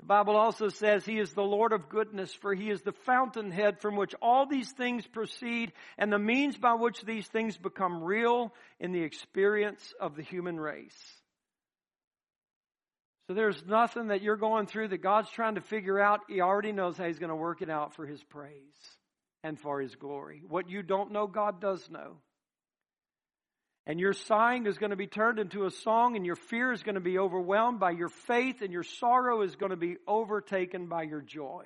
The 0.00 0.06
Bible 0.06 0.34
also 0.34 0.68
says 0.68 1.04
he 1.04 1.20
is 1.20 1.32
the 1.32 1.42
Lord 1.42 1.72
of 1.72 1.88
goodness, 1.88 2.34
for 2.34 2.54
he 2.54 2.70
is 2.70 2.82
the 2.82 2.92
fountainhead 3.06 3.80
from 3.80 3.94
which 3.94 4.16
all 4.20 4.46
these 4.46 4.70
things 4.72 5.06
proceed 5.06 5.72
and 5.96 6.12
the 6.12 6.18
means 6.18 6.56
by 6.56 6.74
which 6.74 7.02
these 7.02 7.26
things 7.28 7.56
become 7.56 8.02
real 8.02 8.52
in 8.80 8.90
the 8.90 9.02
experience 9.02 9.94
of 10.00 10.16
the 10.16 10.22
human 10.22 10.58
race. 10.58 10.98
So 13.28 13.34
there's 13.34 13.64
nothing 13.64 14.08
that 14.08 14.22
you're 14.22 14.36
going 14.36 14.66
through 14.66 14.88
that 14.88 15.02
God's 15.02 15.30
trying 15.30 15.54
to 15.54 15.60
figure 15.60 16.00
out. 16.00 16.22
He 16.28 16.40
already 16.40 16.72
knows 16.72 16.98
how 16.98 17.06
he's 17.06 17.20
going 17.20 17.30
to 17.30 17.36
work 17.36 17.62
it 17.62 17.70
out 17.70 17.94
for 17.94 18.04
his 18.04 18.22
praise 18.24 18.52
and 19.44 19.56
for 19.56 19.80
his 19.80 19.94
glory. 19.94 20.42
What 20.48 20.68
you 20.68 20.82
don't 20.82 21.12
know, 21.12 21.28
God 21.28 21.60
does 21.60 21.88
know. 21.88 22.16
And 23.86 23.98
your 23.98 24.12
sighing 24.12 24.66
is 24.66 24.78
going 24.78 24.90
to 24.90 24.96
be 24.96 25.08
turned 25.08 25.40
into 25.40 25.64
a 25.64 25.70
song, 25.70 26.14
and 26.14 26.24
your 26.24 26.36
fear 26.36 26.72
is 26.72 26.82
going 26.82 26.94
to 26.94 27.00
be 27.00 27.18
overwhelmed 27.18 27.80
by 27.80 27.90
your 27.90 28.10
faith, 28.10 28.62
and 28.62 28.72
your 28.72 28.84
sorrow 28.84 29.42
is 29.42 29.56
going 29.56 29.70
to 29.70 29.76
be 29.76 29.96
overtaken 30.06 30.86
by 30.86 31.02
your 31.02 31.20
joy 31.20 31.64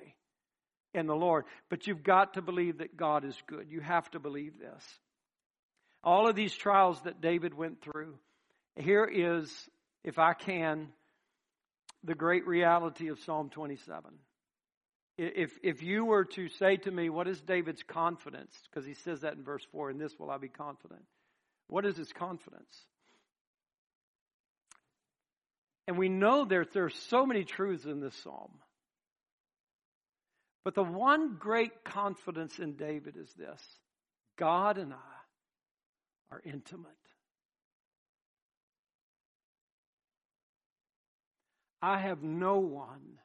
in 0.95 1.05
the 1.05 1.15
Lord. 1.15 1.45
But 1.69 1.85
you've 1.85 2.03
got 2.03 2.33
to 2.33 2.41
believe 2.41 2.79
that 2.79 2.97
God 2.97 3.23
is 3.23 3.37
good. 3.45 3.67
You 3.69 3.81
have 3.81 4.09
to 4.11 4.19
believe 4.19 4.57
this. 4.59 4.83
All 6.03 6.27
of 6.27 6.35
these 6.35 6.55
trials 6.55 6.99
that 7.01 7.21
David 7.21 7.53
went 7.53 7.81
through, 7.81 8.15
here 8.75 9.05
is, 9.05 9.51
if 10.03 10.17
I 10.17 10.33
can, 10.33 10.87
the 12.03 12.15
great 12.15 12.47
reality 12.47 13.09
of 13.09 13.19
Psalm 13.19 13.49
27. 13.49 14.11
If, 15.19 15.51
if 15.63 15.83
you 15.83 16.05
were 16.05 16.25
to 16.25 16.47
say 16.47 16.77
to 16.77 16.91
me, 16.91 17.09
What 17.09 17.27
is 17.27 17.41
David's 17.41 17.83
confidence? 17.83 18.55
Because 18.69 18.85
he 18.87 18.93
says 18.93 19.21
that 19.21 19.33
in 19.33 19.43
verse 19.43 19.65
4, 19.71 19.91
in 19.91 19.97
this 19.97 20.17
will 20.17 20.31
I 20.31 20.37
be 20.37 20.47
confident. 20.47 21.03
What 21.67 21.85
is 21.85 21.97
his 21.97 22.11
confidence? 22.13 22.85
And 25.87 25.97
we 25.97 26.09
know 26.09 26.45
that 26.45 26.73
there 26.73 26.85
are 26.85 26.89
so 26.89 27.25
many 27.25 27.43
truths 27.43 27.85
in 27.85 28.01
this 28.01 28.15
psalm. 28.23 28.51
But 30.63 30.75
the 30.75 30.83
one 30.83 31.37
great 31.39 31.85
confidence 31.85 32.59
in 32.59 32.75
David 32.75 33.15
is 33.17 33.33
this 33.37 33.61
God 34.37 34.77
and 34.77 34.93
I 34.93 35.17
are 36.31 36.41
intimate. 36.43 36.91
I 41.81 41.99
have 41.99 42.21
no 42.21 42.59
one 42.59 43.19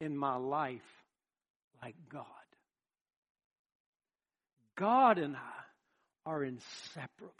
in 0.00 0.16
my 0.16 0.36
life 0.36 0.80
like 1.82 1.94
God. 2.10 2.24
God 4.76 5.18
and 5.18 5.36
I 5.36 5.59
are 6.26 6.44
inseparable. 6.44 7.34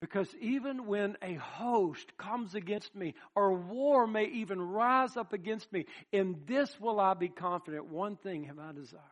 Because 0.00 0.34
even 0.40 0.86
when 0.86 1.16
a 1.20 1.34
host 1.34 2.16
comes 2.16 2.54
against 2.54 2.94
me, 2.94 3.14
or 3.34 3.52
war 3.52 4.06
may 4.06 4.24
even 4.24 4.60
rise 4.60 5.14
up 5.16 5.34
against 5.34 5.70
me, 5.72 5.84
in 6.10 6.40
this 6.46 6.74
will 6.80 6.98
I 6.98 7.12
be 7.12 7.28
confident. 7.28 7.86
One 7.86 8.16
thing 8.16 8.44
have 8.44 8.58
I 8.58 8.72
desired. 8.72 9.02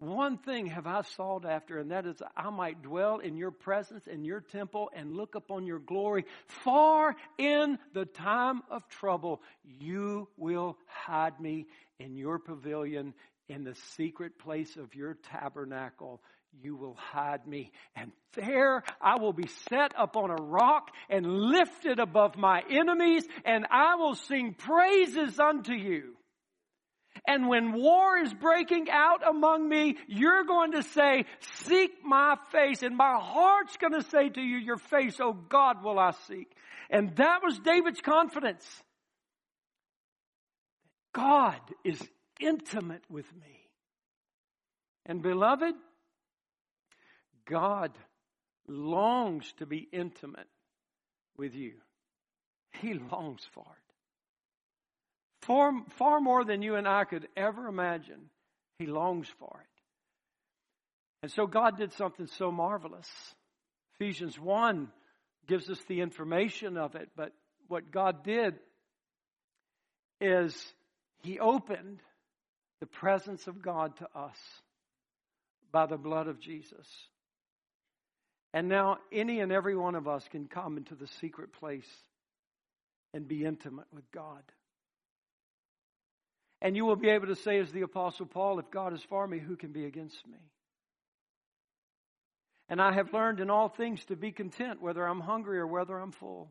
One 0.00 0.38
thing 0.38 0.66
have 0.66 0.88
I 0.88 1.02
sought 1.02 1.46
after, 1.46 1.78
and 1.78 1.92
that 1.92 2.04
is 2.04 2.20
I 2.36 2.50
might 2.50 2.82
dwell 2.82 3.20
in 3.20 3.36
your 3.36 3.52
presence, 3.52 4.08
in 4.08 4.24
your 4.24 4.40
temple, 4.40 4.90
and 4.92 5.14
look 5.14 5.36
upon 5.36 5.66
your 5.66 5.78
glory. 5.78 6.24
For 6.46 7.14
in 7.38 7.78
the 7.94 8.04
time 8.04 8.62
of 8.70 8.88
trouble, 8.88 9.40
you 9.62 10.28
will 10.36 10.76
hide 10.86 11.38
me 11.40 11.66
in 12.00 12.16
your 12.16 12.40
pavilion 12.40 13.14
in 13.48 13.64
the 13.64 13.74
secret 13.96 14.38
place 14.38 14.76
of 14.76 14.94
your 14.94 15.14
tabernacle, 15.30 16.22
you 16.62 16.76
will 16.76 16.94
hide 16.94 17.46
me. 17.46 17.72
And 17.96 18.12
there 18.34 18.82
I 19.00 19.18
will 19.18 19.32
be 19.32 19.48
set 19.68 19.92
upon 19.98 20.30
a 20.30 20.42
rock 20.42 20.90
and 21.10 21.26
lifted 21.26 21.98
above 21.98 22.36
my 22.36 22.62
enemies, 22.70 23.24
and 23.44 23.66
I 23.70 23.96
will 23.96 24.14
sing 24.14 24.54
praises 24.54 25.38
unto 25.38 25.72
you. 25.72 26.16
And 27.26 27.48
when 27.48 27.72
war 27.72 28.18
is 28.18 28.34
breaking 28.34 28.88
out 28.90 29.26
among 29.26 29.68
me, 29.68 29.96
you're 30.08 30.44
going 30.44 30.72
to 30.72 30.82
say, 30.82 31.24
seek 31.62 32.04
my 32.04 32.36
face. 32.52 32.82
And 32.82 32.96
my 32.96 33.18
heart's 33.20 33.76
going 33.76 33.94
to 33.94 34.08
say 34.10 34.28
to 34.28 34.40
you, 34.40 34.58
your 34.58 34.76
face, 34.76 35.18
oh 35.20 35.32
God, 35.32 35.82
will 35.82 35.98
I 35.98 36.10
seek. 36.26 36.52
And 36.90 37.16
that 37.16 37.38
was 37.42 37.58
David's 37.60 38.00
confidence. 38.00 38.66
God 41.14 41.60
is 41.84 42.02
intimate 42.40 43.02
with 43.10 43.30
me. 43.34 43.68
And 45.06 45.22
beloved, 45.22 45.74
God 47.46 47.92
longs 48.66 49.52
to 49.58 49.66
be 49.66 49.88
intimate 49.92 50.48
with 51.36 51.54
you. 51.54 51.74
He 52.80 52.94
longs 52.94 53.42
for 53.52 53.66
it. 53.66 53.84
Far, 55.42 55.72
far 55.98 56.20
more 56.20 56.44
than 56.44 56.62
you 56.62 56.76
and 56.76 56.88
I 56.88 57.04
could 57.04 57.28
ever 57.36 57.66
imagine. 57.66 58.30
He 58.78 58.86
longs 58.86 59.28
for 59.38 59.60
it. 59.60 59.74
And 61.22 61.30
so 61.30 61.46
God 61.46 61.76
did 61.76 61.92
something 61.92 62.26
so 62.26 62.50
marvelous. 62.50 63.08
Ephesians 63.94 64.38
1 64.38 64.88
gives 65.46 65.68
us 65.68 65.78
the 65.86 66.00
information 66.00 66.76
of 66.76 66.94
it, 66.94 67.10
but 67.16 67.32
what 67.68 67.90
God 67.90 68.24
did 68.24 68.54
is 70.20 70.56
He 71.22 71.38
opened 71.38 72.00
the 72.84 72.88
presence 72.98 73.46
of 73.46 73.62
God 73.62 73.96
to 73.96 74.08
us 74.14 74.36
by 75.72 75.86
the 75.86 75.96
blood 75.96 76.28
of 76.28 76.38
Jesus. 76.38 76.86
And 78.52 78.68
now 78.68 78.98
any 79.10 79.40
and 79.40 79.50
every 79.50 79.74
one 79.74 79.94
of 79.94 80.06
us 80.06 80.28
can 80.30 80.48
come 80.48 80.76
into 80.76 80.94
the 80.94 81.06
secret 81.06 81.54
place 81.54 81.88
and 83.14 83.26
be 83.26 83.42
intimate 83.42 83.86
with 83.90 84.04
God. 84.12 84.42
And 86.60 86.76
you 86.76 86.84
will 86.84 86.96
be 86.96 87.08
able 87.08 87.28
to 87.28 87.36
say, 87.36 87.58
as 87.58 87.72
the 87.72 87.80
Apostle 87.80 88.26
Paul, 88.26 88.58
if 88.58 88.70
God 88.70 88.92
is 88.92 89.02
for 89.08 89.26
me, 89.26 89.38
who 89.38 89.56
can 89.56 89.72
be 89.72 89.86
against 89.86 90.28
me? 90.28 90.36
And 92.68 92.82
I 92.82 92.92
have 92.92 93.14
learned 93.14 93.40
in 93.40 93.48
all 93.48 93.70
things 93.70 94.04
to 94.06 94.14
be 94.14 94.30
content, 94.30 94.82
whether 94.82 95.06
I'm 95.06 95.20
hungry 95.20 95.58
or 95.58 95.66
whether 95.66 95.98
I'm 95.98 96.12
full. 96.12 96.50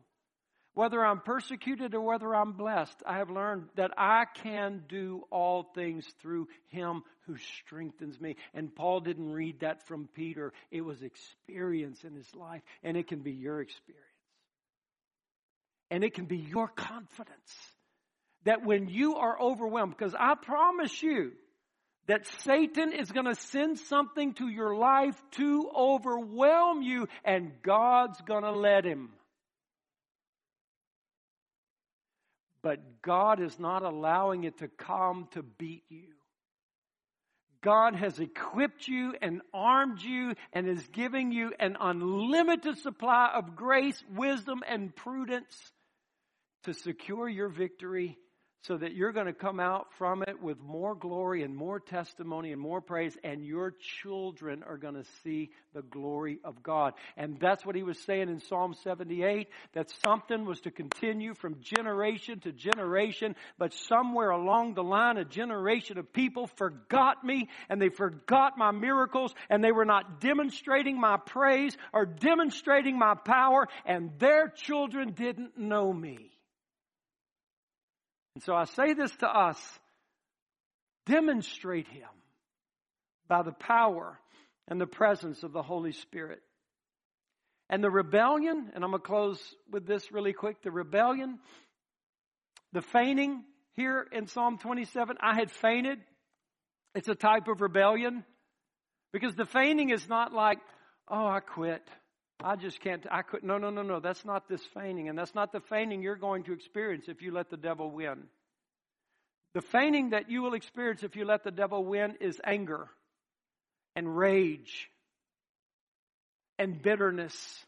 Whether 0.74 1.04
I'm 1.04 1.20
persecuted 1.20 1.94
or 1.94 2.00
whether 2.00 2.34
I'm 2.34 2.52
blessed, 2.52 3.00
I 3.06 3.18
have 3.18 3.30
learned 3.30 3.68
that 3.76 3.92
I 3.96 4.24
can 4.42 4.82
do 4.88 5.22
all 5.30 5.70
things 5.74 6.04
through 6.20 6.48
Him 6.68 7.02
who 7.26 7.36
strengthens 7.36 8.20
me. 8.20 8.36
And 8.52 8.74
Paul 8.74 9.00
didn't 9.00 9.32
read 9.32 9.60
that 9.60 9.86
from 9.86 10.08
Peter. 10.14 10.52
It 10.72 10.80
was 10.80 11.02
experience 11.02 12.02
in 12.02 12.14
his 12.14 12.28
life, 12.34 12.62
and 12.82 12.96
it 12.96 13.06
can 13.06 13.20
be 13.20 13.32
your 13.32 13.60
experience. 13.60 14.04
And 15.90 16.02
it 16.02 16.14
can 16.14 16.26
be 16.26 16.38
your 16.38 16.66
confidence 16.66 17.54
that 18.44 18.64
when 18.64 18.88
you 18.88 19.14
are 19.16 19.40
overwhelmed, 19.40 19.94
because 19.96 20.14
I 20.18 20.34
promise 20.34 21.02
you, 21.02 21.32
that 22.06 22.26
Satan 22.40 22.92
is 22.92 23.10
going 23.10 23.26
to 23.26 23.34
send 23.34 23.78
something 23.78 24.34
to 24.34 24.48
your 24.48 24.76
life 24.76 25.16
to 25.32 25.70
overwhelm 25.74 26.82
you, 26.82 27.08
and 27.24 27.52
God's 27.62 28.20
going 28.22 28.42
to 28.42 28.52
let 28.52 28.84
him. 28.84 29.10
But 32.64 33.02
God 33.02 33.42
is 33.42 33.60
not 33.60 33.82
allowing 33.82 34.44
it 34.44 34.58
to 34.58 34.68
come 34.68 35.28
to 35.32 35.42
beat 35.42 35.84
you. 35.90 36.14
God 37.62 37.94
has 37.94 38.18
equipped 38.18 38.88
you 38.88 39.14
and 39.20 39.42
armed 39.52 40.00
you 40.00 40.32
and 40.54 40.66
is 40.66 40.86
giving 40.88 41.30
you 41.30 41.52
an 41.60 41.76
unlimited 41.78 42.78
supply 42.78 43.30
of 43.34 43.54
grace, 43.54 44.02
wisdom, 44.16 44.62
and 44.66 44.96
prudence 44.96 45.54
to 46.64 46.72
secure 46.72 47.28
your 47.28 47.50
victory 47.50 48.16
so 48.66 48.78
that 48.78 48.94
you're 48.94 49.12
going 49.12 49.26
to 49.26 49.34
come 49.34 49.60
out 49.60 49.88
from 49.98 50.22
it 50.22 50.40
with 50.42 50.58
more 50.58 50.94
glory 50.94 51.42
and 51.42 51.54
more 51.54 51.78
testimony 51.78 52.50
and 52.50 52.60
more 52.60 52.80
praise, 52.80 53.16
and 53.22 53.44
your 53.44 53.74
children 54.02 54.62
are 54.66 54.78
going 54.78 54.94
to 54.94 55.04
see 55.22 55.50
the 55.74 55.82
glory 55.82 56.38
of 56.44 56.62
God. 56.62 56.94
And 57.16 57.38
that's 57.38 57.66
what 57.66 57.76
he 57.76 57.82
was 57.82 57.98
saying 57.98 58.30
in 58.30 58.40
Psalm 58.40 58.74
78 58.82 59.48
that 59.74 59.90
something 60.02 60.46
was 60.46 60.60
to 60.60 60.70
continue 60.70 61.34
from 61.34 61.60
generation 61.60 62.40
to 62.40 62.52
generation, 62.52 63.36
but 63.58 63.74
somewhere 63.74 64.30
along 64.30 64.74
the 64.74 64.82
line, 64.82 65.18
a 65.18 65.24
generation 65.24 65.98
of 65.98 66.12
people 66.12 66.46
forgot 66.46 67.22
me 67.22 67.50
and 67.68 67.82
they 67.82 67.90
forgot 67.90 68.56
my 68.56 68.70
miracles 68.70 69.34
and 69.50 69.62
they 69.62 69.72
were 69.72 69.84
not 69.84 70.20
demonstrating 70.20 70.98
my 70.98 71.18
praise 71.18 71.76
or 71.92 72.06
demonstrating 72.06 72.98
my 72.98 73.14
power, 73.14 73.68
and 73.84 74.18
their 74.18 74.48
children 74.48 75.12
didn't 75.12 75.58
know 75.58 75.92
me. 75.92 76.33
And 78.34 78.42
so 78.42 78.54
I 78.54 78.64
say 78.64 78.94
this 78.94 79.14
to 79.16 79.28
us 79.28 79.58
demonstrate 81.06 81.88
Him 81.88 82.08
by 83.28 83.42
the 83.42 83.52
power 83.52 84.18
and 84.68 84.80
the 84.80 84.86
presence 84.86 85.42
of 85.42 85.52
the 85.52 85.62
Holy 85.62 85.92
Spirit. 85.92 86.40
And 87.70 87.82
the 87.82 87.90
rebellion, 87.90 88.70
and 88.74 88.84
I'm 88.84 88.90
going 88.90 89.02
to 89.02 89.06
close 89.06 89.40
with 89.70 89.86
this 89.86 90.12
really 90.12 90.32
quick 90.32 90.62
the 90.62 90.70
rebellion, 90.70 91.38
the 92.72 92.82
feigning 92.82 93.42
here 93.76 94.06
in 94.12 94.26
Psalm 94.26 94.58
27, 94.58 95.16
I 95.20 95.34
had 95.34 95.50
fainted. 95.50 95.98
It's 96.94 97.08
a 97.08 97.14
type 97.14 97.48
of 97.48 97.60
rebellion 97.60 98.24
because 99.12 99.34
the 99.34 99.46
feigning 99.46 99.90
is 99.90 100.08
not 100.08 100.32
like, 100.32 100.58
oh, 101.08 101.26
I 101.26 101.40
quit. 101.40 101.82
I 102.42 102.56
just 102.56 102.80
can't, 102.80 103.06
I 103.10 103.22
could, 103.22 103.42
no, 103.44 103.58
no, 103.58 103.70
no, 103.70 103.82
no. 103.82 104.00
That's 104.00 104.24
not 104.24 104.48
this 104.48 104.62
feigning. 104.74 105.08
And 105.08 105.18
that's 105.18 105.34
not 105.34 105.52
the 105.52 105.60
feigning 105.60 106.02
you're 106.02 106.16
going 106.16 106.44
to 106.44 106.52
experience 106.52 107.06
if 107.08 107.22
you 107.22 107.32
let 107.32 107.50
the 107.50 107.56
devil 107.56 107.90
win. 107.90 108.24
The 109.54 109.62
feigning 109.62 110.10
that 110.10 110.30
you 110.30 110.42
will 110.42 110.54
experience 110.54 111.02
if 111.02 111.16
you 111.16 111.24
let 111.24 111.44
the 111.44 111.52
devil 111.52 111.84
win 111.84 112.16
is 112.20 112.40
anger 112.44 112.88
and 113.94 114.16
rage 114.16 114.90
and 116.58 116.82
bitterness 116.82 117.64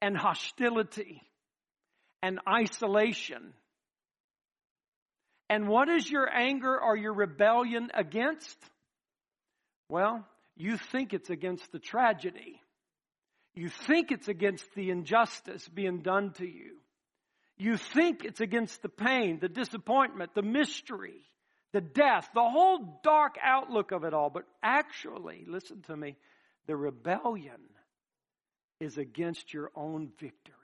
and 0.00 0.16
hostility 0.16 1.22
and 2.22 2.38
isolation. 2.48 3.52
And 5.50 5.68
what 5.68 5.88
is 5.88 6.10
your 6.10 6.28
anger 6.32 6.80
or 6.80 6.96
your 6.96 7.12
rebellion 7.12 7.90
against? 7.92 8.56
Well, 9.88 10.24
you 10.56 10.76
think 10.76 11.12
it's 11.12 11.30
against 11.30 11.70
the 11.72 11.78
tragedy. 11.78 12.60
You 13.54 13.68
think 13.68 14.12
it's 14.12 14.28
against 14.28 14.74
the 14.74 14.90
injustice 14.90 15.66
being 15.68 16.02
done 16.02 16.32
to 16.34 16.46
you. 16.46 16.76
You 17.58 17.76
think 17.76 18.24
it's 18.24 18.40
against 18.40 18.80
the 18.80 18.88
pain, 18.88 19.38
the 19.40 19.48
disappointment, 19.48 20.34
the 20.34 20.42
mystery, 20.42 21.20
the 21.72 21.80
death, 21.80 22.28
the 22.32 22.48
whole 22.48 23.00
dark 23.02 23.36
outlook 23.42 23.92
of 23.92 24.04
it 24.04 24.14
all. 24.14 24.30
But 24.30 24.44
actually, 24.62 25.44
listen 25.46 25.82
to 25.82 25.96
me, 25.96 26.16
the 26.66 26.76
rebellion 26.76 27.60
is 28.80 28.96
against 28.96 29.52
your 29.52 29.70
own 29.74 30.10
victory. 30.18 30.54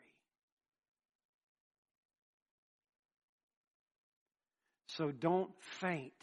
So 4.87 5.11
don't 5.11 5.51
faint 5.81 6.15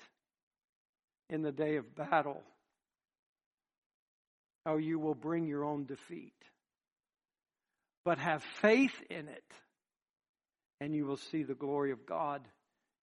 in 1.30 1.44
the 1.44 1.52
day 1.52 1.76
of 1.76 1.96
battle, 1.96 2.42
or 4.66 4.80
you 4.80 4.98
will 4.98 5.14
bring 5.14 5.46
your 5.46 5.64
own 5.64 5.86
defeat 5.86 6.34
but 8.06 8.20
have 8.20 8.44
faith 8.62 8.96
in 9.10 9.28
it, 9.28 9.44
and 10.80 10.94
you 10.94 11.06
will 11.06 11.18
see 11.18 11.44
the 11.44 11.54
glory 11.54 11.92
of 11.92 12.06
God, 12.06 12.42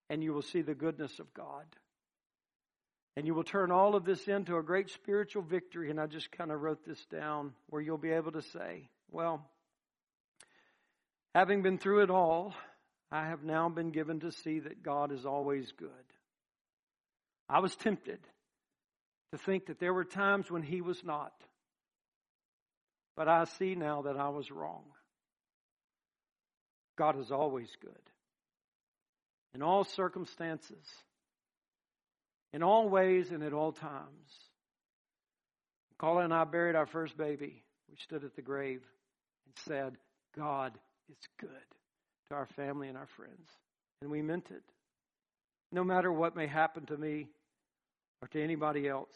and 0.08 0.22
you 0.22 0.32
will 0.32 0.42
see 0.42 0.62
the 0.62 0.74
goodness 0.74 1.18
of 1.18 1.32
God. 1.34 1.64
And 3.16 3.26
you 3.26 3.34
will 3.34 3.44
turn 3.44 3.70
all 3.70 3.96
of 3.96 4.04
this 4.04 4.28
into 4.28 4.56
a 4.56 4.62
great 4.62 4.88
spiritual 4.90 5.42
victory. 5.42 5.90
And 5.90 6.00
I 6.00 6.06
just 6.06 6.30
kind 6.30 6.52
of 6.52 6.60
wrote 6.60 6.84
this 6.86 7.04
down 7.06 7.52
where 7.68 7.82
you'll 7.82 7.98
be 7.98 8.12
able 8.12 8.32
to 8.32 8.42
say, 8.42 8.88
well, 9.10 9.44
having 11.34 11.62
been 11.62 11.76
through 11.76 12.04
it 12.04 12.10
all, 12.10 12.54
I 13.10 13.26
have 13.26 13.42
now 13.42 13.68
been 13.68 13.90
given 13.90 14.20
to 14.20 14.30
see 14.30 14.60
that 14.60 14.82
God 14.82 15.12
is 15.12 15.26
always 15.26 15.70
good. 15.72 15.90
I 17.48 17.58
was 17.58 17.74
tempted 17.74 18.20
to 19.32 19.38
think 19.38 19.66
that 19.66 19.80
there 19.80 19.92
were 19.92 20.04
times 20.04 20.50
when 20.50 20.62
He 20.62 20.80
was 20.80 21.02
not. 21.04 21.32
But 23.20 23.28
I 23.28 23.44
see 23.44 23.74
now 23.74 24.00
that 24.06 24.16
I 24.16 24.30
was 24.30 24.50
wrong. 24.50 24.84
God 26.96 27.20
is 27.20 27.30
always 27.30 27.68
good. 27.82 27.92
In 29.54 29.60
all 29.60 29.84
circumstances, 29.84 30.86
in 32.54 32.62
all 32.62 32.88
ways, 32.88 33.30
and 33.30 33.42
at 33.42 33.52
all 33.52 33.72
times. 33.72 34.30
Carla 35.98 36.24
and 36.24 36.32
I 36.32 36.44
buried 36.44 36.76
our 36.76 36.86
first 36.86 37.14
baby. 37.18 37.62
We 37.90 37.96
stood 38.02 38.24
at 38.24 38.36
the 38.36 38.40
grave 38.40 38.80
and 39.44 39.54
said, 39.66 39.98
God 40.34 40.72
is 41.10 41.18
good 41.38 41.50
to 42.30 42.36
our 42.36 42.48
family 42.56 42.88
and 42.88 42.96
our 42.96 43.08
friends. 43.18 43.50
And 44.00 44.10
we 44.10 44.22
meant 44.22 44.46
it. 44.50 44.62
No 45.70 45.84
matter 45.84 46.10
what 46.10 46.36
may 46.36 46.46
happen 46.46 46.86
to 46.86 46.96
me 46.96 47.28
or 48.22 48.28
to 48.28 48.42
anybody 48.42 48.88
else, 48.88 49.14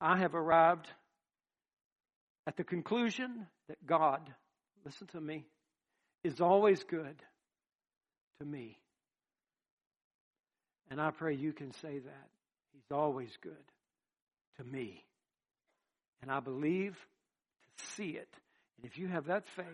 I 0.00 0.16
have 0.16 0.34
arrived 0.34 0.88
at 2.46 2.56
the 2.56 2.64
conclusion 2.64 3.46
that 3.68 3.84
God, 3.86 4.20
listen 4.84 5.06
to 5.08 5.20
me, 5.20 5.44
is 6.24 6.40
always 6.40 6.82
good 6.84 7.16
to 8.38 8.44
me. 8.44 8.78
And 10.90 11.00
I 11.00 11.10
pray 11.10 11.34
you 11.34 11.52
can 11.52 11.72
say 11.74 11.98
that. 11.98 12.28
He's 12.72 12.90
always 12.90 13.30
good 13.42 13.52
to 14.58 14.64
me. 14.64 15.04
And 16.20 16.30
I 16.30 16.40
believe 16.40 16.96
to 17.78 17.84
see 17.96 18.10
it. 18.10 18.28
And 18.76 18.90
if 18.90 18.98
you 18.98 19.08
have 19.08 19.26
that 19.26 19.46
faith, 19.48 19.66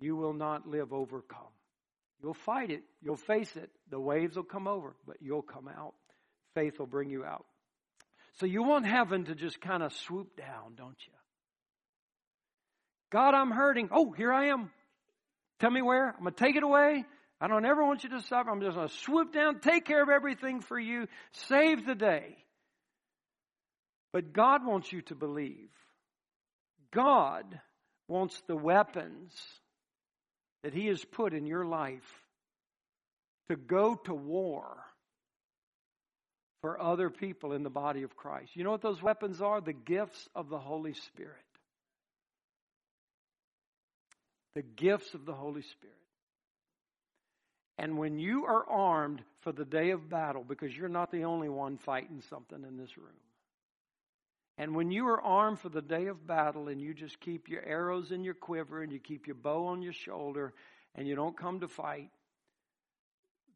you 0.00 0.16
will 0.16 0.32
not 0.32 0.66
live 0.66 0.92
overcome. 0.92 1.52
You'll 2.22 2.34
fight 2.34 2.70
it. 2.70 2.82
You'll 3.02 3.16
face 3.16 3.54
it. 3.56 3.70
The 3.90 4.00
waves 4.00 4.36
will 4.36 4.44
come 4.44 4.68
over, 4.68 4.94
but 5.06 5.16
you'll 5.20 5.42
come 5.42 5.68
out. 5.68 5.94
Faith 6.54 6.78
will 6.78 6.86
bring 6.86 7.10
you 7.10 7.24
out. 7.24 7.46
So 8.38 8.46
you 8.46 8.62
want 8.62 8.86
heaven 8.86 9.24
to 9.26 9.34
just 9.34 9.60
kind 9.60 9.82
of 9.82 9.92
swoop 9.92 10.36
down, 10.36 10.74
don't 10.76 10.96
you? 11.06 11.12
God, 13.10 13.34
I'm 13.34 13.50
hurting. 13.50 13.90
Oh, 13.92 14.10
here 14.10 14.32
I 14.32 14.46
am. 14.46 14.70
Tell 15.60 15.70
me 15.70 15.82
where. 15.82 16.08
I'm 16.08 16.22
going 16.22 16.34
to 16.34 16.44
take 16.44 16.56
it 16.56 16.62
away. 16.62 17.04
I 17.40 17.48
don't 17.48 17.66
ever 17.66 17.84
want 17.84 18.04
you 18.04 18.10
to 18.10 18.22
suffer. 18.22 18.50
I'm 18.50 18.60
just 18.60 18.76
going 18.76 18.88
to 18.88 18.94
swoop 18.94 19.32
down, 19.32 19.60
take 19.60 19.84
care 19.84 20.02
of 20.02 20.08
everything 20.08 20.60
for 20.60 20.78
you, 20.78 21.08
save 21.48 21.84
the 21.84 21.94
day. 21.94 22.36
But 24.12 24.32
God 24.32 24.64
wants 24.64 24.92
you 24.92 25.02
to 25.02 25.14
believe. 25.14 25.70
God 26.92 27.60
wants 28.08 28.40
the 28.46 28.56
weapons 28.56 29.32
that 30.62 30.74
He 30.74 30.86
has 30.86 31.04
put 31.04 31.34
in 31.34 31.46
your 31.46 31.64
life 31.64 32.08
to 33.48 33.56
go 33.56 33.96
to 34.04 34.14
war 34.14 34.76
for 36.62 36.80
other 36.80 37.10
people 37.10 37.52
in 37.52 37.64
the 37.64 37.70
body 37.70 38.04
of 38.04 38.16
Christ. 38.16 38.56
You 38.56 38.64
know 38.64 38.70
what 38.70 38.82
those 38.82 39.02
weapons 39.02 39.42
are? 39.42 39.60
The 39.60 39.72
gifts 39.72 40.28
of 40.34 40.48
the 40.48 40.58
Holy 40.58 40.94
Spirit. 40.94 41.36
The 44.54 44.62
gifts 44.62 45.12
of 45.14 45.26
the 45.26 45.34
Holy 45.34 45.62
Spirit. 45.62 45.96
And 47.78 47.98
when 47.98 48.18
you 48.18 48.44
are 48.46 48.64
armed 48.68 49.22
for 49.40 49.50
the 49.50 49.64
day 49.64 49.90
of 49.90 50.08
battle, 50.08 50.44
because 50.46 50.76
you're 50.76 50.88
not 50.88 51.10
the 51.10 51.24
only 51.24 51.48
one 51.48 51.78
fighting 51.78 52.22
something 52.30 52.62
in 52.62 52.76
this 52.76 52.96
room, 52.96 53.08
and 54.58 54.76
when 54.76 54.92
you 54.92 55.08
are 55.08 55.20
armed 55.20 55.58
for 55.58 55.70
the 55.70 55.82
day 55.82 56.06
of 56.06 56.26
battle 56.26 56.68
and 56.68 56.80
you 56.80 56.94
just 56.94 57.18
keep 57.18 57.48
your 57.48 57.64
arrows 57.64 58.12
in 58.12 58.22
your 58.22 58.34
quiver 58.34 58.82
and 58.82 58.92
you 58.92 59.00
keep 59.00 59.26
your 59.26 59.34
bow 59.34 59.66
on 59.66 59.82
your 59.82 59.94
shoulder 59.94 60.52
and 60.94 61.08
you 61.08 61.16
don't 61.16 61.36
come 61.36 61.60
to 61.60 61.68
fight, 61.68 62.10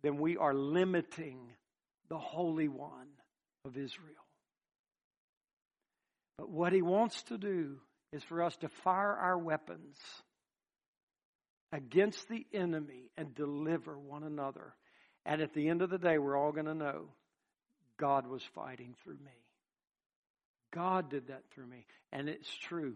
then 0.03 0.19
we 0.19 0.37
are 0.39 0.55
limiting 0.55 1.39
the 2.09 2.19
Holy 2.19 2.69
One 2.69 3.09
of 3.65 3.77
Israel. 3.77 4.15
But 6.39 6.51
what 6.51 6.73
he 6.73 6.83
wants 6.83 7.23
to 7.25 7.39
do 7.39 7.77
is 8.13 8.23
for 8.25 8.43
us 8.43 8.57
to 8.59 8.69
fire 8.69 9.15
our 9.15 9.39
weapons 9.39 9.97
against 11.73 12.29
the 12.29 12.47
enemy 12.53 13.11
and 13.17 13.35
deliver 13.35 13.99
one 13.99 14.23
another. 14.23 14.75
And 15.25 15.41
at 15.41 15.55
the 15.55 15.69
end 15.69 15.83
of 15.83 15.91
the 15.91 15.99
day, 15.99 16.19
we're 16.19 16.37
all 16.37 16.53
going 16.53 16.67
to 16.67 16.75
know 16.75 17.09
God 17.99 18.27
was 18.27 18.43
fighting 18.55 18.95
through 19.03 19.15
me. 19.15 19.43
God 20.73 21.11
did 21.11 21.29
that 21.29 21.43
through 21.53 21.67
me. 21.67 21.87
And 22.13 22.29
it's 22.29 22.55
true. 22.63 22.95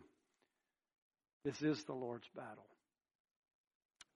This 1.44 1.60
is 1.62 1.82
the 1.84 1.94
Lord's 1.94 2.28
battle. 2.36 2.66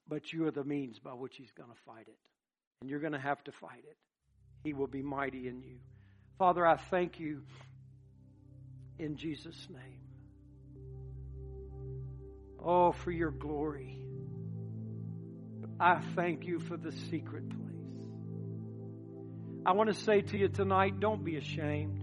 But 0.06 0.32
you 0.32 0.46
are 0.46 0.50
the 0.50 0.64
means 0.64 0.98
by 0.98 1.12
which 1.12 1.36
He's 1.36 1.50
going 1.52 1.70
to 1.70 1.80
fight 1.86 2.06
it. 2.06 2.18
And 2.80 2.90
you're 2.90 3.00
going 3.00 3.14
to 3.14 3.18
have 3.18 3.42
to 3.44 3.52
fight 3.52 3.84
it. 3.88 3.96
He 4.64 4.72
will 4.72 4.86
be 4.86 5.02
mighty 5.02 5.46
in 5.46 5.62
you. 5.62 5.76
Father, 6.38 6.66
I 6.66 6.76
thank 6.76 7.20
you 7.20 7.42
in 8.98 9.16
Jesus' 9.16 9.68
name. 9.70 10.00
Oh, 12.58 12.92
for 12.92 13.10
your 13.10 13.30
glory. 13.30 13.98
I 15.78 16.00
thank 16.16 16.46
you 16.46 16.60
for 16.60 16.78
the 16.78 16.92
secret 16.92 17.48
place. 17.50 17.60
I 19.66 19.72
want 19.72 19.92
to 19.92 20.00
say 20.02 20.22
to 20.22 20.38
you 20.38 20.48
tonight 20.48 20.98
don't 20.98 21.24
be 21.24 21.36
ashamed. 21.36 22.00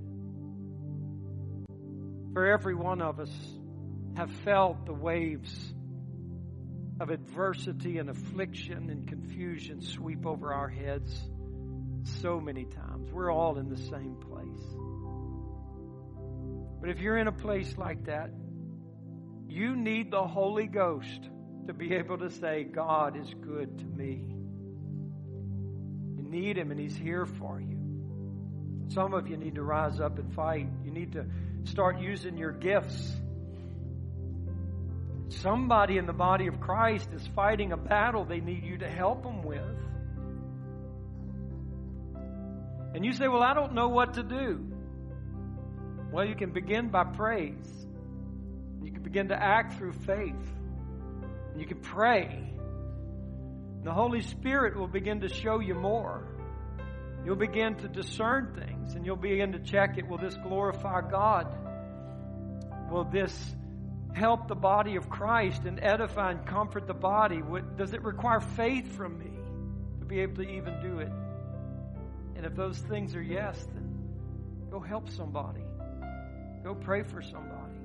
For 2.33 2.45
every 2.45 2.75
one 2.75 3.01
of 3.01 3.19
us 3.19 3.31
have 4.15 4.29
felt 4.43 4.85
the 4.85 4.93
waves 4.93 5.73
of 6.99 7.09
adversity 7.09 7.97
and 7.97 8.09
affliction 8.09 8.91
and 8.91 9.07
confusion 9.07 9.81
sweep 9.81 10.27
over 10.27 10.53
our 10.53 10.69
heads 10.69 11.11
so 12.03 12.39
many 12.39 12.65
times. 12.65 13.11
We're 13.11 13.31
all 13.31 13.57
in 13.57 13.69
the 13.69 13.77
same 13.77 14.15
place. 14.15 14.65
But 16.79 16.89
if 16.89 16.99
you're 16.99 17.17
in 17.17 17.27
a 17.27 17.31
place 17.31 17.77
like 17.77 18.05
that, 18.05 18.31
you 19.47 19.75
need 19.75 20.11
the 20.11 20.23
Holy 20.23 20.67
Ghost 20.67 21.29
to 21.67 21.73
be 21.73 21.93
able 21.93 22.17
to 22.17 22.29
say, 22.29 22.63
God 22.63 23.15
is 23.17 23.31
good 23.41 23.77
to 23.79 23.85
me. 23.85 24.25
You 26.15 26.23
need 26.23 26.57
Him 26.57 26.71
and 26.71 26.79
He's 26.79 26.95
here 26.95 27.25
for 27.25 27.61
you. 27.61 27.77
Some 28.89 29.13
of 29.13 29.27
you 29.27 29.37
need 29.37 29.55
to 29.55 29.63
rise 29.63 29.99
up 29.99 30.17
and 30.19 30.33
fight. 30.33 30.67
You 30.83 30.91
need 30.91 31.13
to 31.13 31.25
start 31.65 31.99
using 31.99 32.37
your 32.37 32.51
gifts. 32.51 33.15
Somebody 35.29 35.97
in 35.97 36.05
the 36.05 36.13
body 36.13 36.47
of 36.47 36.59
Christ 36.59 37.09
is 37.13 37.25
fighting 37.35 37.71
a 37.71 37.77
battle 37.77 38.25
they 38.25 38.41
need 38.41 38.65
you 38.65 38.79
to 38.79 38.89
help 38.89 39.23
them 39.23 39.43
with. 39.43 39.61
And 42.93 43.05
you 43.05 43.13
say, 43.13 43.27
Well, 43.27 43.43
I 43.43 43.53
don't 43.53 43.73
know 43.73 43.89
what 43.89 44.15
to 44.15 44.23
do. 44.23 44.65
Well, 46.11 46.25
you 46.25 46.35
can 46.35 46.51
begin 46.51 46.89
by 46.89 47.05
praise. 47.05 47.87
You 48.83 48.91
can 48.91 49.03
begin 49.03 49.29
to 49.29 49.35
act 49.35 49.77
through 49.77 49.93
faith. 49.93 50.53
You 51.55 51.65
can 51.65 51.79
pray. 51.79 52.53
The 53.83 53.93
Holy 53.93 54.21
Spirit 54.21 54.77
will 54.77 54.87
begin 54.87 55.21
to 55.21 55.29
show 55.29 55.59
you 55.59 55.73
more. 55.73 56.27
You'll 57.25 57.35
begin 57.35 57.75
to 57.77 57.87
discern 57.87 58.53
things 58.55 58.95
and 58.95 59.05
you'll 59.05 59.15
begin 59.15 59.53
to 59.53 59.59
check 59.59 59.97
it. 59.97 60.07
Will 60.07 60.17
this 60.17 60.35
glorify 60.37 61.01
God? 61.09 61.47
Will 62.91 63.05
this 63.05 63.55
help 64.13 64.47
the 64.47 64.55
body 64.55 64.97
of 64.97 65.09
Christ 65.09 65.63
and 65.63 65.79
edify 65.81 66.31
and 66.31 66.45
comfort 66.45 66.87
the 66.87 66.93
body? 66.93 67.41
Does 67.77 67.93
it 67.93 68.03
require 68.03 68.39
faith 68.39 68.95
from 68.95 69.17
me 69.17 69.31
to 69.99 70.05
be 70.05 70.19
able 70.19 70.43
to 70.43 70.49
even 70.49 70.81
do 70.81 70.99
it? 70.99 71.11
And 72.41 72.49
if 72.49 72.57
those 72.57 72.79
things 72.79 73.15
are 73.15 73.21
yes, 73.21 73.55
then 73.71 74.67
go 74.71 74.79
help 74.79 75.11
somebody. 75.11 75.61
Go 76.63 76.73
pray 76.73 77.03
for 77.03 77.21
somebody. 77.21 77.77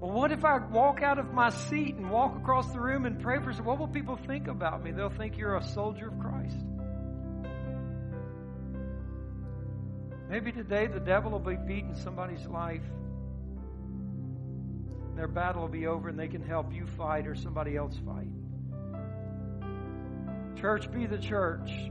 Well, 0.00 0.12
what 0.12 0.32
if 0.32 0.46
I 0.46 0.56
walk 0.56 1.02
out 1.02 1.18
of 1.18 1.30
my 1.34 1.50
seat 1.50 1.96
and 1.96 2.10
walk 2.10 2.38
across 2.38 2.72
the 2.72 2.80
room 2.80 3.04
and 3.04 3.20
pray 3.20 3.38
for 3.38 3.52
some? 3.52 3.66
What 3.66 3.78
will 3.78 3.86
people 3.86 4.16
think 4.26 4.48
about 4.48 4.82
me? 4.82 4.92
They'll 4.92 5.10
think 5.10 5.36
you're 5.36 5.56
a 5.58 5.62
soldier 5.62 6.08
of 6.08 6.18
Christ. 6.18 6.56
Maybe 10.30 10.50
today 10.50 10.86
the 10.86 11.00
devil 11.00 11.32
will 11.32 11.40
be 11.40 11.56
beating 11.56 11.96
somebody's 11.96 12.46
life. 12.46 12.80
Their 15.16 15.28
battle 15.28 15.60
will 15.60 15.68
be 15.68 15.86
over 15.86 16.08
and 16.08 16.18
they 16.18 16.28
can 16.28 16.42
help 16.42 16.72
you 16.72 16.86
fight 16.96 17.26
or 17.26 17.34
somebody 17.34 17.76
else 17.76 17.98
fight. 18.06 18.30
Church, 20.58 20.90
be 20.90 21.04
the 21.04 21.18
church. 21.18 21.90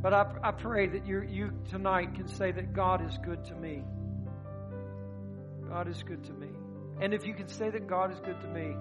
But 0.00 0.14
I, 0.14 0.26
I 0.44 0.50
pray 0.52 0.86
that 0.86 1.06
you, 1.06 1.22
you 1.22 1.52
tonight 1.70 2.14
can 2.14 2.28
say 2.28 2.52
that 2.52 2.72
God 2.72 3.04
is 3.04 3.18
good 3.24 3.44
to 3.46 3.54
me. 3.54 3.82
God 5.68 5.88
is 5.88 6.02
good 6.02 6.22
to 6.24 6.32
me. 6.32 6.48
And 7.00 7.12
if 7.12 7.26
you 7.26 7.34
can 7.34 7.48
say 7.48 7.70
that 7.70 7.86
God 7.86 8.12
is 8.12 8.20
good 8.20 8.40
to 8.40 8.48
me, 8.48 8.76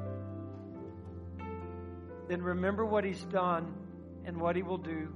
then 2.27 2.41
remember 2.41 2.85
what 2.85 3.03
He's 3.03 3.23
done 3.25 3.73
and 4.25 4.39
what 4.39 4.55
He 4.55 4.61
will 4.61 4.77
do 4.77 5.09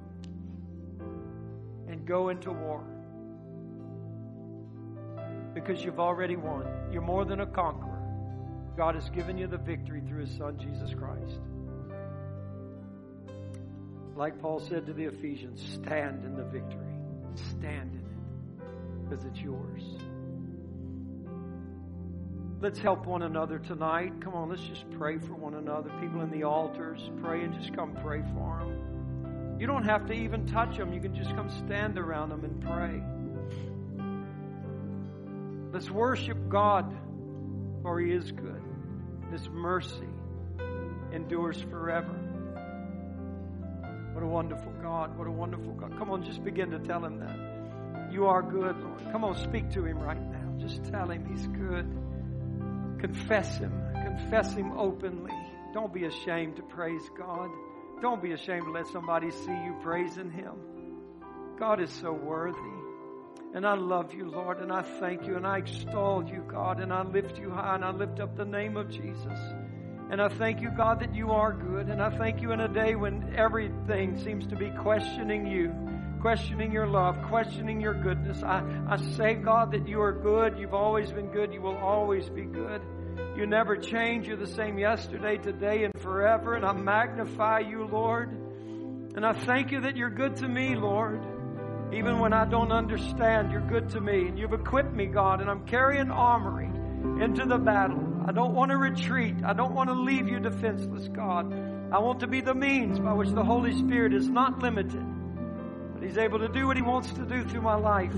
and 1.87 2.05
go 2.05 2.29
into 2.29 2.51
war. 2.51 2.83
Because 5.53 5.83
you've 5.83 5.99
already 5.99 6.35
won. 6.35 6.65
You're 6.91 7.01
more 7.01 7.25
than 7.25 7.41
a 7.41 7.45
conqueror. 7.45 7.99
God 8.77 8.95
has 8.95 9.09
given 9.09 9.37
you 9.37 9.47
the 9.47 9.57
victory 9.57 10.01
through 10.07 10.21
His 10.21 10.35
Son, 10.37 10.57
Jesus 10.57 10.93
Christ. 10.93 11.41
Like 14.22 14.39
Paul 14.39 14.59
said 14.59 14.86
to 14.86 14.93
the 14.93 15.05
Ephesians, 15.05 15.59
stand 15.82 16.24
in 16.24 16.36
the 16.36 16.43
victory. 16.43 16.93
Stand 17.34 17.91
in 17.95 18.05
it 18.05 19.09
because 19.09 19.26
it's 19.26 19.39
yours. 19.39 19.82
Let's 22.61 22.78
help 22.78 23.07
one 23.07 23.24
another 23.24 23.57
tonight. 23.57 24.22
Come 24.22 24.36
on, 24.36 24.49
let's 24.49 24.61
just 24.61 24.86
pray 24.91 25.17
for 25.17 25.34
one 25.34 25.55
another. 25.55 25.89
People 25.99 26.22
in 26.22 26.30
the 26.30 26.43
altars, 26.43 27.01
pray 27.24 27.41
and 27.41 27.51
just 27.59 27.74
come 27.74 27.97
pray 28.03 28.22
for 28.36 28.59
them. 28.59 29.57
You 29.59 29.65
don't 29.65 29.86
have 29.86 30.05
to 30.05 30.13
even 30.13 30.45
touch 30.45 30.78
them. 30.78 30.93
You 30.93 31.01
can 31.01 31.15
just 31.15 31.32
come 31.32 31.49
stand 31.65 31.97
around 31.97 32.30
them 32.30 32.45
and 32.45 32.61
pray. 32.61 33.01
Let's 35.74 35.89
worship 35.89 36.38
God, 36.47 36.95
for 37.82 37.99
He 37.99 38.11
is 38.11 38.32
good. 38.32 38.61
His 39.32 39.49
mercy 39.49 40.09
endures 41.11 41.59
forever. 41.72 42.20
What 44.14 44.24
a 44.24 44.28
wonderful 44.28 44.74
God. 44.82 45.18
What 45.18 45.28
a 45.28 45.32
wonderful 45.32 45.74
God. 45.74 45.97
Come 45.97 46.12
on, 46.12 46.24
just 46.24 46.43
begin 46.43 46.72
to 46.72 46.80
tell 46.80 47.03
Him 47.03 47.20
that. 47.20 48.12
You 48.12 48.26
are 48.26 48.41
good, 48.41 48.78
Lord. 48.78 49.01
Come 49.12 49.24
on, 49.24 49.36
speak 49.36 49.72
to 49.72 49.86
Him 49.86 49.99
right 49.99 50.22
now. 50.22 50.57
Just 50.57 50.84
tell 50.86 51.09
Him 51.09 51.26
He's 51.26 51.47
good. 51.47 51.86
Confess 52.99 53.57
Him. 53.57 53.72
Confess 53.93 54.53
Him 54.53 54.78
openly. 54.78 55.32
Don't 55.74 55.93
be 55.93 56.05
ashamed 56.05 56.57
to 56.57 56.64
praise 56.64 57.03
God. 57.18 57.49
Don't 58.01 58.22
be 58.22 58.34
ashamed 58.34 58.66
to 58.66 58.72
let 58.72 58.88
somebody 58.88 59.32
see 59.32 59.51
you 59.51 59.76
praising 59.82 60.32
Him. 60.32 60.53
God 61.57 61.82
is 61.82 61.91
so 61.91 62.12
worthy. 62.12 62.57
And 63.53 63.66
I 63.66 63.76
love 63.76 64.14
you, 64.14 64.30
Lord, 64.30 64.59
and 64.59 64.72
I 64.72 64.82
thank 64.82 65.28
you, 65.28 65.36
and 65.36 65.45
I 65.45 65.57
extol 65.57 66.26
you, 66.26 66.43
God, 66.47 66.80
and 66.80 66.91
I 66.91 67.03
lift 67.03 67.38
you 67.38 67.49
high, 67.49 67.76
and 67.76 67.84
I 67.84 67.91
lift 67.91 68.20
up 68.20 68.36
the 68.38 68.45
name 68.45 68.78
of 68.78 68.89
Jesus. 68.89 69.39
And 70.12 70.22
I 70.22 70.28
thank 70.28 70.59
you, 70.59 70.70
God, 70.76 70.99
that 70.99 71.16
you 71.16 71.32
are 71.32 71.53
good. 71.53 71.88
And 71.88 72.01
I 72.01 72.09
thank 72.18 72.41
you 72.41 72.51
in 72.51 72.59
a 72.59 72.68
day 72.68 72.95
when 72.95 73.34
everything 73.34 74.22
seems 74.22 74.45
to 74.47 74.57
be 74.57 74.70
questioning 74.72 75.47
you, 75.47 75.74
questioning 76.20 76.70
your 76.70 76.86
love, 76.86 77.16
questioning 77.30 77.80
your 77.80 77.93
goodness. 77.93 78.43
I, 78.43 78.62
I 78.89 78.97
say, 79.16 79.36
God, 79.36 79.72
that 79.72 79.88
you 79.88 80.01
are 80.01 80.12
good. 80.12 80.59
You've 80.59 80.74
always 80.74 81.14
been 81.14 81.28
good. 81.28 81.53
You 81.53 81.62
will 81.62 81.78
always 81.78 82.28
be 82.28 82.41
good. 82.41 82.82
You 83.38 83.45
never 83.45 83.78
change. 83.78 84.28
You're 84.28 84.36
the 84.36 84.47
same 84.47 84.78
yesterday, 84.78 85.38
today, 85.38 85.86
and 85.86 85.97
forever. 86.01 86.55
And 86.55 86.66
I 86.66 86.74
magnify 86.74 87.59
you, 87.59 87.86
Lord. 87.86 88.32
And 89.16 89.26
I 89.26 89.32
thank 89.32 89.72
you 89.72 89.80
that 89.80 89.95
you're 89.95 90.09
good 90.09 90.36
to 90.38 90.47
me, 90.49 90.76
Lord. 90.76 91.24
Even 91.93 92.20
when 92.20 92.34
I 92.34 92.43
don't 92.43 92.74
understand, 92.74 93.49
you're 93.53 93.62
good 93.62 93.88
to 93.91 94.01
me. 94.01 94.28
And 94.28 94.38
you've 94.38 94.51
equipped 94.51 94.93
me, 94.93 95.05
God, 95.05 95.39
and 95.39 95.49
I'm 95.49 95.66
carrying 95.66 96.12
armory 96.12 96.70
into 97.24 97.45
the 97.45 97.57
battle. 97.57 98.11
I 98.24 98.32
don't 98.32 98.53
want 98.53 98.69
to 98.72 98.78
retreat. 98.78 99.36
I 99.43 99.53
don't 99.53 99.74
want 99.74 99.89
to 99.89 99.95
leave 99.95 100.28
you 100.28 100.39
defenseless, 100.39 101.07
God. 101.07 101.51
I 101.91 101.99
want 101.99 102.19
to 102.19 102.28
be 102.28 102.41
the 102.41 102.53
means 102.53 102.99
by 102.99 103.13
which 103.13 103.30
the 103.30 103.43
Holy 103.43 103.76
Spirit 103.76 104.13
is 104.13 104.30
not 104.30 104.59
limited, 104.59 105.03
but 105.93 106.03
He's 106.03 106.17
able 106.17 106.39
to 106.39 106.47
do 106.47 106.67
what 106.67 106.78
He 106.78 106.84
wants 106.84 107.11
to 107.13 107.26
do 107.26 107.43
through 107.43 107.61
my 107.61 107.76
life. 107.76 108.13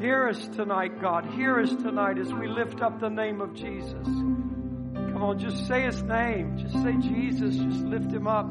Hear 0.00 0.28
us 0.28 0.46
tonight, 0.48 1.00
God. 1.00 1.24
Hear 1.34 1.58
us 1.60 1.70
tonight 1.70 2.18
as 2.18 2.32
we 2.32 2.46
lift 2.46 2.82
up 2.82 3.00
the 3.00 3.08
name 3.08 3.40
of 3.40 3.54
Jesus. 3.54 4.04
Come 4.04 5.22
on, 5.22 5.38
just 5.38 5.66
say 5.66 5.82
His 5.82 6.02
name. 6.02 6.58
Just 6.58 6.74
say 6.74 6.96
Jesus. 7.00 7.56
Just 7.56 7.80
lift 7.84 8.12
Him 8.12 8.26
up. 8.26 8.46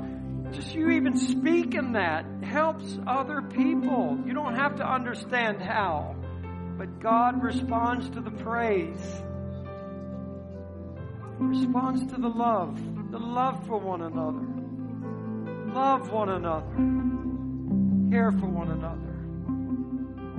Just 0.54 0.74
you 0.74 0.90
even 0.90 1.18
speaking 1.18 1.94
that 1.94 2.26
helps 2.44 2.98
other 3.06 3.42
people. 3.42 4.20
You 4.26 4.34
don't 4.34 4.56
have 4.56 4.78
to 4.78 4.88
understand 4.88 5.62
how, 5.62 6.16
but 6.78 7.00
God 7.00 7.44
responds 7.44 8.10
to 8.12 8.22
the 8.22 8.32
praise. 8.32 9.24
Responds 11.40 12.12
to 12.14 12.20
the 12.20 12.30
love, 12.30 12.80
the 13.12 13.20
love 13.20 13.66
for 13.68 13.78
one 13.78 14.02
another. 14.02 15.74
Love 15.74 16.12
one 16.12 16.30
another. 16.30 18.12
Care 18.12 18.32
for 18.32 18.48
one 18.48 18.72
another 18.72 19.14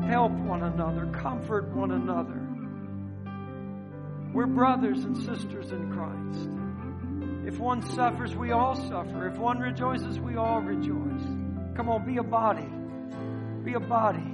help 0.07 0.33
one 0.33 0.63
another, 0.63 1.07
comfort 1.07 1.69
one 1.75 1.91
another. 1.91 2.41
We're 4.33 4.47
brothers 4.47 5.05
and 5.05 5.17
sisters 5.17 5.71
in 5.71 5.93
Christ. 5.93 6.51
If 7.47 7.59
one 7.59 7.83
suffers, 7.83 8.35
we 8.35 8.53
all 8.53 8.75
suffer. 8.75 9.29
If 9.29 9.39
one 9.39 9.59
rejoices, 9.59 10.19
we 10.19 10.37
all 10.37 10.61
rejoice. 10.61 11.25
Come 11.77 11.89
on, 11.89 12.05
be 12.07 12.17
a 12.19 12.23
body. 12.23 12.69
Be 13.65 13.75
a 13.75 13.81
body. 13.81 14.25